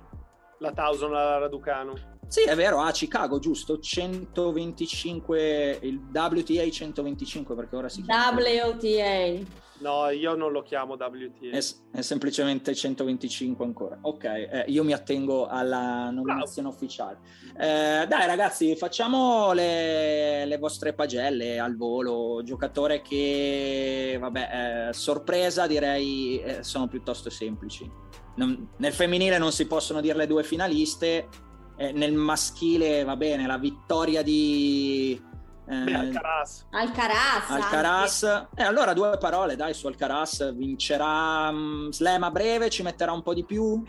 La 0.59 0.73
Towson 0.73 1.15
alla 1.15 1.39
Raducanu. 1.39 1.93
Sì, 2.29 2.43
è 2.43 2.57
vero, 2.57 2.81
a 2.81 2.91
Chicago, 2.91 3.39
giusto? 3.39 3.79
125, 3.79 5.79
il 5.83 6.01
WTA 6.13 6.69
125 6.69 7.55
perché 7.55 7.77
ora 7.77 7.89
si 7.89 8.03
chiama... 8.03 8.33
WTA. 8.33 9.65
No, 9.79 10.09
io 10.09 10.35
non 10.35 10.53
lo 10.53 10.63
chiamo 10.63 10.95
WTA. 10.95 11.51
È, 11.51 11.61
è 11.93 12.01
semplicemente 12.01 12.75
125 12.75 13.65
ancora. 13.65 13.99
Ok, 14.01 14.25
eh, 14.25 14.65
io 14.69 14.83
mi 14.83 14.93
attengo 14.93 15.47
alla 15.47 16.11
nominazione 16.11 16.69
Bravo. 16.69 16.83
ufficiale. 16.83 17.19
Eh, 17.53 18.07
dai 18.07 18.27
ragazzi, 18.27 18.75
facciamo 18.75 19.53
le, 19.53 20.47
le, 20.47 20.59
vostre 20.59 20.95
pagelle 20.95 21.59
al 21.59 21.77
volo. 21.77 22.43
Giocatore 22.43 23.03
che, 23.03 24.17
vabbè, 24.19 24.89
eh, 24.89 24.93
sorpresa 24.95 25.67
direi 25.67 26.41
eh, 26.41 26.63
sono 26.63 26.89
piuttosto 26.89 27.29
semplici. 27.29 27.89
Non, 28.37 28.69
nel 28.77 28.93
femminile 28.93 29.39
non 29.39 29.53
si 29.53 29.67
possono 29.67 30.01
dire 30.01 30.17
le 30.17 30.27
due 30.27 30.45
finaliste 30.45 31.29
eh, 31.77 31.93
nel 31.93 32.15
maschile 32.15 33.05
va 33.05 33.17
bene 33.17 33.47
la 33.47 33.59
vittoria 33.59 34.23
di 34.23 35.21
eh, 35.69 35.75
Alcaraz. 35.75 36.67
Alcaraz, 36.71 37.51
Alcaraz. 37.51 38.23
E 38.23 38.63
eh, 38.63 38.63
allora 38.63 38.93
due 38.95 39.17
parole 39.19 39.57
dai 39.57 39.75
su 39.75 39.87
Alcaraz. 39.87 40.55
Vincerà 40.55 41.49
um, 41.51 41.91
slam 41.91 42.23
a 42.23 42.31
breve 42.31 42.71
ci 42.71 42.83
metterà 42.83 43.13
un 43.13 43.23
po' 43.23 43.35
di 43.35 43.45
più? 43.45 43.83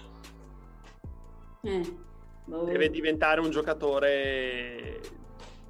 Eh. 1.61 1.97
deve 2.45 2.89
diventare 2.89 3.39
un 3.39 3.49
giocatore 3.49 4.99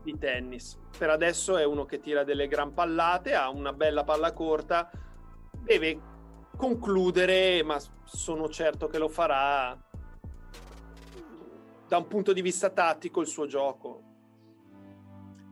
di 0.03 0.17
tennis. 0.17 0.78
Per 0.97 1.09
adesso 1.09 1.57
è 1.57 1.65
uno 1.65 1.86
che 1.86 1.99
tira 1.99 2.23
delle 2.23 2.47
gran 2.47 2.73
pallate 2.73 3.36
ha 3.36 3.49
una 3.49 3.73
bella 3.73 4.03
palla 4.03 4.34
corta 4.34 4.89
deve 5.51 5.99
concludere 6.58 7.64
ma 7.64 7.80
sono 8.03 8.49
certo 8.49 8.88
che 8.88 8.97
lo 8.97 9.08
farà 9.08 9.78
da 11.88 11.97
un 11.97 12.08
punto 12.08 12.34
di 12.34 12.41
vista 12.41 12.70
tattico 12.70 13.22
il 13.22 13.28
suo 13.28 13.47
gioco. 13.47 14.01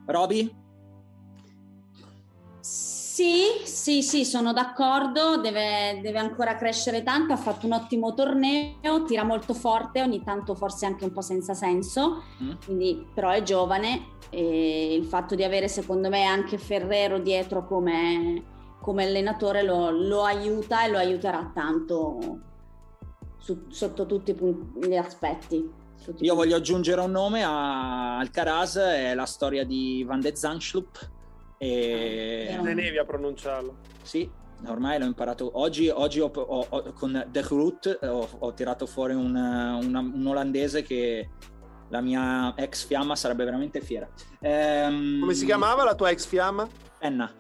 Roby? 0.06 0.64
Sì, 2.60 3.62
sì, 3.64 4.02
sì, 4.02 4.26
sono 4.26 4.52
d'accordo, 4.52 5.38
deve, 5.38 6.02
deve, 6.02 6.20
ancora 6.20 6.58
crescere 6.58 7.02
tanto, 7.02 7.32
ha 7.32 7.38
fatto 7.38 7.66
un 7.66 7.72
ottimo 7.72 8.14
torneo, 8.14 9.06
tira 9.06 9.24
molto 9.24 9.54
forte, 9.54 10.02
ogni 10.02 10.22
tanto 10.22 10.54
forse 10.54 10.86
anche 10.86 11.06
un 11.06 11.14
po' 11.14 11.22
senza 11.22 11.54
senso, 11.54 12.24
mm. 12.44 12.52
quindi, 12.66 13.08
però 13.14 13.30
è 13.30 13.42
giovane 13.42 14.18
e 14.30 14.94
il 14.96 15.06
fatto 15.06 15.34
di 15.34 15.44
avere 15.44 15.70
secondo 15.70 16.10
me 16.10 16.26
anche 16.26 16.58
Ferrero 16.58 17.20
dietro 17.20 17.66
come, 17.66 18.44
come 18.86 19.04
allenatore 19.04 19.64
lo, 19.64 19.90
lo, 19.90 20.22
aiuta 20.26 20.86
e 20.86 20.92
lo 20.92 21.00
aiuterà 21.00 21.50
tanto 21.52 22.40
su, 23.40 23.66
sotto 23.70 24.06
tutti 24.06 24.38
gli 24.80 24.96
aspetti. 24.96 25.68
Io 26.20 26.36
voglio 26.36 26.58
aggiungere 26.58 27.02
un 27.02 27.10
nome 27.10 27.42
a 27.44 28.20
Alcaraz, 28.20 28.76
è 28.76 29.16
la 29.16 29.26
storia 29.26 29.66
di 29.66 30.04
Van 30.06 30.20
de 30.20 30.36
Zandschlup. 30.36 31.10
E... 31.58 32.60
Tenevi 32.62 33.00
a 33.00 33.06
pronunciarlo. 33.06 33.78
Sì, 34.04 34.30
ormai 34.68 35.00
l'ho 35.00 35.06
imparato. 35.06 35.50
Oggi, 35.54 35.90
oggi 35.90 36.20
ho, 36.20 36.30
ho, 36.32 36.68
ho, 36.70 36.94
con 36.94 37.28
The 37.32 37.42
Groot 37.42 38.00
ho, 38.04 38.30
ho 38.38 38.54
tirato 38.54 38.86
fuori 38.86 39.16
un, 39.16 39.34
una, 39.34 40.00
un 40.00 40.26
olandese 40.28 40.84
che 40.84 41.30
la 41.90 42.02
mia 42.02 42.54
ex 42.56 42.86
fiamma 42.86 43.16
sarebbe 43.16 43.46
veramente 43.46 43.82
fiera. 43.82 44.08
Ehm... 44.42 45.22
Come 45.22 45.34
si 45.34 45.46
chiamava 45.46 45.84
la 45.84 45.96
tua 45.96 46.12
ex 46.12 46.28
fiamma? 46.28 46.70
Enna. 47.00 47.34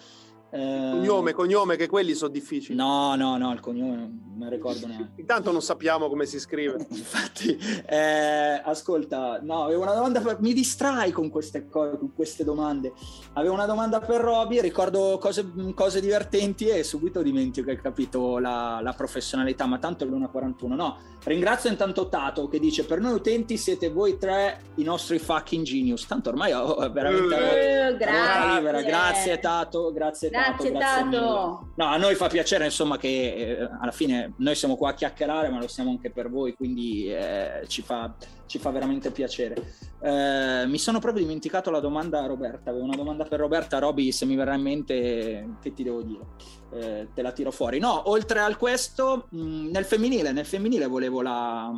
Eh... 0.56 0.90
Cognome, 0.92 1.34
cognome, 1.34 1.76
che 1.76 1.88
quelli 1.88 2.14
sono 2.14 2.32
difficili. 2.32 2.78
No, 2.78 3.14
no, 3.16 3.38
no, 3.38 3.52
il 3.52 3.60
cognome 3.60 3.96
non 3.96 4.36
me 4.38 4.50
ricordo 4.50 4.88
neanche. 4.88 5.20
Intanto 5.20 5.52
non 5.52 5.62
sappiamo 5.62 6.08
come 6.08 6.26
si 6.26 6.40
scrive. 6.40 6.78
Infatti, 6.90 7.58
eh, 7.86 8.62
ascolta, 8.64 9.40
no, 9.42 9.64
avevo 9.64 9.82
una 9.82 9.94
domanda 9.94 10.22
per... 10.22 10.38
Mi 10.40 10.54
distrai 10.54 11.12
con 11.12 11.30
queste, 11.30 11.68
co- 11.68 11.98
con 11.98 12.14
queste 12.14 12.46
domande. 12.46 12.94
Avevo 13.34 13.54
una 13.54 13.66
domanda 13.66 14.00
per 14.00 14.22
Roby, 14.22 14.62
ricordo 14.62 15.18
cose, 15.20 15.46
cose 15.74 16.00
divertenti 16.00 16.68
e 16.68 16.84
subito 16.84 17.22
dimentico 17.22 17.66
che 17.66 17.74
hai 17.74 17.82
capito 17.82 18.38
la, 18.38 18.80
la 18.82 18.94
professionalità, 18.94 19.66
ma 19.66 19.78
tanto 19.78 20.06
è 20.06 20.08
l'1.41. 20.08 20.68
No, 20.74 20.98
ringrazio 21.26 21.70
intanto 21.70 22.08
Tato 22.08 22.48
che 22.48 22.60
dice 22.60 22.86
per 22.86 23.00
noi 23.00 23.14
utenti 23.14 23.58
siete 23.58 23.90
voi 23.90 24.18
tre 24.18 24.62
i 24.76 24.84
nostri 24.84 25.20
fucking 25.20 25.66
genius. 25.66 26.06
Tanto 26.06 26.30
ormai 26.30 26.54
ho 26.54 26.76
veramente... 26.92 27.94
Uh, 27.94 27.98
grazie. 27.98 28.84
Grazie 28.86 29.40
Tato, 29.40 29.92
grazie, 29.92 30.30
grazie 30.30 30.45
Grazie 30.46 30.72
Tato. 30.74 31.72
No, 31.76 31.86
a 31.86 31.98
noi 31.98 32.14
fa 32.14 32.28
piacere 32.28 32.66
insomma 32.66 32.98
che 32.98 33.08
eh, 33.08 33.70
alla 33.80 33.92
fine 33.92 34.34
noi 34.38 34.54
siamo 34.54 34.76
qua 34.78 34.90
a 34.90 34.94
chiacchierare, 34.94 35.50
ma 35.50 35.60
lo 35.60 35.68
siamo 35.68 35.90
anche 35.90 36.12
per 36.12 36.30
voi, 36.30 36.54
quindi 36.54 37.12
eh, 37.12 37.64
ci, 37.68 37.82
fa, 37.82 38.14
ci, 38.46 38.60
fa, 38.60 38.70
veramente 38.70 39.10
piacere. 39.10 39.56
Eh, 40.02 40.66
mi 40.68 40.78
sono 40.78 41.00
proprio 41.00 41.24
dimenticato 41.24 41.72
la 41.72 41.80
domanda 41.80 42.22
a 42.22 42.28
Roberta, 42.28 42.70
avevo 42.70 42.86
una 42.86 42.96
domanda 42.96 43.24
per 43.24 43.40
Roberta, 43.40 43.80
Roby, 43.80 44.12
se 44.12 44.26
mi 44.26 44.36
verrà 44.36 44.54
in 44.54 44.62
mente, 44.62 45.48
che 45.62 45.74
ti 45.74 45.84
devo 45.84 46.04
dire? 46.04 46.26
Eh, 46.74 47.08
te 47.14 47.22
la 47.24 47.32
tiro 47.32 47.52
fuori. 47.52 47.80
No, 47.80 48.10
oltre 48.10 48.40
a 48.40 48.56
questo, 48.56 49.28
mh, 49.30 49.40
mm, 49.40 49.72
nel 49.72 49.86
femminile, 49.86 50.32
nel 50.32 50.46
femminile 50.46 50.86
volevo 50.86 51.22
la 51.22 51.72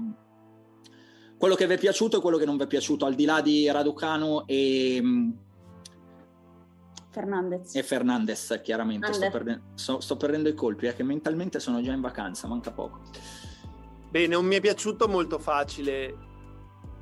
quello 1.38 1.54
che 1.54 1.68
vi 1.68 1.76
è 1.76 1.78
piaciuto 1.78 2.18
e 2.18 2.20
quello 2.20 2.38
che 2.38 2.46
non 2.46 2.58
vi 2.58 2.64
è 2.64 2.68
piaciuto, 2.68 3.06
al 3.06 3.14
di 3.14 3.26
là 3.26 3.42
di 3.42 3.70
Raducanu 3.70 4.44
e, 4.48 5.00
mm, 5.02 5.30
Fernandez. 7.18 7.76
E 7.76 7.82
Fernandez, 7.82 8.62
chiaramente. 8.64 9.12
Sto, 9.12 9.30
perde- 9.32 9.62
so, 9.74 10.00
sto, 10.00 10.18
perdendo 10.18 10.50
i 10.50 10.54
colpi, 10.54 10.86
è 10.86 10.96
che 10.96 11.04
mentalmente 11.04 11.60
sono 11.60 11.82
già 11.82 11.92
in 11.92 12.02
vacanza, 12.02 12.48
manca 12.48 12.72
poco. 12.72 13.02
Bene, 14.10 14.28
non 14.28 14.46
mi 14.46 14.56
è 14.56 14.62
piaciuto 14.62 15.08
molto 15.08 15.40
facile 15.40 16.26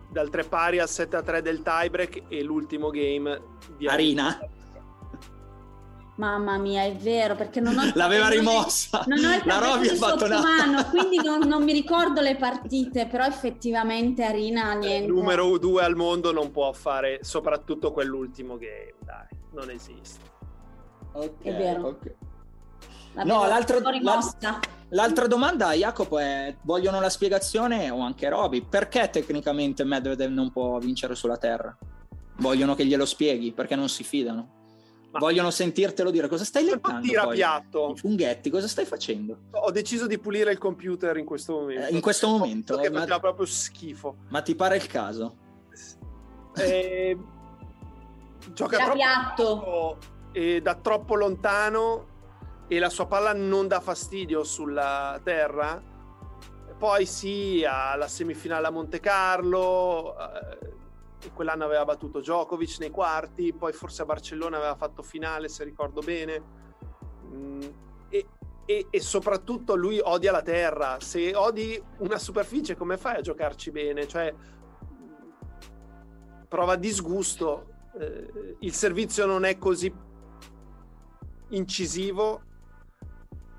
dal 0.09 0.29
3 0.29 0.43
pari 0.45 0.79
al 0.79 0.87
7 0.87 1.17
a 1.17 1.21
3 1.21 1.41
del 1.41 1.61
tiebreak 1.61 2.23
e 2.29 2.41
l'ultimo 2.43 2.89
game 2.89 3.41
di 3.77 3.87
Arina. 3.87 4.39
Mamma 6.15 6.57
mia, 6.57 6.83
è 6.83 6.95
vero, 6.95 7.35
perché 7.35 7.59
non 7.59 7.77
ho... 7.77 7.91
L'aveva 7.95 8.29
rimossa! 8.29 9.03
Non 9.05 9.17
ho 9.25 9.33
il 9.33 9.41
la 9.43 9.57
Roby 9.57 9.89
ha 9.89 9.95
fatto 9.95 10.23
una... 10.23 10.39
mano, 10.39 10.85
quindi 10.85 11.17
non, 11.21 11.45
non, 11.45 11.61
mi 11.61 11.73
ricordo 11.73 12.21
le 12.21 12.37
partite, 12.37 13.07
però 13.07 13.25
effettivamente 13.25 14.23
Arina 14.23 14.71
niente. 14.75 15.07
Il 15.07 15.13
numero 15.13 15.57
due 15.57 15.83
al 15.83 15.97
mondo 15.97 16.31
non 16.31 16.51
può 16.51 16.71
fare 16.71 17.19
soprattutto 17.21 17.91
quell'ultimo 17.91 18.57
game, 18.57 18.93
dai, 19.03 19.27
non 19.55 19.69
esiste. 19.69 20.33
Ok, 21.13 21.41
è 21.41 21.55
vero. 21.55 21.87
Okay. 21.87 22.15
No, 23.23 23.45
l'altra, 23.45 23.79
la, 23.79 24.59
l'altra 24.89 25.27
domanda, 25.27 25.71
Jacopo, 25.73 26.19
è: 26.19 26.55
vogliono 26.63 26.99
la 26.99 27.09
spiegazione 27.09 27.89
o 27.89 28.01
anche 28.01 28.27
Roby? 28.27 28.61
Perché 28.61 29.09
tecnicamente 29.09 29.85
Medvedev 29.85 30.29
non 30.31 30.51
può 30.51 30.77
vincere 30.79 31.15
sulla 31.15 31.37
terra? 31.37 31.75
Vogliono 32.37 32.75
che 32.75 32.85
glielo 32.85 33.05
spieghi 33.05 33.53
perché 33.53 33.75
non 33.75 33.87
si 33.87 34.03
fidano. 34.03 34.53
Ma 35.11 35.19
vogliono 35.19 35.49
sentirtelo 35.49 36.11
dire 36.11 36.27
cosa 36.27 36.43
stai 36.43 36.65
leccando 36.65 37.07
tira 37.07 37.25
piatto 37.27 37.93
i 37.95 37.97
funghetti 37.97 38.49
cosa 38.49 38.67
stai 38.67 38.83
facendo 38.83 39.43
ho 39.51 39.71
deciso 39.71 40.07
di 40.07 40.19
pulire 40.19 40.51
il 40.51 40.57
computer 40.57 41.15
in 41.15 41.23
questo 41.23 41.53
momento 41.53 41.85
eh, 41.87 41.95
in 41.95 42.01
questo 42.01 42.27
momento 42.27 42.75
che 42.75 42.89
ma... 42.89 42.99
faceva 42.99 43.19
proprio 43.21 43.45
schifo 43.45 44.17
ma 44.27 44.41
ti 44.41 44.55
pare 44.55 44.75
il 44.75 44.87
caso 44.87 45.37
eh, 46.57 47.17
gioca 48.53 48.77
troppo 48.77 48.93
piatto 48.93 49.97
e 50.31 50.61
da 50.61 50.75
troppo 50.75 51.15
lontano 51.15 52.13
e 52.67 52.79
la 52.79 52.89
sua 52.89 53.05
palla 53.05 53.33
non 53.33 53.67
dà 53.67 53.79
fastidio 53.79 54.43
sulla 54.43 55.19
terra 55.23 55.81
poi 56.77 57.05
sì 57.05 57.65
alla 57.67 58.07
semifinale 58.07 58.67
a 58.67 58.69
Monte 58.69 58.99
Carlo 58.99 60.15
eh, 60.17 60.73
quell'anno 61.33 61.63
aveva 61.65 61.85
battuto 61.85 62.19
Djokovic 62.19 62.77
nei 62.79 62.91
quarti, 62.91 63.53
poi 63.53 63.73
forse 63.73 64.03
a 64.03 64.05
Barcellona 64.05 64.57
aveva 64.57 64.75
fatto 64.75 65.01
finale, 65.01 65.47
se 65.47 65.63
ricordo 65.63 66.01
bene. 66.01 66.43
Mm, 67.33 67.61
e 68.09 68.27
e, 68.67 68.87
e, 68.89 68.99
soprattutto 68.99 69.75
lui 69.75 69.99
odia 70.01 70.31
la 70.31 70.41
terra. 70.41 70.97
Se 70.99 71.35
odi 71.35 71.81
una 71.99 72.17
superficie, 72.17 72.75
come 72.75 72.97
fai 72.97 73.17
a 73.17 73.21
giocarci 73.21 73.69
bene? 73.69 74.07
Cioè, 74.07 74.33
prova 76.47 76.75
disgusto. 76.75 77.74
Eh, 77.99 78.57
il 78.59 78.73
servizio 78.73 79.25
non 79.25 79.45
è 79.45 79.57
così 79.57 79.93
incisivo. 81.49 82.41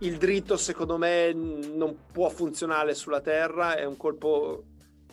Il 0.01 0.19
dritto, 0.19 0.57
secondo 0.57 0.99
me, 0.99 1.33
non 1.33 1.97
può 2.13 2.29
funzionare 2.29 2.95
sulla 2.95 3.21
terra. 3.21 3.77
È 3.77 3.85
un 3.85 3.97
colpo 3.97 4.65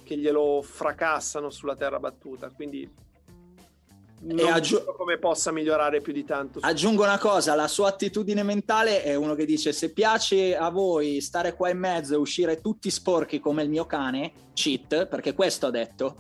che 0.03 0.17
glielo 0.17 0.61
fracassano 0.61 1.49
sulla 1.49 1.76
terra 1.76 1.99
battuta. 1.99 2.49
Quindi 2.49 2.89
non 4.24 4.51
aggi- 4.51 4.76
so 4.76 4.93
come 4.97 5.17
possa 5.17 5.51
migliorare 5.51 6.01
più 6.01 6.13
di 6.13 6.24
tanto. 6.24 6.59
Aggiungo 6.61 7.03
una 7.03 7.17
cosa, 7.17 7.55
la 7.55 7.67
sua 7.67 7.89
attitudine 7.89 8.43
mentale 8.43 9.03
è 9.03 9.15
uno 9.15 9.36
che 9.36 9.45
dice 9.45 9.74
se 9.74 9.91
piace 9.91 10.55
a 10.55 10.69
voi 10.69 11.19
stare 11.19 11.55
qua 11.55 11.69
in 11.69 11.80
mezzo 11.80 12.13
e 12.13 12.17
uscire 12.17 12.61
tutti 12.61 12.89
sporchi 12.89 13.39
come 13.39 13.63
il 13.63 13.69
mio 13.69 13.86
cane, 13.86 14.32
cheat, 14.53 15.07
perché 15.07 15.34
questo 15.34 15.67
ha 15.67 15.71
detto, 15.71 16.17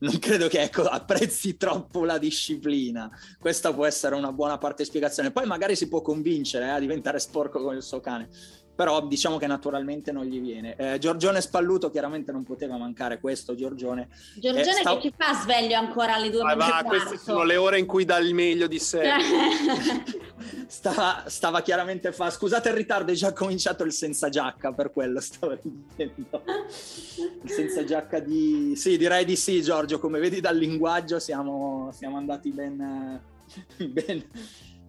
non 0.00 0.18
credo 0.18 0.48
che 0.48 0.60
ecco, 0.60 0.82
apprezzi 0.82 1.56
troppo 1.56 2.04
la 2.04 2.18
disciplina. 2.18 3.10
Questa 3.38 3.72
può 3.72 3.86
essere 3.86 4.14
una 4.14 4.32
buona 4.32 4.58
parte 4.58 4.82
di 4.82 4.88
spiegazione. 4.88 5.30
Poi 5.30 5.46
magari 5.46 5.76
si 5.76 5.88
può 5.88 6.02
convincere 6.02 6.66
eh, 6.66 6.70
a 6.70 6.78
diventare 6.78 7.18
sporco 7.18 7.60
come 7.62 7.76
il 7.76 7.82
suo 7.82 8.00
cane 8.00 8.28
però 8.76 9.06
diciamo 9.06 9.38
che 9.38 9.46
naturalmente 9.46 10.12
non 10.12 10.26
gli 10.26 10.38
viene. 10.38 10.76
Eh, 10.76 10.98
Giorgione 10.98 11.40
Spalluto 11.40 11.90
chiaramente 11.90 12.30
non 12.30 12.44
poteva 12.44 12.76
mancare 12.76 13.18
questo, 13.18 13.54
Giorgione. 13.54 14.08
Giorgione 14.34 14.68
eh, 14.68 14.72
sta... 14.72 14.94
che 14.96 15.00
ci 15.08 15.14
fa 15.16 15.32
sveglio 15.32 15.76
ancora 15.76 16.14
alle 16.14 16.30
due 16.30 16.42
ah, 16.42 16.54
va, 16.54 16.84
Queste 16.84 17.16
sono 17.16 17.42
le 17.42 17.56
ore 17.56 17.78
in 17.78 17.86
cui 17.86 18.04
dà 18.04 18.18
il 18.18 18.34
meglio 18.34 18.66
di 18.66 18.78
sé. 18.78 19.02
stava, 20.68 21.24
stava, 21.26 21.62
chiaramente 21.62 22.12
fa... 22.12 22.28
Scusate 22.28 22.68
il 22.68 22.74
ritardo, 22.74 23.12
è 23.12 23.14
già 23.14 23.32
cominciato 23.32 23.82
il 23.82 23.92
senza 23.92 24.28
giacca, 24.28 24.72
per 24.72 24.92
quello 24.92 25.20
stavo 25.20 25.58
dicendo. 25.62 26.42
Il 27.42 27.50
senza 27.50 27.82
giacca 27.82 28.20
di... 28.20 28.74
Sì, 28.76 28.98
direi 28.98 29.24
di 29.24 29.36
sì 29.36 29.62
Giorgio, 29.62 29.98
come 29.98 30.20
vedi 30.20 30.40
dal 30.40 30.56
linguaggio 30.56 31.18
siamo, 31.18 31.90
siamo 31.92 32.18
andati 32.18 32.50
ben... 32.50 33.20
ben 33.78 34.24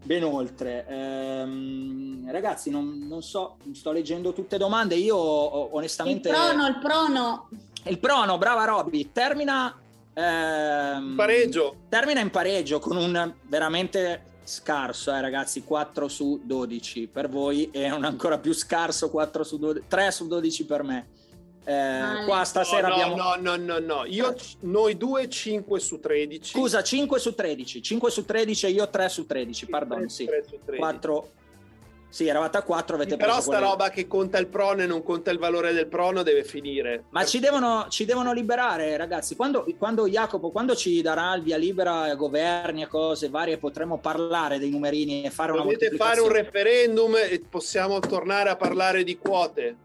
ben 0.04 0.24
oltre. 0.24 0.86
Ehm, 0.88 2.32
ragazzi, 2.32 2.70
non, 2.70 3.06
non, 3.08 3.22
so, 3.22 3.58
sto 3.74 3.92
leggendo 3.92 4.34
tutte 4.34 4.58
domande. 4.58 4.96
Io 4.96 5.18
onestamente. 5.18 6.30
Il 6.30 6.36
prono, 6.36 6.68
il 6.68 6.80
prono. 6.80 7.50
Il 7.84 8.00
prono, 8.00 8.38
brava 8.38 8.66
Robby. 8.66 9.12
Termina. 9.12 9.76
Ehm, 10.14 11.16
pareggio. 11.16 11.76
Termina 11.90 12.20
in 12.20 12.32
pareggio 12.32 12.80
con 12.80 12.98
un 12.98 13.34
veramente 13.44 14.24
scarso, 14.44 15.14
eh, 15.14 15.22
ragazzi. 15.22 15.64
4 15.64 16.08
su 16.08 16.42
12 16.44 17.08
per 17.08 17.30
voi 17.30 17.70
e 17.72 17.92
un 17.92 18.04
ancora 18.04 18.38
più 18.38 18.54
scarso 18.54 19.10
4 19.10 19.44
su 19.44 19.58
12, 19.58 19.86
3 19.88 20.12
su 20.12 20.28
12 20.28 20.66
per 20.66 20.84
me. 20.84 21.08
Eh, 21.68 22.24
qua 22.24 22.46
stasera 22.46 22.88
no, 22.88 22.94
abbiamo... 22.94 23.16
No, 23.18 23.36
no, 23.36 23.56
no, 23.58 23.80
no, 23.80 24.06
io, 24.06 24.34
noi 24.62 24.96
due 24.96 25.28
5 25.28 25.82
su 25.82 26.00
13. 26.00 26.54
Scusa, 26.54 26.82
5 26.82 27.20
su 27.20 27.36
13. 27.36 27.82
5 27.82 28.10
su 28.10 28.24
13 28.24 28.68
e 28.68 28.70
io 28.70 28.90
3 28.90 29.10
su 29.10 29.26
13, 29.26 29.66
pardon, 29.66 30.08
sì. 30.08 30.26
3 30.26 30.46
su 30.48 30.60
4... 30.78 31.32
Sì, 32.10 32.26
eravate 32.26 32.56
a 32.56 32.62
4, 32.62 32.96
avete 32.96 33.18
Però 33.18 33.34
preso 33.34 33.42
sta 33.42 33.58
quelle... 33.58 33.70
roba 33.70 33.90
che 33.90 34.08
conta 34.08 34.38
il 34.38 34.48
prono 34.48 34.82
e 34.82 34.86
non 34.86 35.04
conta 35.04 35.30
il 35.30 35.40
valore 35.40 35.74
del 35.74 35.88
prono 35.88 36.24
deve 36.24 36.46
finire. 36.46 37.04
Ma 37.10 37.26
ci 37.26 37.40
devono, 37.40 37.88
ci 37.90 38.06
devono 38.06 38.32
liberare, 38.32 38.96
ragazzi. 38.96 39.36
Quando, 39.36 39.66
quando, 39.78 40.08
Jacopo, 40.08 40.50
quando 40.50 40.74
ci 40.74 41.02
darà 41.02 41.36
il 41.36 41.44
via 41.44 41.58
libera, 41.58 42.16
governi 42.16 42.82
e 42.84 42.88
cose 42.88 43.28
varie, 43.28 43.58
potremo 43.58 43.98
parlare 43.98 44.58
dei 44.58 44.70
numerini 44.70 45.24
e 45.24 45.30
fare 45.32 45.52
Dovete 45.52 45.88
una 45.88 45.98
fare 45.98 46.22
un 46.22 46.30
referendum 46.30 47.14
e 47.18 47.44
possiamo 47.48 48.00
tornare 48.00 48.52
a 48.52 48.56
parlare 48.56 49.04
di 49.04 49.18
quote. 49.18 49.76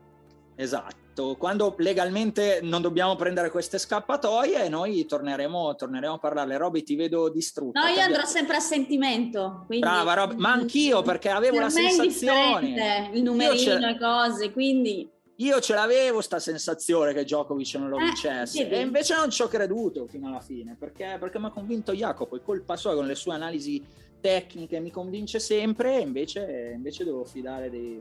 Esatto 0.54 1.01
quando 1.36 1.74
legalmente 1.78 2.60
non 2.62 2.80
dobbiamo 2.80 3.16
prendere 3.16 3.50
queste 3.50 3.78
scappatoie, 3.78 4.68
noi 4.68 5.04
torneremo, 5.04 5.74
torneremo 5.74 6.14
a 6.14 6.18
parlarle. 6.18 6.56
Roby, 6.56 6.82
ti 6.82 6.94
vedo 6.96 7.28
distrutto. 7.28 7.78
No, 7.78 7.86
io 7.86 8.00
andrò 8.00 8.24
sempre 8.24 8.56
a 8.56 8.60
sentimento. 8.60 9.64
Quindi... 9.66 9.84
Brava, 9.84 10.14
Roby, 10.14 10.36
ma 10.36 10.52
anch'io 10.52 11.02
perché 11.02 11.28
avevo 11.28 11.56
per 11.56 11.64
la 11.64 11.70
sensazione. 11.70 13.10
Il 13.12 13.22
numerino 13.22 13.88
e 13.88 13.98
cose, 13.98 14.52
quindi. 14.52 15.10
Io 15.36 15.60
ce 15.60 15.74
l'avevo 15.74 16.20
sta 16.20 16.38
sensazione 16.38 17.12
che 17.12 17.24
Djokovic 17.24 17.74
non 17.74 17.88
lo 17.88 17.98
eh, 17.98 18.04
vincesse 18.04 18.68
e 18.68 18.80
invece 18.80 19.16
non 19.16 19.30
ci 19.30 19.42
ho 19.42 19.48
creduto 19.48 20.06
fino 20.06 20.28
alla 20.28 20.40
fine 20.40 20.76
perché, 20.78 21.16
perché 21.18 21.38
mi 21.38 21.46
ha 21.46 21.50
convinto 21.50 21.92
Jacopo 21.92 22.36
e 22.36 22.42
colpa 22.42 22.76
sua 22.76 22.94
con 22.94 23.06
le 23.06 23.14
sue 23.16 23.34
analisi 23.34 23.82
tecniche 24.20 24.78
mi 24.78 24.90
convince 24.90 25.40
sempre 25.40 25.96
e 25.96 26.00
invece, 26.00 26.72
invece 26.74 27.04
devo 27.04 27.24
fidare 27.24 27.70
dei, 27.70 28.00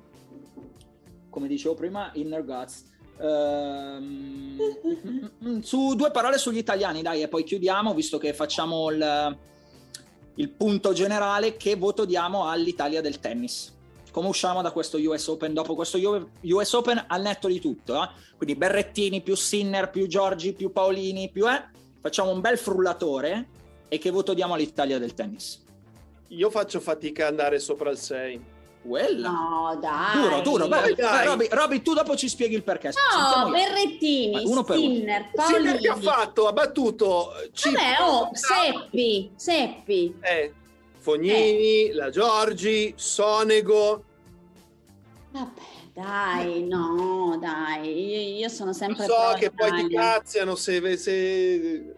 come 1.29 1.47
dicevo 1.47 1.73
prima, 1.73 2.11
inner 2.13 2.45
guts 2.45 2.90
Uh, 3.21 4.01
su 5.61 5.93
due 5.95 6.11
parole 6.11 6.37
sugli 6.37 6.57
italiani, 6.57 7.01
dai, 7.01 7.21
e 7.21 7.27
poi 7.27 7.43
chiudiamo, 7.43 7.93
visto 7.93 8.17
che 8.17 8.33
facciamo 8.33 8.89
il, 8.89 9.37
il 10.35 10.49
punto 10.49 10.93
generale. 10.93 11.55
Che 11.57 11.75
voto 11.75 12.05
diamo 12.05 12.49
all'Italia 12.49 13.01
del 13.01 13.19
tennis? 13.19 13.77
Come 14.11 14.27
usciamo 14.27 14.61
da 14.61 14.71
questo 14.71 14.97
US 14.97 15.27
Open 15.27 15.53
dopo 15.53 15.73
questo 15.73 15.97
US 16.41 16.73
Open 16.73 17.05
al 17.07 17.21
netto 17.21 17.47
di 17.47 17.61
tutto? 17.61 18.03
Eh? 18.03 18.09
Quindi 18.35 18.57
Berrettini 18.57 19.21
più 19.21 19.35
Sinner 19.35 19.89
più 19.89 20.05
Giorgi 20.07 20.51
più 20.51 20.73
Paolini 20.73 21.29
più 21.29 21.47
eh? 21.49 21.63
facciamo 22.01 22.31
un 22.31 22.41
bel 22.41 22.57
frullatore 22.57 23.47
e 23.87 23.97
che 23.99 24.09
voto 24.09 24.33
diamo 24.33 24.53
all'Italia 24.53 24.99
del 24.99 25.13
tennis? 25.13 25.63
Io 26.27 26.49
faccio 26.49 26.81
fatica 26.81 27.23
ad 27.23 27.31
andare 27.31 27.59
sopra 27.59 27.89
il 27.89 27.97
6 27.97 28.41
quella. 28.81 29.29
No, 29.29 29.77
dai. 29.79 30.21
Duro, 30.21 30.41
duro. 30.41 30.67
Vai, 30.67 30.95
dai. 30.95 31.25
Robby, 31.25 31.47
Robby, 31.49 31.81
tu 31.81 31.93
dopo 31.93 32.15
ci 32.15 32.27
spieghi 32.27 32.55
il 32.55 32.63
perché. 32.63 32.89
No, 32.89 33.49
Berrettini, 33.49 34.43
uno 34.45 34.63
per 34.63 34.77
Skinner, 34.77 35.21
uno. 35.21 35.31
Paolini. 35.33 35.59
Sinner 35.59 35.79
che 35.79 35.89
ha 35.89 35.95
fatto? 35.95 36.47
Ha 36.47 36.53
battuto... 36.53 37.33
Vabbè, 37.63 38.01
oh, 38.01 38.29
Seppi, 38.33 39.31
Seppi. 39.35 40.15
Eh, 40.21 40.53
Fognini, 40.97 41.89
eh. 41.89 41.93
la 41.93 42.09
Giorgi, 42.09 42.93
Sonego. 42.95 44.03
Vabbè, 45.31 45.61
dai, 45.93 46.63
no, 46.63 47.37
dai. 47.39 47.87
Io, 47.87 48.39
io 48.39 48.49
sono 48.49 48.73
sempre... 48.73 49.05
so 49.05 49.35
che 49.37 49.51
poi 49.51 49.87
ti 49.87 49.93
cazziano 49.93 50.55
se... 50.55 50.97
se 50.97 51.95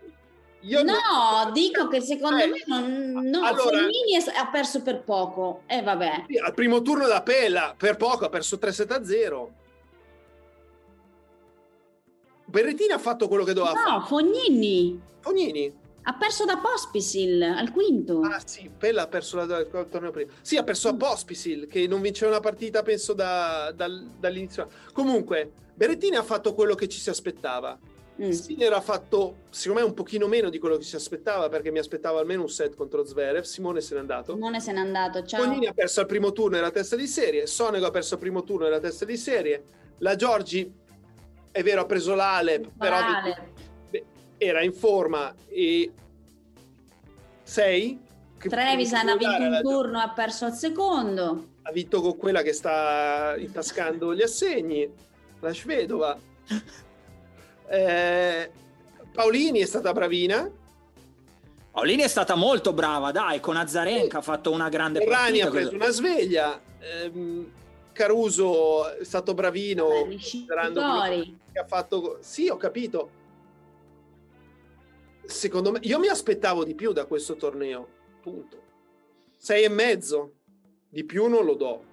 io 0.63 0.81
no, 0.81 0.93
non... 0.93 1.53
dico 1.53 1.87
che 1.87 1.99
secondo 1.99 2.41
eh, 2.41 2.47
me 2.47 2.63
non, 2.65 3.11
no, 3.29 3.45
allora, 3.45 3.79
Fognini 3.79 4.15
ha 4.35 4.47
perso 4.49 4.81
per 4.81 5.01
poco. 5.01 5.63
E 5.65 5.77
eh, 5.77 5.81
vabbè. 5.81 6.25
Al 6.43 6.53
primo 6.53 6.81
turno 6.81 7.05
da 7.07 7.21
Pella, 7.21 7.75
per 7.77 7.97
poco, 7.97 8.25
ha 8.25 8.29
perso 8.29 8.57
3-7-0. 8.57 9.47
Berrettini 12.45 12.91
ha 12.93 12.97
fatto 12.97 13.27
quello 13.27 13.43
che 13.43 13.53
doveva 13.53 13.73
no, 13.73 13.79
fare. 13.81 13.97
No, 13.97 14.05
Fognini. 14.05 15.01
Fognini. 15.19 15.81
Ha 16.05 16.13
perso 16.15 16.45
da 16.45 16.57
Pospisil 16.57 17.41
al 17.41 17.71
quinto. 17.71 18.21
Ah 18.21 18.41
sì, 18.43 18.69
Pella 18.77 19.03
ha 19.03 19.07
perso 19.07 19.43
la, 19.43 19.57
il 19.57 19.87
torneo 19.89 20.11
prima. 20.11 20.31
Sì, 20.41 20.55
ha 20.57 20.63
perso 20.63 20.89
a 20.89 20.95
Pospisil, 20.95 21.67
che 21.67 21.87
non 21.87 22.01
vinceva 22.01 22.31
una 22.31 22.41
partita, 22.41 22.83
penso, 22.83 23.13
da, 23.13 23.71
dal, 23.75 24.11
dall'inizio. 24.17 24.69
Comunque, 24.93 25.51
Berrettini 25.73 26.15
ha 26.15 26.23
fatto 26.23 26.53
quello 26.53 26.75
che 26.75 26.87
ci 26.87 26.99
si 26.99 27.09
aspettava 27.09 27.77
Mm. 28.21 28.29
Sinner 28.29 28.73
ha 28.73 28.81
fatto, 28.81 29.37
secondo 29.49 29.81
me, 29.81 29.87
un 29.87 29.95
pochino 29.95 30.27
meno 30.27 30.49
di 30.49 30.59
quello 30.59 30.77
che 30.77 30.83
si 30.83 30.95
aspettava, 30.95 31.49
perché 31.49 31.71
mi 31.71 31.79
aspettava 31.79 32.19
almeno 32.19 32.43
un 32.43 32.49
set 32.49 32.75
contro 32.75 33.03
Zverev. 33.03 33.43
Simone 33.43 33.81
se 33.81 33.95
n'è 33.95 33.99
andato. 34.01 34.33
Simone 34.33 34.59
se 34.59 34.71
n'è 34.71 34.79
andato, 34.79 35.25
ciao. 35.25 35.41
Fognini 35.43 35.65
ha 35.65 35.73
perso 35.73 36.01
al 36.01 36.05
primo 36.05 36.31
turno 36.31 36.57
nella 36.57 36.71
testa 36.71 36.95
di 36.95 37.07
serie, 37.07 37.47
Sonego 37.47 37.87
ha 37.87 37.91
perso 37.91 38.15
al 38.15 38.19
primo 38.19 38.43
turno 38.43 38.65
nella 38.65 38.79
testa 38.79 39.05
di 39.05 39.17
serie, 39.17 39.63
la 39.99 40.15
Giorgi, 40.15 40.71
è 41.51 41.63
vero, 41.63 41.81
ha 41.81 41.85
preso 41.85 42.13
l'Ale, 42.13 42.59
però 42.77 42.97
beh, 43.89 44.05
era 44.37 44.61
in 44.61 44.73
forma 44.73 45.33
e 45.47 45.91
6. 47.43 47.99
Trevisan 48.37 49.07
ha 49.07 49.15
vinto 49.15 49.43
un 49.43 49.59
turno, 49.61 49.99
ha 49.99 50.09
perso 50.09 50.45
al 50.45 50.53
secondo. 50.53 51.51
Ha 51.61 51.71
vinto 51.71 52.01
con 52.01 52.17
quella 52.17 52.41
che 52.41 52.53
sta 52.53 53.35
intascando 53.37 54.13
gli 54.13 54.21
assegni, 54.21 54.91
la 55.39 55.53
Svedova. 55.53 56.17
Eh, 57.73 58.51
Paolini 59.11 59.59
è 59.59 59.65
stata 59.65 59.91
bravina. 59.93 60.47
Paolini 61.71 62.03
è 62.03 62.07
stata 62.07 62.35
molto 62.35 62.71
brava, 62.71 63.11
dai, 63.11 63.39
con 63.39 63.57
Azarenka 63.57 64.19
ha 64.19 64.21
fatto 64.21 64.51
una 64.51 64.69
grande 64.69 64.99
partita. 65.03 65.47
ha 65.47 65.49
preso 65.49 65.73
una 65.73 65.89
sveglia. 65.89 66.61
Eh, 66.77 67.47
Caruso 67.91 68.95
è 68.95 69.03
stato 69.03 69.33
bravino. 69.33 69.87
che 71.51 71.59
ha 71.59 71.65
fatto... 71.65 72.19
Sì, 72.21 72.47
ho 72.47 72.57
capito. 72.57 73.09
Secondo 75.25 75.71
me, 75.71 75.79
io 75.81 75.97
mi 75.97 76.09
aspettavo 76.09 76.63
di 76.63 76.75
più 76.75 76.91
da 76.91 77.05
questo 77.05 77.35
torneo. 77.37 77.87
Punto. 78.21 78.61
Sei 79.35 79.63
e 79.63 79.69
mezzo. 79.69 80.33
Di 80.89 81.03
più 81.03 81.25
non 81.25 81.43
lo 81.43 81.55
do. 81.55 81.83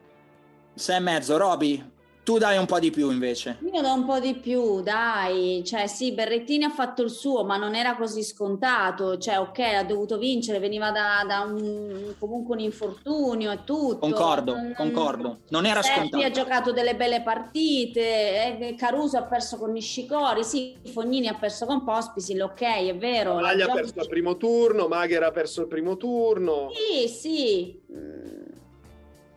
Sei 0.74 0.96
e 0.96 1.00
mezzo, 1.00 1.38
Roby 1.38 1.89
tu 2.30 2.38
dai 2.38 2.58
un 2.58 2.66
po' 2.66 2.78
di 2.78 2.92
più 2.92 3.10
invece. 3.10 3.58
Io 3.72 3.82
do 3.82 3.92
un 3.92 4.04
po' 4.04 4.20
di 4.20 4.36
più, 4.36 4.82
dai. 4.82 5.64
Cioè, 5.64 5.88
sì, 5.88 6.12
Berrettini 6.12 6.62
ha 6.62 6.70
fatto 6.70 7.02
il 7.02 7.10
suo, 7.10 7.42
ma 7.44 7.56
non 7.56 7.74
era 7.74 7.96
così 7.96 8.22
scontato. 8.22 9.18
Cioè, 9.18 9.40
ok, 9.40 9.58
ha 9.58 9.82
dovuto 9.82 10.16
vincere, 10.16 10.60
veniva 10.60 10.92
da, 10.92 11.24
da 11.26 11.40
un, 11.40 12.14
comunque 12.20 12.54
un 12.54 12.60
infortunio 12.60 13.50
e 13.50 13.64
tutto. 13.64 13.98
Concordo, 13.98 14.54
non, 14.54 14.74
concordo. 14.76 15.38
Non 15.48 15.66
era 15.66 15.82
Seppi 15.82 15.98
scontato. 15.98 16.24
ha 16.24 16.30
giocato 16.30 16.72
delle 16.72 16.94
belle 16.94 17.20
partite, 17.22 18.60
eh, 18.60 18.74
Caruso 18.78 19.16
ha 19.16 19.24
perso 19.24 19.58
con 19.58 19.72
Nishikori, 19.72 20.44
sì, 20.44 20.76
Fognini 20.84 21.26
ha 21.26 21.34
perso 21.34 21.66
con 21.66 21.82
Pospisil, 21.82 22.40
ok, 22.42 22.60
è 22.60 22.96
vero. 22.96 23.40
Maglia 23.40 23.66
ha 23.66 23.74
perso 23.74 24.02
il 24.02 24.08
primo 24.08 24.36
turno, 24.36 24.86
Magher 24.86 25.24
ha 25.24 25.32
perso 25.32 25.62
il 25.62 25.66
primo 25.66 25.96
turno. 25.96 26.70
Sì, 26.70 27.08
sì. 27.08 27.80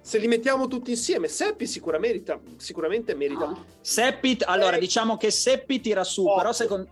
Se 0.05 0.17
li 0.17 0.27
mettiamo 0.27 0.67
tutti 0.67 0.89
insieme, 0.91 1.29
Seppi 1.29 1.65
sicuramente 1.65 2.33
merita. 2.33 2.39
Sicuramente 2.57 3.15
merita. 3.15 3.45
no. 3.45 3.65
Seppi, 3.79 4.37
allora 4.43 4.75
Eh. 4.75 4.79
diciamo 4.81 5.15
che 5.15 5.31
Seppi 5.31 5.79
tira 5.79 6.03
su, 6.03 6.25
Otto. 6.25 6.35
però 6.35 6.51
secondo 6.51 6.89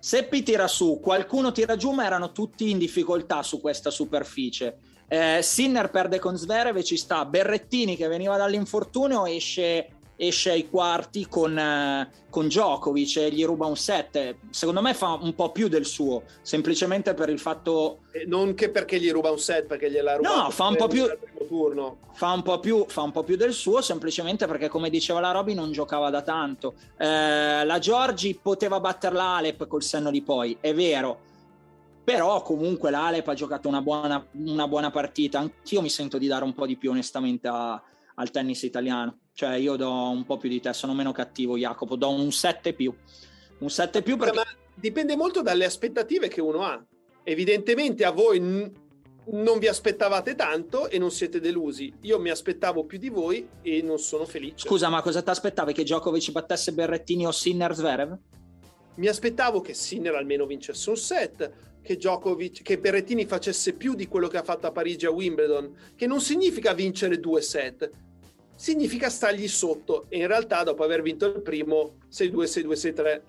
Seppi 0.00 0.42
tira 0.42 0.66
su, 0.66 0.98
qualcuno 1.00 1.52
tira 1.52 1.76
giù, 1.76 1.92
ma 1.92 2.04
erano 2.04 2.32
tutti 2.32 2.68
in 2.70 2.78
difficoltà 2.78 3.44
su 3.44 3.60
questa 3.60 3.90
superficie. 3.90 4.76
Eh, 5.06 5.38
Sinner 5.40 5.88
perde 5.90 6.18
con 6.18 6.36
Zverev 6.36 6.76
e 6.76 6.84
ci 6.84 6.96
sta 6.96 7.24
Berrettini 7.24 7.96
che 7.96 8.08
veniva 8.08 8.36
dall'infortunio 8.36 9.24
esce, 9.26 9.88
esce 10.20 10.50
ai 10.50 10.68
quarti 10.68 11.28
con, 11.28 11.56
eh, 11.56 12.10
con 12.28 12.48
Djokovic 12.48 13.16
e 13.18 13.30
gli 13.30 13.44
ruba 13.44 13.66
un 13.66 13.76
set. 13.76 14.34
Secondo 14.50 14.82
me 14.82 14.92
fa 14.92 15.12
un 15.12 15.32
po' 15.34 15.52
più 15.52 15.68
del 15.68 15.86
suo, 15.86 16.24
semplicemente 16.42 17.14
per 17.14 17.28
il 17.28 17.38
fatto 17.38 18.00
E 18.10 18.24
non 18.26 18.54
che 18.54 18.68
perché 18.70 18.98
gli 18.98 19.10
ruba 19.12 19.30
un 19.30 19.38
set, 19.38 19.66
perché 19.66 19.90
gliel'ha 19.90 20.16
rubato. 20.16 20.42
No, 20.42 20.50
fa 20.50 20.66
un 20.66 20.76
po' 20.76 20.88
più- 20.88 21.04
al 21.04 21.18
primo 21.18 21.46
turno. 21.46 21.98
fa 22.12 22.32
un, 22.32 22.42
po 22.42 22.58
più, 22.58 22.84
fa 22.88 23.02
un 23.02 23.12
po' 23.12 23.22
più 23.22 23.36
del 23.36 23.52
suo, 23.52 23.80
semplicemente 23.80 24.46
perché, 24.48 24.68
come 24.68 24.90
diceva 24.90 25.20
la 25.20 25.30
Roby, 25.30 25.54
non 25.54 25.70
giocava 25.70 26.10
da 26.10 26.22
tanto. 26.22 26.74
Eh, 26.98 27.64
la 27.64 27.78
Giorgi 27.78 28.38
poteva 28.42 28.80
batterla 28.80 29.36
Alep 29.36 29.68
col 29.68 29.84
senno 29.84 30.10
di 30.10 30.20
poi, 30.22 30.56
è 30.60 30.74
vero. 30.74 31.20
Però 32.02 32.40
comunque 32.42 32.90
l'Alep 32.90 33.28
ha 33.28 33.34
giocato 33.34 33.68
una 33.68 33.82
buona, 33.82 34.26
una 34.32 34.66
buona 34.66 34.90
partita. 34.90 35.38
Anch'io 35.40 35.82
mi 35.82 35.90
sento 35.90 36.16
di 36.16 36.26
dare 36.26 36.42
un 36.42 36.54
po' 36.54 36.66
di 36.66 36.76
più, 36.76 36.90
onestamente, 36.90 37.48
a- 37.48 37.80
al 38.14 38.30
tennis 38.30 38.62
italiano. 38.62 39.18
Cioè, 39.38 39.54
io 39.54 39.76
do 39.76 39.88
un 40.10 40.24
po' 40.24 40.36
più 40.36 40.48
di 40.48 40.58
te, 40.58 40.72
sono 40.72 40.94
meno 40.94 41.12
cattivo, 41.12 41.56
Jacopo. 41.56 41.94
Do 41.94 42.10
un 42.10 42.32
7 42.32 42.72
più. 42.72 42.92
Un 43.58 43.70
7 43.70 44.02
più 44.02 44.16
perché... 44.16 44.34
Ma 44.34 44.42
dipende 44.74 45.14
molto 45.14 45.42
dalle 45.42 45.64
aspettative 45.64 46.26
che 46.26 46.40
uno 46.40 46.64
ha. 46.64 46.84
Evidentemente 47.22 48.04
a 48.04 48.10
voi 48.10 48.40
n- 48.40 48.68
non 49.26 49.60
vi 49.60 49.68
aspettavate 49.68 50.34
tanto 50.34 50.88
e 50.88 50.98
non 50.98 51.12
siete 51.12 51.38
delusi. 51.38 51.94
Io 52.00 52.18
mi 52.18 52.30
aspettavo 52.30 52.84
più 52.84 52.98
di 52.98 53.10
voi 53.10 53.48
e 53.62 53.80
non 53.80 54.00
sono 54.00 54.24
felice. 54.24 54.66
Scusa, 54.66 54.88
ma 54.88 55.02
cosa 55.02 55.22
ti 55.22 55.30
aspettavi? 55.30 55.72
Che 55.72 55.84
Djokovic 55.84 56.32
battesse 56.32 56.72
Berrettini 56.72 57.24
o 57.24 57.30
Sinner 57.30 57.72
Zverev? 57.76 58.18
Mi 58.96 59.06
aspettavo 59.06 59.60
che 59.60 59.72
Sinner 59.72 60.16
almeno 60.16 60.46
vincesse 60.46 60.90
un 60.90 60.96
set, 60.96 61.52
che 61.80 61.94
Djokovic, 61.94 62.62
che 62.62 62.80
Berrettini 62.80 63.24
facesse 63.24 63.74
più 63.74 63.94
di 63.94 64.08
quello 64.08 64.26
che 64.26 64.38
ha 64.38 64.42
fatto 64.42 64.66
a 64.66 64.72
Parigi 64.72 65.06
a 65.06 65.12
Wimbledon, 65.12 65.92
che 65.94 66.08
non 66.08 66.20
significa 66.20 66.74
vincere 66.74 67.20
due 67.20 67.40
set, 67.40 67.88
significa 68.58 69.08
stargli 69.08 69.46
sotto 69.46 70.06
e 70.08 70.18
in 70.18 70.26
realtà 70.26 70.64
dopo 70.64 70.82
aver 70.82 71.00
vinto 71.00 71.26
il 71.26 71.42
primo 71.42 71.98
6-2, 72.12 72.66
6-2, 72.66 72.72
6-3 72.72 73.20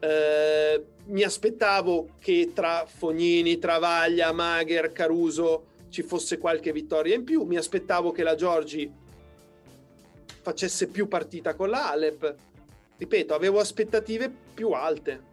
eh, 0.00 0.84
mi 1.06 1.22
aspettavo 1.22 2.08
che 2.18 2.52
tra 2.54 2.84
Fognini, 2.86 3.58
Travaglia, 3.58 4.32
Magher, 4.32 4.92
Caruso 4.92 5.72
ci 5.88 6.02
fosse 6.02 6.36
qualche 6.36 6.72
vittoria 6.72 7.14
in 7.14 7.24
più, 7.24 7.44
mi 7.44 7.56
aspettavo 7.56 8.12
che 8.12 8.22
la 8.22 8.34
Giorgi 8.34 8.92
facesse 10.42 10.88
più 10.88 11.08
partita 11.08 11.54
con 11.54 11.70
la 11.70 11.90
Alep 11.90 12.36
ripeto, 12.98 13.34
avevo 13.34 13.60
aspettative 13.60 14.30
più 14.52 14.72
alte. 14.72 15.32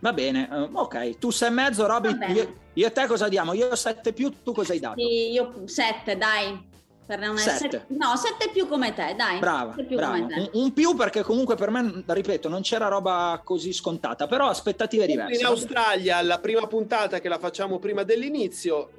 Va 0.00 0.12
bene, 0.12 0.48
eh, 0.50 0.68
ok. 0.70 1.18
Tu 1.18 1.30
sei 1.30 1.48
e 1.48 1.52
mezzo, 1.52 1.86
bene. 2.00 2.32
Io, 2.32 2.54
io 2.74 2.86
e 2.86 2.92
te 2.92 3.06
cosa 3.06 3.28
diamo? 3.28 3.54
Io 3.54 3.74
7 3.74 4.12
più, 4.12 4.32
tu 4.42 4.52
cosa 4.52 4.72
hai 4.74 4.80
dato? 4.80 5.00
Sì, 5.00 5.32
io 5.32 5.62
7, 5.64 6.16
dai. 6.16 6.67
Per 7.08 7.18
non 7.18 7.38
Sette. 7.38 7.50
essere... 7.54 7.84
No, 7.88 8.14
7 8.16 8.50
più 8.52 8.68
come 8.68 8.92
te, 8.92 9.14
dai. 9.16 9.38
Brava, 9.38 9.70
Sette 9.72 9.86
più 9.86 9.96
brava. 9.96 10.12
come 10.20 10.26
te. 10.26 10.50
Un, 10.52 10.62
un 10.64 10.72
più 10.74 10.94
perché 10.94 11.22
comunque 11.22 11.54
per 11.54 11.70
me, 11.70 12.04
ripeto, 12.06 12.50
non 12.50 12.60
c'era 12.60 12.88
roba 12.88 13.40
così 13.42 13.72
scontata, 13.72 14.26
però 14.26 14.48
aspettative 14.48 15.06
diverse. 15.06 15.40
In 15.40 15.46
Australia, 15.46 16.20
la 16.20 16.38
prima 16.38 16.66
puntata 16.66 17.18
che 17.18 17.30
la 17.30 17.38
facciamo 17.38 17.78
prima 17.78 18.02
dell'inizio, 18.02 18.90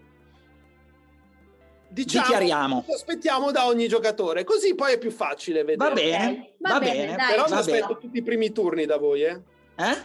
diciamo 1.88 2.26
Dichiariamo. 2.26 2.86
aspettiamo 2.91 3.51
da 3.51 3.68
ogni 3.68 3.88
giocatore, 3.88 4.43
così 4.43 4.74
poi 4.74 4.93
è 4.93 4.97
più 4.97 5.12
facile 5.12 5.64
vedere. 5.64 5.89
Va 5.89 5.93
bene, 5.93 6.53
va 6.57 6.70
va 6.74 6.80
bene, 6.80 6.97
bene. 7.05 7.16
dai. 7.16 7.30
Però 7.30 7.45
mi 7.47 7.53
aspetto 7.53 7.88
bene. 7.88 7.99
tutti 7.99 8.18
i 8.18 8.24
primi 8.24 8.51
turni 8.51 8.86
da 8.88 8.97
voi, 8.97 9.22
eh? 9.22 9.41
Eh? 9.76 9.97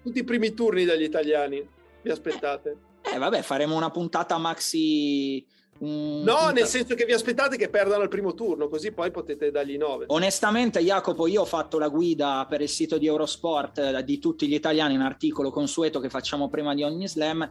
Tutti 0.00 0.18
i 0.20 0.24
primi 0.24 0.54
turni 0.54 0.84
dagli 0.84 1.02
italiani. 1.02 1.68
Vi 2.02 2.10
aspettate? 2.10 2.76
Eh, 3.02 3.18
vabbè, 3.18 3.42
faremo 3.42 3.74
una 3.74 3.90
puntata 3.90 4.38
maxi. 4.38 5.44
Mm, 5.84 6.22
No, 6.22 6.50
nel 6.50 6.66
senso 6.66 6.94
che 6.94 7.04
vi 7.04 7.12
aspettate 7.12 7.56
che 7.56 7.68
perdano 7.68 8.02
il 8.02 8.08
primo 8.08 8.34
turno, 8.34 8.68
così 8.68 8.92
poi 8.92 9.10
potete 9.10 9.50
dargli 9.50 9.76
9. 9.76 10.06
Onestamente, 10.08 10.80
Jacopo, 10.80 11.26
io 11.26 11.42
ho 11.42 11.46
fatto 11.46 11.78
la 11.78 11.88
guida 11.88 12.46
per 12.48 12.60
il 12.60 12.68
sito 12.68 12.98
di 12.98 13.06
Eurosport 13.06 13.78
eh, 13.78 14.04
di 14.04 14.18
tutti 14.18 14.46
gli 14.46 14.54
italiani, 14.54 14.94
un 14.94 15.02
articolo 15.02 15.50
consueto 15.50 16.00
che 16.00 16.08
facciamo 16.08 16.48
prima 16.48 16.74
di 16.74 16.82
ogni 16.82 17.08
slam. 17.08 17.50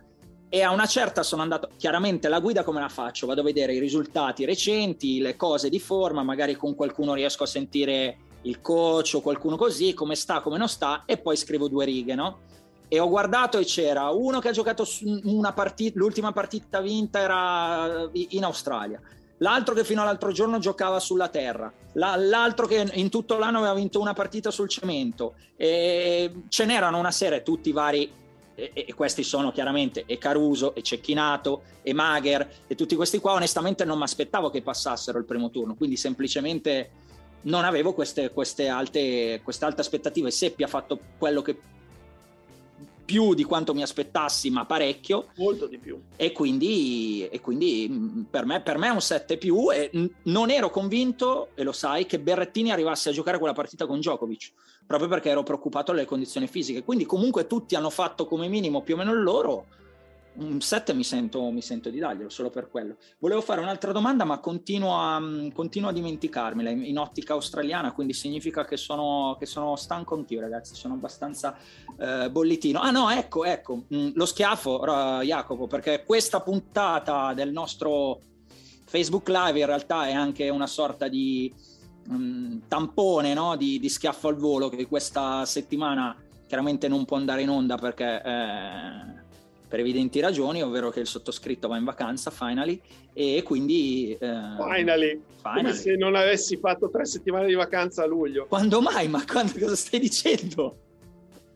E 0.50 0.62
a 0.62 0.72
una 0.72 0.86
certa 0.86 1.24
sono 1.24 1.42
andato. 1.42 1.70
Chiaramente 1.78 2.30
la 2.30 2.40
guida 2.40 2.64
come 2.64 2.80
la 2.80 2.88
faccio? 2.88 3.28
Vado 3.28 3.42
a 3.42 3.44
vedere 3.44 3.74
i 3.74 3.80
risultati 3.80 4.46
recenti, 4.46 5.20
le 5.20 5.36
cose 5.36 5.70
di 5.70 5.80
forma, 5.80 6.24
magari 6.24 6.56
con 6.56 6.74
qualcuno 6.74 7.14
riesco 7.14 7.44
a 7.44 7.48
sentire 7.48 8.18
il 8.44 8.62
coach 8.62 9.16
o 9.16 9.22
qualcuno 9.22 9.58
così, 9.58 9.94
come 9.94 10.16
sta, 10.16 10.40
come 10.42 10.58
non 10.58 10.70
sta, 10.70 11.04
e 11.06 11.18
poi 11.18 11.36
scrivo 11.36 11.68
due 11.68 11.86
righe, 11.86 12.16
no? 12.16 12.40
E 12.90 13.00
ho 13.00 13.10
guardato 13.10 13.58
e 13.58 13.66
c'era 13.66 14.10
uno 14.12 14.40
che 14.40 14.50
ha 14.50 14.54
giocato 14.54 14.86
una 15.24 15.52
partita, 15.52 16.00
l'ultima 16.00 16.32
partita 16.32 16.80
vinta 16.80 17.20
era 17.20 18.10
eh, 18.12 18.28
in 18.30 18.46
Australia, 18.46 19.02
l'altro 19.40 19.74
che 19.74 19.84
fino 19.84 20.02
all'altro 20.02 20.32
giorno 20.32 20.58
giocava 20.58 21.00
sulla 21.00 21.28
terra, 21.28 21.72
la- 21.94 22.16
l'altro 22.16 22.66
che 22.66 22.90
in 22.94 23.10
tutto 23.10 23.38
l'anno 23.38 23.58
aveva 23.58 23.74
vinto 23.74 24.00
una 24.00 24.14
partita 24.14 24.52
sul 24.52 24.70
cemento. 24.70 25.34
E 25.58 26.34
ce 26.48 26.66
n'erano 26.66 26.98
una 26.98 27.12
serie, 27.12 27.44
tutti 27.44 27.74
vari, 27.74 28.10
e, 28.56 28.72
e 28.74 28.94
questi 28.94 29.22
sono 29.24 29.52
chiaramente 29.52 30.04
e 30.06 30.18
Caruso, 30.18 30.74
e 30.74 30.82
Cecchinato, 30.82 31.64
e 31.84 31.94
Magher, 31.94 32.50
e 32.68 32.76
tutti 32.76 32.96
questi 32.96 33.20
qua. 33.20 33.34
Onestamente 33.34 33.84
non 33.84 33.98
mi 33.98 34.04
aspettavo 34.04 34.50
che 34.50 34.62
passassero 34.62 35.18
il 35.18 35.26
primo 35.26 35.50
turno, 35.50 35.76
quindi 35.76 35.98
semplicemente 35.98 36.90
non 37.42 37.66
avevo 37.66 37.94
queste, 37.94 38.32
queste, 38.32 38.70
alte, 38.70 39.42
queste 39.44 39.66
alte 39.66 39.82
aspettative. 39.82 40.32
Seppi 40.32 40.64
ha 40.64 40.68
fatto 40.68 40.98
quello 41.18 41.42
che 41.42 41.60
più 43.08 43.34
di 43.34 43.46
quanto 43.46 43.74
mi 43.74 43.82
aspettassi, 43.82 44.50
ma 44.50 44.66
parecchio 44.66 45.28
Molto 45.38 45.66
di 45.66 45.78
più. 45.78 45.98
e 46.18 46.34
quindi, 46.34 47.26
e 47.32 47.40
quindi 47.40 47.88
mh, 47.90 48.26
per, 48.30 48.46
me, 48.46 48.62
per 48.62 48.78
me 48.78 48.88
è 48.88 48.92
un 48.92 49.00
7 49.00 49.38
più 49.38 49.72
e 49.72 49.90
non 50.24 50.52
ero 50.52 50.70
convinto, 50.70 51.52
e 51.56 51.64
lo 51.64 51.72
sai, 51.72 52.06
che 52.06 52.20
Berrettini 52.20 52.70
arrivasse 52.70 53.08
a 53.10 53.14
giocare 53.14 53.38
quella 53.38 53.54
partita 53.54 53.86
con 53.86 54.00
Djokovic, 54.00 54.52
proprio 54.86 55.08
perché 55.08 55.30
ero 55.30 55.42
preoccupato 55.44 55.94
delle 55.94 56.06
condizioni 56.06 56.48
fisiche. 56.48 56.84
Quindi 56.84 57.06
comunque 57.06 57.48
tutti 57.48 57.76
hanno 57.76 57.90
fatto 57.90 58.26
come 58.26 58.50
minimo 58.50 58.82
più 58.82 58.96
o 58.96 58.98
meno 58.98 59.14
il 59.14 59.24
loro. 59.24 59.68
Un 60.40 60.62
7 60.62 60.94
mi 60.94 61.04
sento, 61.04 61.50
mi 61.50 61.62
sento 61.62 61.90
di 61.90 62.00
darglielo 62.00 62.30
solo 62.30 62.50
per 62.50 62.70
quello. 62.70 62.98
Volevo 63.20 63.42
fare 63.42 63.62
un'altra 63.62 63.92
domanda, 63.92 64.24
ma 64.24 64.40
continuo 64.40 64.94
a, 64.96 65.20
mh, 65.20 65.52
continuo 65.52 65.90
a 65.90 65.94
dimenticarmela 65.94 66.70
in, 66.70 66.98
ottica 67.00 67.34
australiana, 67.34 67.92
quindi 67.92 68.14
significa 68.14 68.64
che 68.64 68.78
sono, 68.78 69.36
che 69.40 69.46
sono 69.46 69.76
stanco 69.76 70.16
anch'io, 70.16 70.40
ragazzi. 70.40 70.76
Sono 70.76 70.94
abbastanza 70.94 71.58
eh, 71.98 72.30
bollitino. 72.30 72.80
Ah 72.80 72.92
no, 72.92 73.10
ecco, 73.10 73.46
ecco, 73.46 73.86
mh, 73.88 74.12
lo 74.14 74.26
schiaffo, 74.26 74.84
Jacopo, 75.24 75.68
perché 75.68 76.04
questa 76.06 76.42
puntata 76.42 77.34
del 77.34 77.52
nostro 77.52 78.22
Facebook 78.86 79.28
Live 79.28 79.60
in 79.60 79.66
realtà 79.66 80.08
è 80.08 80.14
anche 80.14 80.50
una 80.50 80.68
sorta 80.68 81.08
di 81.08 81.54
mh, 82.08 82.68
tampone 82.68 83.34
no? 83.34 83.56
di, 83.56 83.80
di 83.80 83.90
schiaffo 83.90 84.30
al 84.30 84.36
volo 84.36 84.70
che 84.70 84.88
questa 84.88 85.46
settimana 85.46 86.16
chiaramente 86.48 86.88
non 86.88 87.06
può 87.06 87.18
andare 87.18 87.42
in 87.42 87.50
onda 87.50 87.78
perché 87.78 88.22
eh, 88.24 89.17
per 89.68 89.80
evidenti 89.80 90.20
ragioni, 90.20 90.62
ovvero 90.64 90.90
che 90.90 91.00
il 91.02 91.08
sottoscritto 91.08 91.68
va 91.68 91.78
in 91.78 91.84
vacanza, 91.84 92.32
finally, 92.32 92.80
e 93.14 93.42
quindi... 93.44 94.16
eh, 94.18 94.18
Finally. 94.58 95.22
Come 95.42 95.56
finally. 95.60 95.76
se 95.78 95.96
non 95.96 96.16
avessi 96.16 96.58
fatto 96.58 96.90
tre 96.90 97.06
settimane 97.06 97.48
di 97.48 97.54
vacanza 97.54 98.04
a 98.04 98.06
luglio. 98.06 98.46
Quando 98.48 98.82
mai? 98.82 99.08
Ma 99.08 99.24
quando, 99.26 99.54
cosa 99.60 99.76
stai 99.76 100.00
dicendo? 100.00 100.78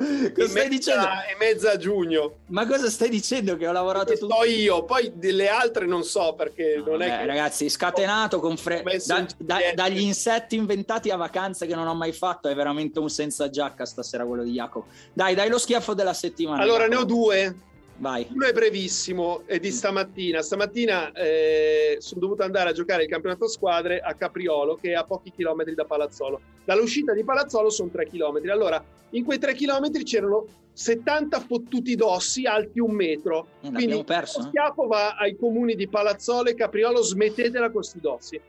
Cosa 0.01 0.43
E 0.43 0.47
stai 0.47 0.67
dicendo? 0.67 1.01
mezza, 1.01 1.25
e 1.27 1.35
mezza 1.39 1.77
giugno. 1.77 2.37
Ma 2.47 2.65
cosa 2.65 2.89
stai 2.89 3.09
dicendo 3.09 3.55
che 3.55 3.67
ho 3.67 3.71
lavorato 3.71 4.13
tutto? 4.17 4.33
so 4.33 4.43
io, 4.45 4.83
poi 4.83 5.11
delle 5.13 5.47
altre 5.47 5.85
non 5.85 6.03
so 6.03 6.33
perché 6.35 6.77
No, 6.77 6.91
non 6.93 7.01
è 7.03 7.07
vabbè, 7.09 7.19
che... 7.19 7.25
ragazzi, 7.27 7.69
scatenato 7.69 8.39
con 8.39 8.57
fre- 8.57 8.83
da- 9.05 9.27
da- 9.37 9.59
dagli 9.75 9.99
insetti 10.01 10.55
inventati 10.55 11.11
a 11.11 11.17
vacanze 11.17 11.67
che 11.67 11.75
non 11.75 11.85
ho 11.85 11.93
mai 11.93 12.13
fatto. 12.13 12.47
È 12.47 12.55
veramente 12.55 12.97
un 12.97 13.09
senza 13.11 13.49
giacca 13.51 13.85
stasera 13.85 14.25
quello 14.25 14.41
di 14.43 14.53
Jacopo. 14.53 14.87
Dai, 15.13 15.35
dai 15.35 15.49
lo 15.49 15.59
schiaffo 15.59 15.93
della 15.93 16.13
settimana. 16.13 16.63
Allora 16.63 16.87
ne 16.87 16.95
ho 16.95 17.05
Jacopo. 17.05 17.13
due. 17.13 17.55
Vai. 18.01 18.27
Uno 18.33 18.45
è 18.45 18.51
brevissimo, 18.51 19.43
è 19.45 19.59
di 19.59 19.71
stamattina. 19.71 20.41
Stamattina 20.41 21.11
eh, 21.13 21.95
sono 21.99 22.19
dovuto 22.19 22.43
andare 22.43 22.71
a 22.71 22.73
giocare 22.73 23.03
il 23.03 23.09
campionato 23.09 23.47
squadre 23.47 23.99
a 23.99 24.13
Capriolo, 24.15 24.75
che 24.75 24.89
è 24.89 24.93
a 24.93 25.05
pochi 25.05 25.31
chilometri 25.31 25.73
da 25.75 25.85
Palazzolo. 25.85 26.41
Dall'uscita 26.65 27.13
di 27.13 27.23
Palazzolo 27.23 27.69
sono 27.69 27.89
tre 27.89 28.07
chilometri. 28.07 28.49
Allora, 28.49 28.83
in 29.11 29.23
quei 29.23 29.37
tre 29.37 29.53
chilometri 29.53 30.03
c'erano 30.03 30.45
70 30.73 31.39
fottuti 31.41 31.95
dossi 31.95 32.45
alti 32.45 32.79
un 32.79 32.91
metro. 32.91 33.47
Eh, 33.61 33.71
Quindi 33.71 34.03
perso, 34.03 34.39
lo 34.39 34.45
eh? 34.45 34.47
schiaffo 34.49 34.87
va 34.87 35.15
ai 35.15 35.37
comuni 35.37 35.75
di 35.75 35.87
Palazzolo 35.87 36.49
e 36.49 36.55
Capriolo, 36.55 37.01
smettetela 37.01 37.65
con 37.65 37.75
questi 37.75 37.99
dossi. 37.99 38.41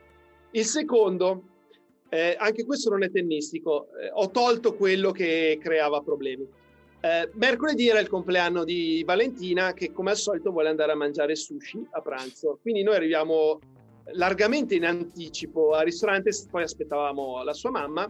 Il 0.51 0.65
secondo, 0.65 1.43
eh, 2.09 2.35
anche 2.37 2.65
questo 2.65 2.89
non 2.89 3.03
è 3.03 3.11
tennistico, 3.11 3.87
eh, 3.99 4.09
ho 4.11 4.29
tolto 4.31 4.75
quello 4.75 5.11
che 5.11 5.59
creava 5.61 6.01
problemi. 6.01 6.47
Eh, 7.05 7.29
mercoledì 7.33 7.89
era 7.89 7.99
il 7.99 8.07
compleanno 8.07 8.63
di 8.63 9.03
Valentina 9.05 9.73
che 9.73 9.91
come 9.91 10.11
al 10.11 10.15
solito 10.15 10.51
vuole 10.51 10.69
andare 10.69 10.93
a 10.93 10.95
mangiare 10.95 11.35
sushi 11.35 11.85
a 11.91 11.99
pranzo. 11.99 12.59
Quindi 12.61 12.81
noi 12.81 12.95
arriviamo 12.95 13.59
largamente 14.13 14.75
in 14.75 14.85
anticipo 14.85 15.73
al 15.73 15.83
ristorante, 15.83 16.31
poi 16.49 16.63
aspettavamo 16.63 17.43
la 17.43 17.51
sua 17.51 17.71
mamma. 17.71 18.09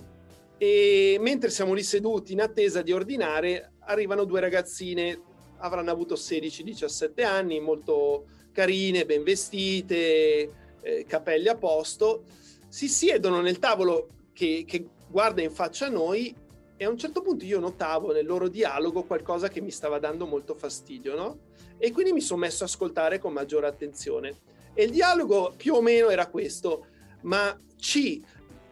E 0.60 1.18
mentre 1.20 1.50
siamo 1.50 1.74
lì 1.74 1.82
seduti 1.82 2.34
in 2.34 2.42
attesa 2.42 2.84
di 2.84 2.92
ordinare 2.92 3.72
arrivano 3.80 4.26
due 4.26 4.40
ragazzine, 4.40 5.20
avranno 5.58 5.90
avuto 5.90 6.14
16-17 6.14 7.26
anni, 7.26 7.60
molto 7.60 8.26
carine, 8.52 9.08
ben 9.08 9.24
vestite, 9.24 10.52
eh, 10.82 11.06
capelli 11.08 11.48
a 11.48 11.58
posto, 11.58 12.26
si 12.68 12.88
siedono 12.88 13.42
nel 13.42 13.58
tavolo 13.58 14.10
che, 14.34 14.66
che 14.68 14.86
guarda 15.10 15.42
in 15.42 15.50
faccia 15.50 15.88
a 15.88 15.90
noi 15.90 16.42
e 16.76 16.86
a 16.86 16.90
un 16.90 16.98
certo 16.98 17.22
punto 17.22 17.46
io 17.46 17.60
notavo 17.60 18.12
nel 18.12 18.26
loro 18.26 18.48
dialogo 18.48 19.04
qualcosa 19.04 19.48
che 19.48 19.62
mi 19.62 19.72
stava 19.72 20.00
dando 20.00 20.26
molto 20.26 20.56
fastidio, 20.56 21.16
no? 21.16 21.40
E 21.78 21.92
quindi 21.92 22.12
mi 22.12 22.22
sono 22.22 22.42
messo 22.42 22.64
a 22.64 22.68
ascoltare 22.68 23.20
con 23.20 23.34
maggiore 23.34 23.68
attenzione. 23.68 24.38
E 24.74 24.86
il 24.86 24.92
dialogo 24.92 25.54
più 25.56 25.76
o 25.76 25.82
meno 25.82 26.10
era 26.10 26.28
questo, 26.28 26.88
ma 27.22 27.58
C, 27.78 28.20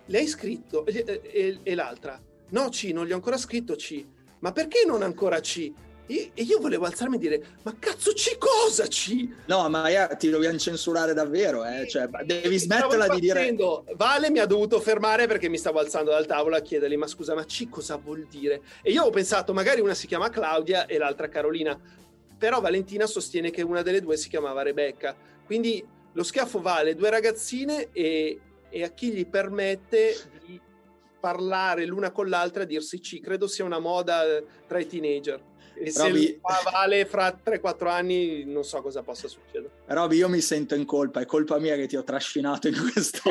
le 0.05 0.17
hai 0.17 0.27
scritto? 0.27 0.85
E, 0.85 1.21
e- 1.21 1.59
e 1.61 1.75
l'altra, 1.75 2.21
no 2.49 2.69
C, 2.69 2.91
non 2.93 3.05
gli 3.05 3.11
ho 3.11 3.15
ancora 3.15 3.37
scritto 3.37 3.75
C, 3.75 4.05
ma 4.39 4.51
perché 4.51 4.83
non 4.85 5.03
ancora 5.03 5.39
C? 5.39 5.71
E 6.11 6.31
e 6.33 6.43
io 6.43 6.59
volevo 6.59 6.83
alzarmi 6.85 7.15
e 7.15 7.19
dire, 7.19 7.43
ma 7.63 7.73
cazzo 7.79 8.11
C 8.11 8.37
cosa 8.37 8.85
C? 8.87 9.29
No, 9.45 9.69
ma 9.69 9.87
io- 9.87 10.09
ti 10.17 10.29
dobbiamo 10.29 10.57
censurare 10.57 11.13
davvero, 11.13 11.63
eh? 11.63 11.87
cioè, 11.87 12.09
devi 12.25 12.57
smetterla 12.57 13.07
di 13.07 13.21
dire... 13.21 13.55
Vale 13.95 14.29
mi 14.29 14.39
ha 14.39 14.45
dovuto 14.45 14.81
fermare 14.81 15.25
perché 15.27 15.47
mi 15.47 15.57
stavo 15.57 15.79
alzando 15.79 16.11
dal 16.11 16.25
tavolo 16.25 16.57
a 16.57 16.59
chiedergli 16.59 16.97
ma 16.97 17.07
scusa 17.07 17.33
ma 17.33 17.45
C 17.45 17.69
cosa 17.69 17.95
vuol 17.95 18.27
dire? 18.29 18.61
E 18.81 18.91
io 18.91 19.03
ho 19.03 19.09
pensato 19.09 19.53
magari 19.53 19.79
una 19.79 19.93
si 19.93 20.05
chiama 20.05 20.29
Claudia 20.29 20.85
e 20.85 20.97
l'altra 20.97 21.29
Carolina 21.29 21.79
però 22.37 22.59
Valentina 22.59 23.05
sostiene 23.05 23.49
che 23.49 23.61
una 23.61 23.81
delle 23.81 24.01
due 24.01 24.17
si 24.17 24.27
chiamava 24.27 24.63
Rebecca 24.63 25.15
quindi 25.45 25.85
lo 26.11 26.23
schiaffo 26.23 26.59
va 26.59 26.77
alle 26.77 26.95
due 26.95 27.09
ragazzine 27.09 27.89
e, 27.91 28.39
e 28.69 28.83
a 28.83 28.89
chi 28.89 29.11
gli 29.11 29.25
permette 29.27 30.15
di 30.43 30.59
parlare 31.19 31.85
l'una 31.85 32.11
con 32.11 32.27
l'altra 32.27 32.65
dirsi 32.65 32.99
C 32.99 33.21
credo 33.21 33.47
sia 33.47 33.63
una 33.63 33.79
moda 33.79 34.25
eh, 34.25 34.43
tra 34.67 34.79
i 34.79 34.87
teenager 34.87 35.49
e 35.83 35.91
se 35.91 36.07
Roby- 36.07 36.39
fa 36.41 36.69
Vale 36.71 37.05
fra 37.05 37.35
3-4 37.43 37.87
anni 37.89 38.43
non 38.45 38.63
so 38.63 38.81
cosa 38.81 39.01
possa 39.01 39.27
succedere 39.27 39.69
Roby, 39.87 40.17
io 40.17 40.29
mi 40.29 40.41
sento 40.41 40.75
in 40.75 40.85
colpa, 40.85 41.19
è 41.21 41.25
colpa 41.25 41.57
mia 41.59 41.75
che 41.75 41.87
ti 41.87 41.95
ho 41.97 42.03
trascinato 42.03 42.67
in 42.67 42.75
questo, 42.91 43.21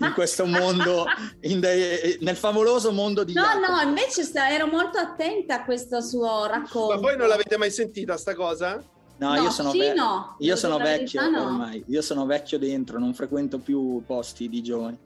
in 0.00 0.12
questo 0.14 0.46
mondo, 0.46 1.04
in 1.40 1.60
de- 1.60 2.18
nel 2.20 2.36
favoloso 2.36 2.92
mondo 2.92 3.24
di 3.24 3.32
No, 3.32 3.42
Jacopo. 3.42 3.72
no, 3.72 3.80
invece 3.88 4.22
sta- 4.22 4.50
ero 4.50 4.66
molto 4.66 4.98
attenta 4.98 5.56
a 5.56 5.64
questo 5.64 6.00
suo 6.00 6.46
racconto. 6.46 6.94
ma 6.94 7.00
voi 7.00 7.16
non 7.16 7.28
l'avete 7.28 7.56
mai 7.56 7.70
sentita 7.70 8.16
sta 8.16 8.34
cosa? 8.34 8.82
No, 9.18 9.34
No, 9.34 9.42
io 9.42 9.50
sono, 9.50 9.70
sì, 9.70 9.78
ve- 9.78 9.92
no. 9.94 10.36
io 10.40 10.56
sono 10.56 10.78
vecchio 10.78 11.28
no. 11.30 11.44
ormai, 11.44 11.84
io 11.88 12.02
sono 12.02 12.26
vecchio 12.26 12.58
dentro, 12.58 12.98
non 12.98 13.14
frequento 13.14 13.58
più 13.58 14.02
posti 14.06 14.48
di 14.48 14.62
giovani. 14.62 14.98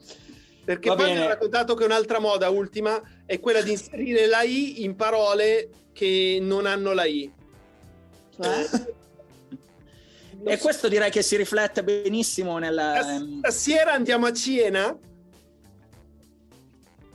Perché 0.65 0.89
Va 0.89 0.97
poi 0.97 1.05
mi 1.07 1.13
bene. 1.13 1.25
ha 1.27 1.29
raccontato 1.29 1.75
che 1.75 1.85
un'altra 1.85 2.19
moda 2.19 2.49
ultima 2.49 3.01
è 3.25 3.39
quella 3.39 3.61
di 3.61 3.71
inserire 3.73 4.27
la 4.27 4.43
I 4.43 4.83
in 4.85 4.97
parole 4.97 5.69
che 5.97 6.39
non 6.43 6.67
hanno 6.67 6.93
la 6.93 7.07
I. 7.07 7.33
Cioè? 8.39 8.69
Non 10.39 10.53
E 10.53 10.59
questo 10.59 10.89
direi 10.89 11.11
che 11.11 11.23
si 11.23 11.37
riflette 11.37 11.83
benissimo 11.83 12.59
nel... 12.59 12.79
ehm, 12.79 13.39
Stasera 13.39 13.95
andiamo 13.95 14.27
a 14.27 14.33
cena? 14.35 14.95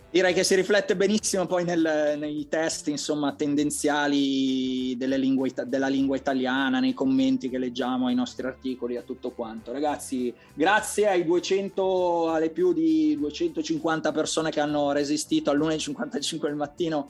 Direi 0.09 0.33
che 0.33 0.43
si 0.43 0.55
riflette 0.55 0.95
benissimo 0.97 1.45
poi 1.45 1.63
nel- 1.63 2.15
nei 2.17 2.47
test, 2.49 2.87
insomma, 2.87 3.33
tendenziali 3.33 4.97
delle 4.97 5.17
lingue 5.17 5.53
della 5.67 5.87
lingua 5.87 6.17
italiana, 6.17 6.79
nei 6.79 6.93
commenti 6.93 7.49
che 7.49 7.59
leggiamo 7.59 8.07
ai 8.07 8.15
nostri 8.15 8.45
articoli, 8.47 8.97
a 8.97 9.03
tutto 9.03 9.29
quanto. 9.29 9.71
Ragazzi, 9.71 10.33
grazie 10.55 11.07
ai 11.07 11.23
200, 11.23 12.29
alle 12.31 12.49
più 12.49 12.73
di 12.73 13.15
250 13.17 14.11
persone 14.11 14.49
che 14.49 14.59
hanno 14.59 14.91
resistito 14.91 15.51
all'1.55 15.51 16.41
del 16.41 16.55
mattino 16.55 17.07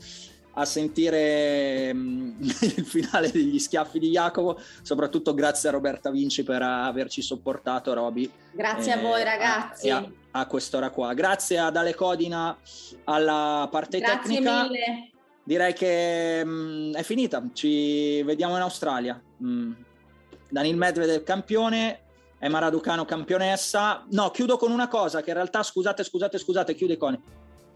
a 0.54 0.66
sentire 0.66 1.94
mm, 1.94 2.42
il 2.42 2.86
finale 2.86 3.32
degli 3.32 3.60
schiaffi 3.60 4.00
di 4.00 4.10
Jacopo, 4.10 4.60
soprattutto 4.82 5.34
grazie 5.34 5.70
a 5.70 5.72
Roberta 5.72 6.10
Vinci 6.12 6.44
per 6.44 6.62
averci 6.62 7.22
sopportato, 7.22 7.94
Roby 7.94 8.30
Grazie 8.52 8.94
a 8.94 8.98
eh, 8.98 9.02
voi 9.02 9.22
a- 9.22 9.24
ragazzi. 9.24 9.88
e 9.88 9.92
a, 9.92 10.10
a 10.32 10.46
quest'ora 10.46 10.90
qua. 10.90 11.14
Grazie 11.14 11.60
ad 11.60 11.76
Ale 11.76 11.96
Codina 11.96 12.58
alla 13.06 13.68
parte 13.72 14.00
Grazie 14.00 14.18
tecnica. 14.36 14.64
mille. 14.64 15.10
Direi 15.44 15.74
che 15.74 16.44
mm, 16.46 16.94
è 16.94 17.04
finita. 17.04 17.44
Ci 17.54 18.22
vediamo 18.24 18.56
in 18.56 18.62
Australia. 18.62 19.22
Mm. 19.44 19.72
Danil 20.50 20.76
Medvedev 20.76 21.24
campione, 21.24 22.00
Emma 22.38 22.60
Raducano 22.60 23.06
campionessa. 23.06 24.06
No, 24.12 24.30
chiudo 24.32 24.58
con 24.58 24.72
una 24.72 24.88
cosa 24.88 25.22
che 25.22 25.30
in 25.30 25.36
realtà, 25.36 25.64
scusate, 25.64 26.04
scusate, 26.04 26.38
scusate, 26.38 26.76
chiude 26.76 26.98
con... 26.98 27.20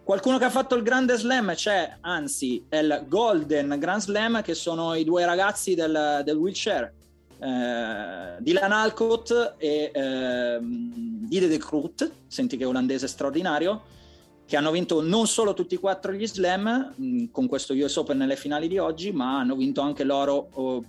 Qualcuno 0.06 0.38
che 0.38 0.46
ha 0.46 0.52
fatto 0.52 0.76
il 0.76 0.84
grande 0.84 1.18
slam 1.18 1.56
c'è, 1.56 1.98
anzi, 2.02 2.64
è 2.70 2.78
il 2.78 3.06
Golden 3.08 3.76
Grand 3.80 4.00
Slam, 4.00 4.44
che 4.44 4.54
sono 4.54 4.94
i 4.94 5.04
due 5.04 5.26
ragazzi 5.26 5.74
del, 5.74 6.22
del 6.24 6.38
wheelchair. 6.38 6.94
Eh, 7.40 8.36
Dylan 8.38 8.72
Alcott 8.72 9.56
e 9.58 9.90
ehm, 9.92 10.92
Dide 11.28 11.48
de 11.48 11.58
Kroot, 11.58 12.12
senti 12.28 12.56
che 12.56 12.66
olandese 12.66 13.08
straordinario, 13.08 13.82
che 14.46 14.56
hanno 14.56 14.70
vinto 14.70 15.02
non 15.02 15.26
solo 15.26 15.56
tutti 15.56 15.74
e 15.74 15.80
quattro 15.80 16.12
gli 16.12 16.28
slam 16.28 16.94
mh, 16.96 17.32
con 17.32 17.48
questo 17.48 17.74
US 17.74 17.96
Open 17.96 18.18
nelle 18.18 18.36
finali 18.36 18.68
di 18.68 18.78
oggi, 18.78 19.12
ma 19.12 19.40
hanno 19.40 19.56
vinto 19.56 19.82
anche 19.82 20.04
l'oro 20.04 20.50
oh, 20.52 20.84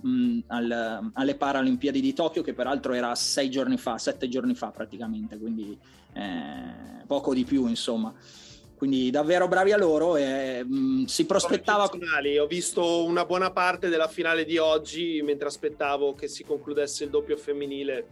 al- 0.45 1.09
alle 1.11 1.35
Paralimpiadi 1.35 2.01
di 2.01 2.13
Tokyo, 2.13 2.43
che 2.43 2.53
peraltro 2.53 2.93
era 2.93 3.15
sei 3.15 3.49
giorni 3.49 3.77
fa, 3.77 3.97
sette 3.97 4.29
giorni 4.29 4.53
fa 4.53 4.69
praticamente, 4.69 5.39
quindi 5.39 5.75
eh, 6.13 7.03
poco 7.07 7.33
di 7.33 7.45
più, 7.45 7.65
insomma. 7.65 8.13
Quindi 8.77 9.09
davvero 9.09 9.47
bravi 9.47 9.71
a 9.71 9.77
loro 9.77 10.17
e 10.17 10.63
mh, 10.63 11.05
si 11.05 11.25
prospettava... 11.25 11.89
Ho 12.39 12.45
visto 12.45 13.03
una 13.03 13.25
buona 13.25 13.49
parte 13.49 13.89
della 13.89 14.07
finale 14.07 14.45
di 14.45 14.59
oggi 14.59 15.19
mentre 15.23 15.47
aspettavo 15.47 16.13
che 16.13 16.27
si 16.27 16.43
concludesse 16.43 17.05
il 17.05 17.09
doppio 17.09 17.37
femminile. 17.37 18.07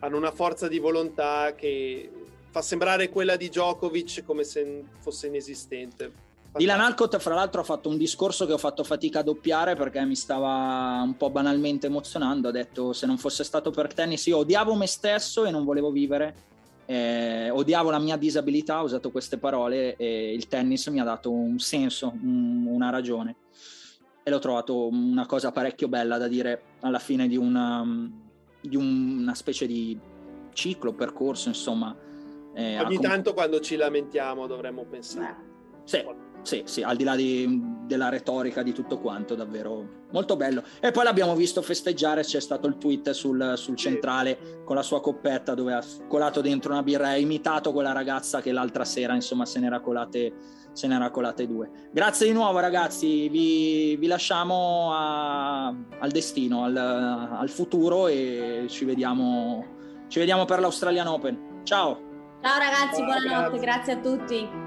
Hanno 0.00 0.18
una 0.18 0.32
forza 0.32 0.68
di 0.68 0.78
volontà 0.78 1.54
che 1.56 2.10
fa 2.50 2.60
sembrare 2.60 3.08
quella 3.08 3.36
di 3.36 3.48
Djokovic 3.48 4.22
come 4.24 4.44
se 4.44 4.84
fosse 4.98 5.28
inesistente. 5.28 6.26
Dylan 6.52 6.80
Alcott, 6.80 7.16
fra 7.18 7.34
l'altro, 7.34 7.60
ha 7.60 7.64
fatto 7.64 7.88
un 7.88 7.96
discorso 7.96 8.44
che 8.44 8.52
ho 8.52 8.58
fatto 8.58 8.84
fatica 8.84 9.20
a 9.20 9.22
doppiare 9.22 9.76
perché 9.76 10.04
mi 10.04 10.16
stava 10.16 11.00
un 11.02 11.16
po' 11.16 11.30
banalmente 11.30 11.86
emozionando. 11.86 12.48
Ha 12.48 12.52
detto: 12.52 12.92
Se 12.92 13.06
non 13.06 13.16
fosse 13.16 13.44
stato 13.44 13.70
per 13.70 13.92
tennis, 13.94 14.26
io 14.26 14.38
odiavo 14.38 14.74
me 14.74 14.86
stesso 14.86 15.44
e 15.44 15.50
non 15.50 15.64
volevo 15.64 15.90
vivere. 15.90 16.34
Eh, 16.90 17.50
odiavo 17.50 17.90
la 17.90 17.98
mia 17.98 18.16
disabilità, 18.16 18.80
ho 18.80 18.84
usato 18.84 19.10
queste 19.10 19.36
parole 19.36 19.94
e 19.96 20.32
il 20.32 20.48
tennis 20.48 20.86
mi 20.86 21.00
ha 21.00 21.04
dato 21.04 21.30
un 21.30 21.58
senso, 21.58 22.14
un- 22.22 22.64
una 22.66 22.88
ragione. 22.88 23.36
E 24.22 24.30
l'ho 24.30 24.38
trovato 24.38 24.86
una 24.88 25.26
cosa 25.26 25.52
parecchio 25.52 25.88
bella 25.88 26.16
da 26.16 26.28
dire 26.28 26.62
alla 26.80 26.98
fine 26.98 27.28
di 27.28 27.36
una, 27.36 27.84
di 28.62 28.74
una 28.76 29.34
specie 29.34 29.66
di 29.66 29.98
ciclo, 30.54 30.94
percorso, 30.94 31.48
insomma. 31.48 31.94
Eh, 32.54 32.80
Ogni 32.80 32.98
tanto 32.98 33.34
quando 33.34 33.60
ci 33.60 33.76
lamentiamo 33.76 34.46
dovremmo 34.46 34.84
pensare. 34.86 35.26
Eh, 35.26 35.80
Sì, 35.84 36.04
sì, 36.42 36.62
sì, 36.64 36.82
al 36.82 36.96
di 36.96 37.04
là 37.04 37.14
di- 37.16 37.76
della 37.86 38.08
retorica 38.08 38.62
di 38.62 38.72
tutto 38.72 38.98
quanto, 38.98 39.34
davvero 39.34 40.06
molto 40.12 40.36
bello. 40.36 40.62
E 40.80 40.90
poi 40.90 41.04
l'abbiamo 41.04 41.34
visto 41.34 41.62
festeggiare, 41.62 42.22
c'è 42.22 42.40
stato 42.40 42.66
il 42.66 42.76
tweet 42.78 43.10
sul, 43.10 43.52
sul 43.56 43.76
centrale 43.76 44.62
con 44.64 44.76
la 44.76 44.82
sua 44.82 45.00
coppetta 45.00 45.54
dove 45.54 45.72
ha 45.74 45.82
colato 46.06 46.40
dentro 46.40 46.72
una 46.72 46.82
birra, 46.82 47.08
ha 47.08 47.16
imitato 47.16 47.72
quella 47.72 47.92
ragazza 47.92 48.40
che 48.40 48.52
l'altra 48.52 48.84
sera, 48.84 49.14
insomma, 49.14 49.44
se 49.46 49.58
n'era 49.60 49.80
colate, 49.80 50.34
se 50.72 50.86
n'era 50.86 51.10
colate 51.10 51.46
due. 51.46 51.70
Grazie 51.92 52.26
di 52.26 52.32
nuovo 52.32 52.58
ragazzi, 52.58 53.28
vi, 53.28 53.96
vi 53.96 54.06
lasciamo 54.06 54.90
a- 54.92 55.66
al 55.68 56.10
destino, 56.10 56.64
al, 56.64 56.76
al 56.76 57.48
futuro 57.50 58.06
e 58.06 58.66
ci 58.68 58.84
vediamo, 58.84 59.64
ci 60.08 60.18
vediamo 60.18 60.44
per 60.44 60.60
l'Australian 60.60 61.06
Open. 61.06 61.60
Ciao! 61.64 62.06
Ciao 62.42 62.58
ragazzi, 62.58 62.96
Ciao, 63.00 63.04
buonanotte, 63.04 63.58
grazie. 63.58 63.60
grazie 63.60 63.92
a 63.92 63.96
tutti. 63.98 64.66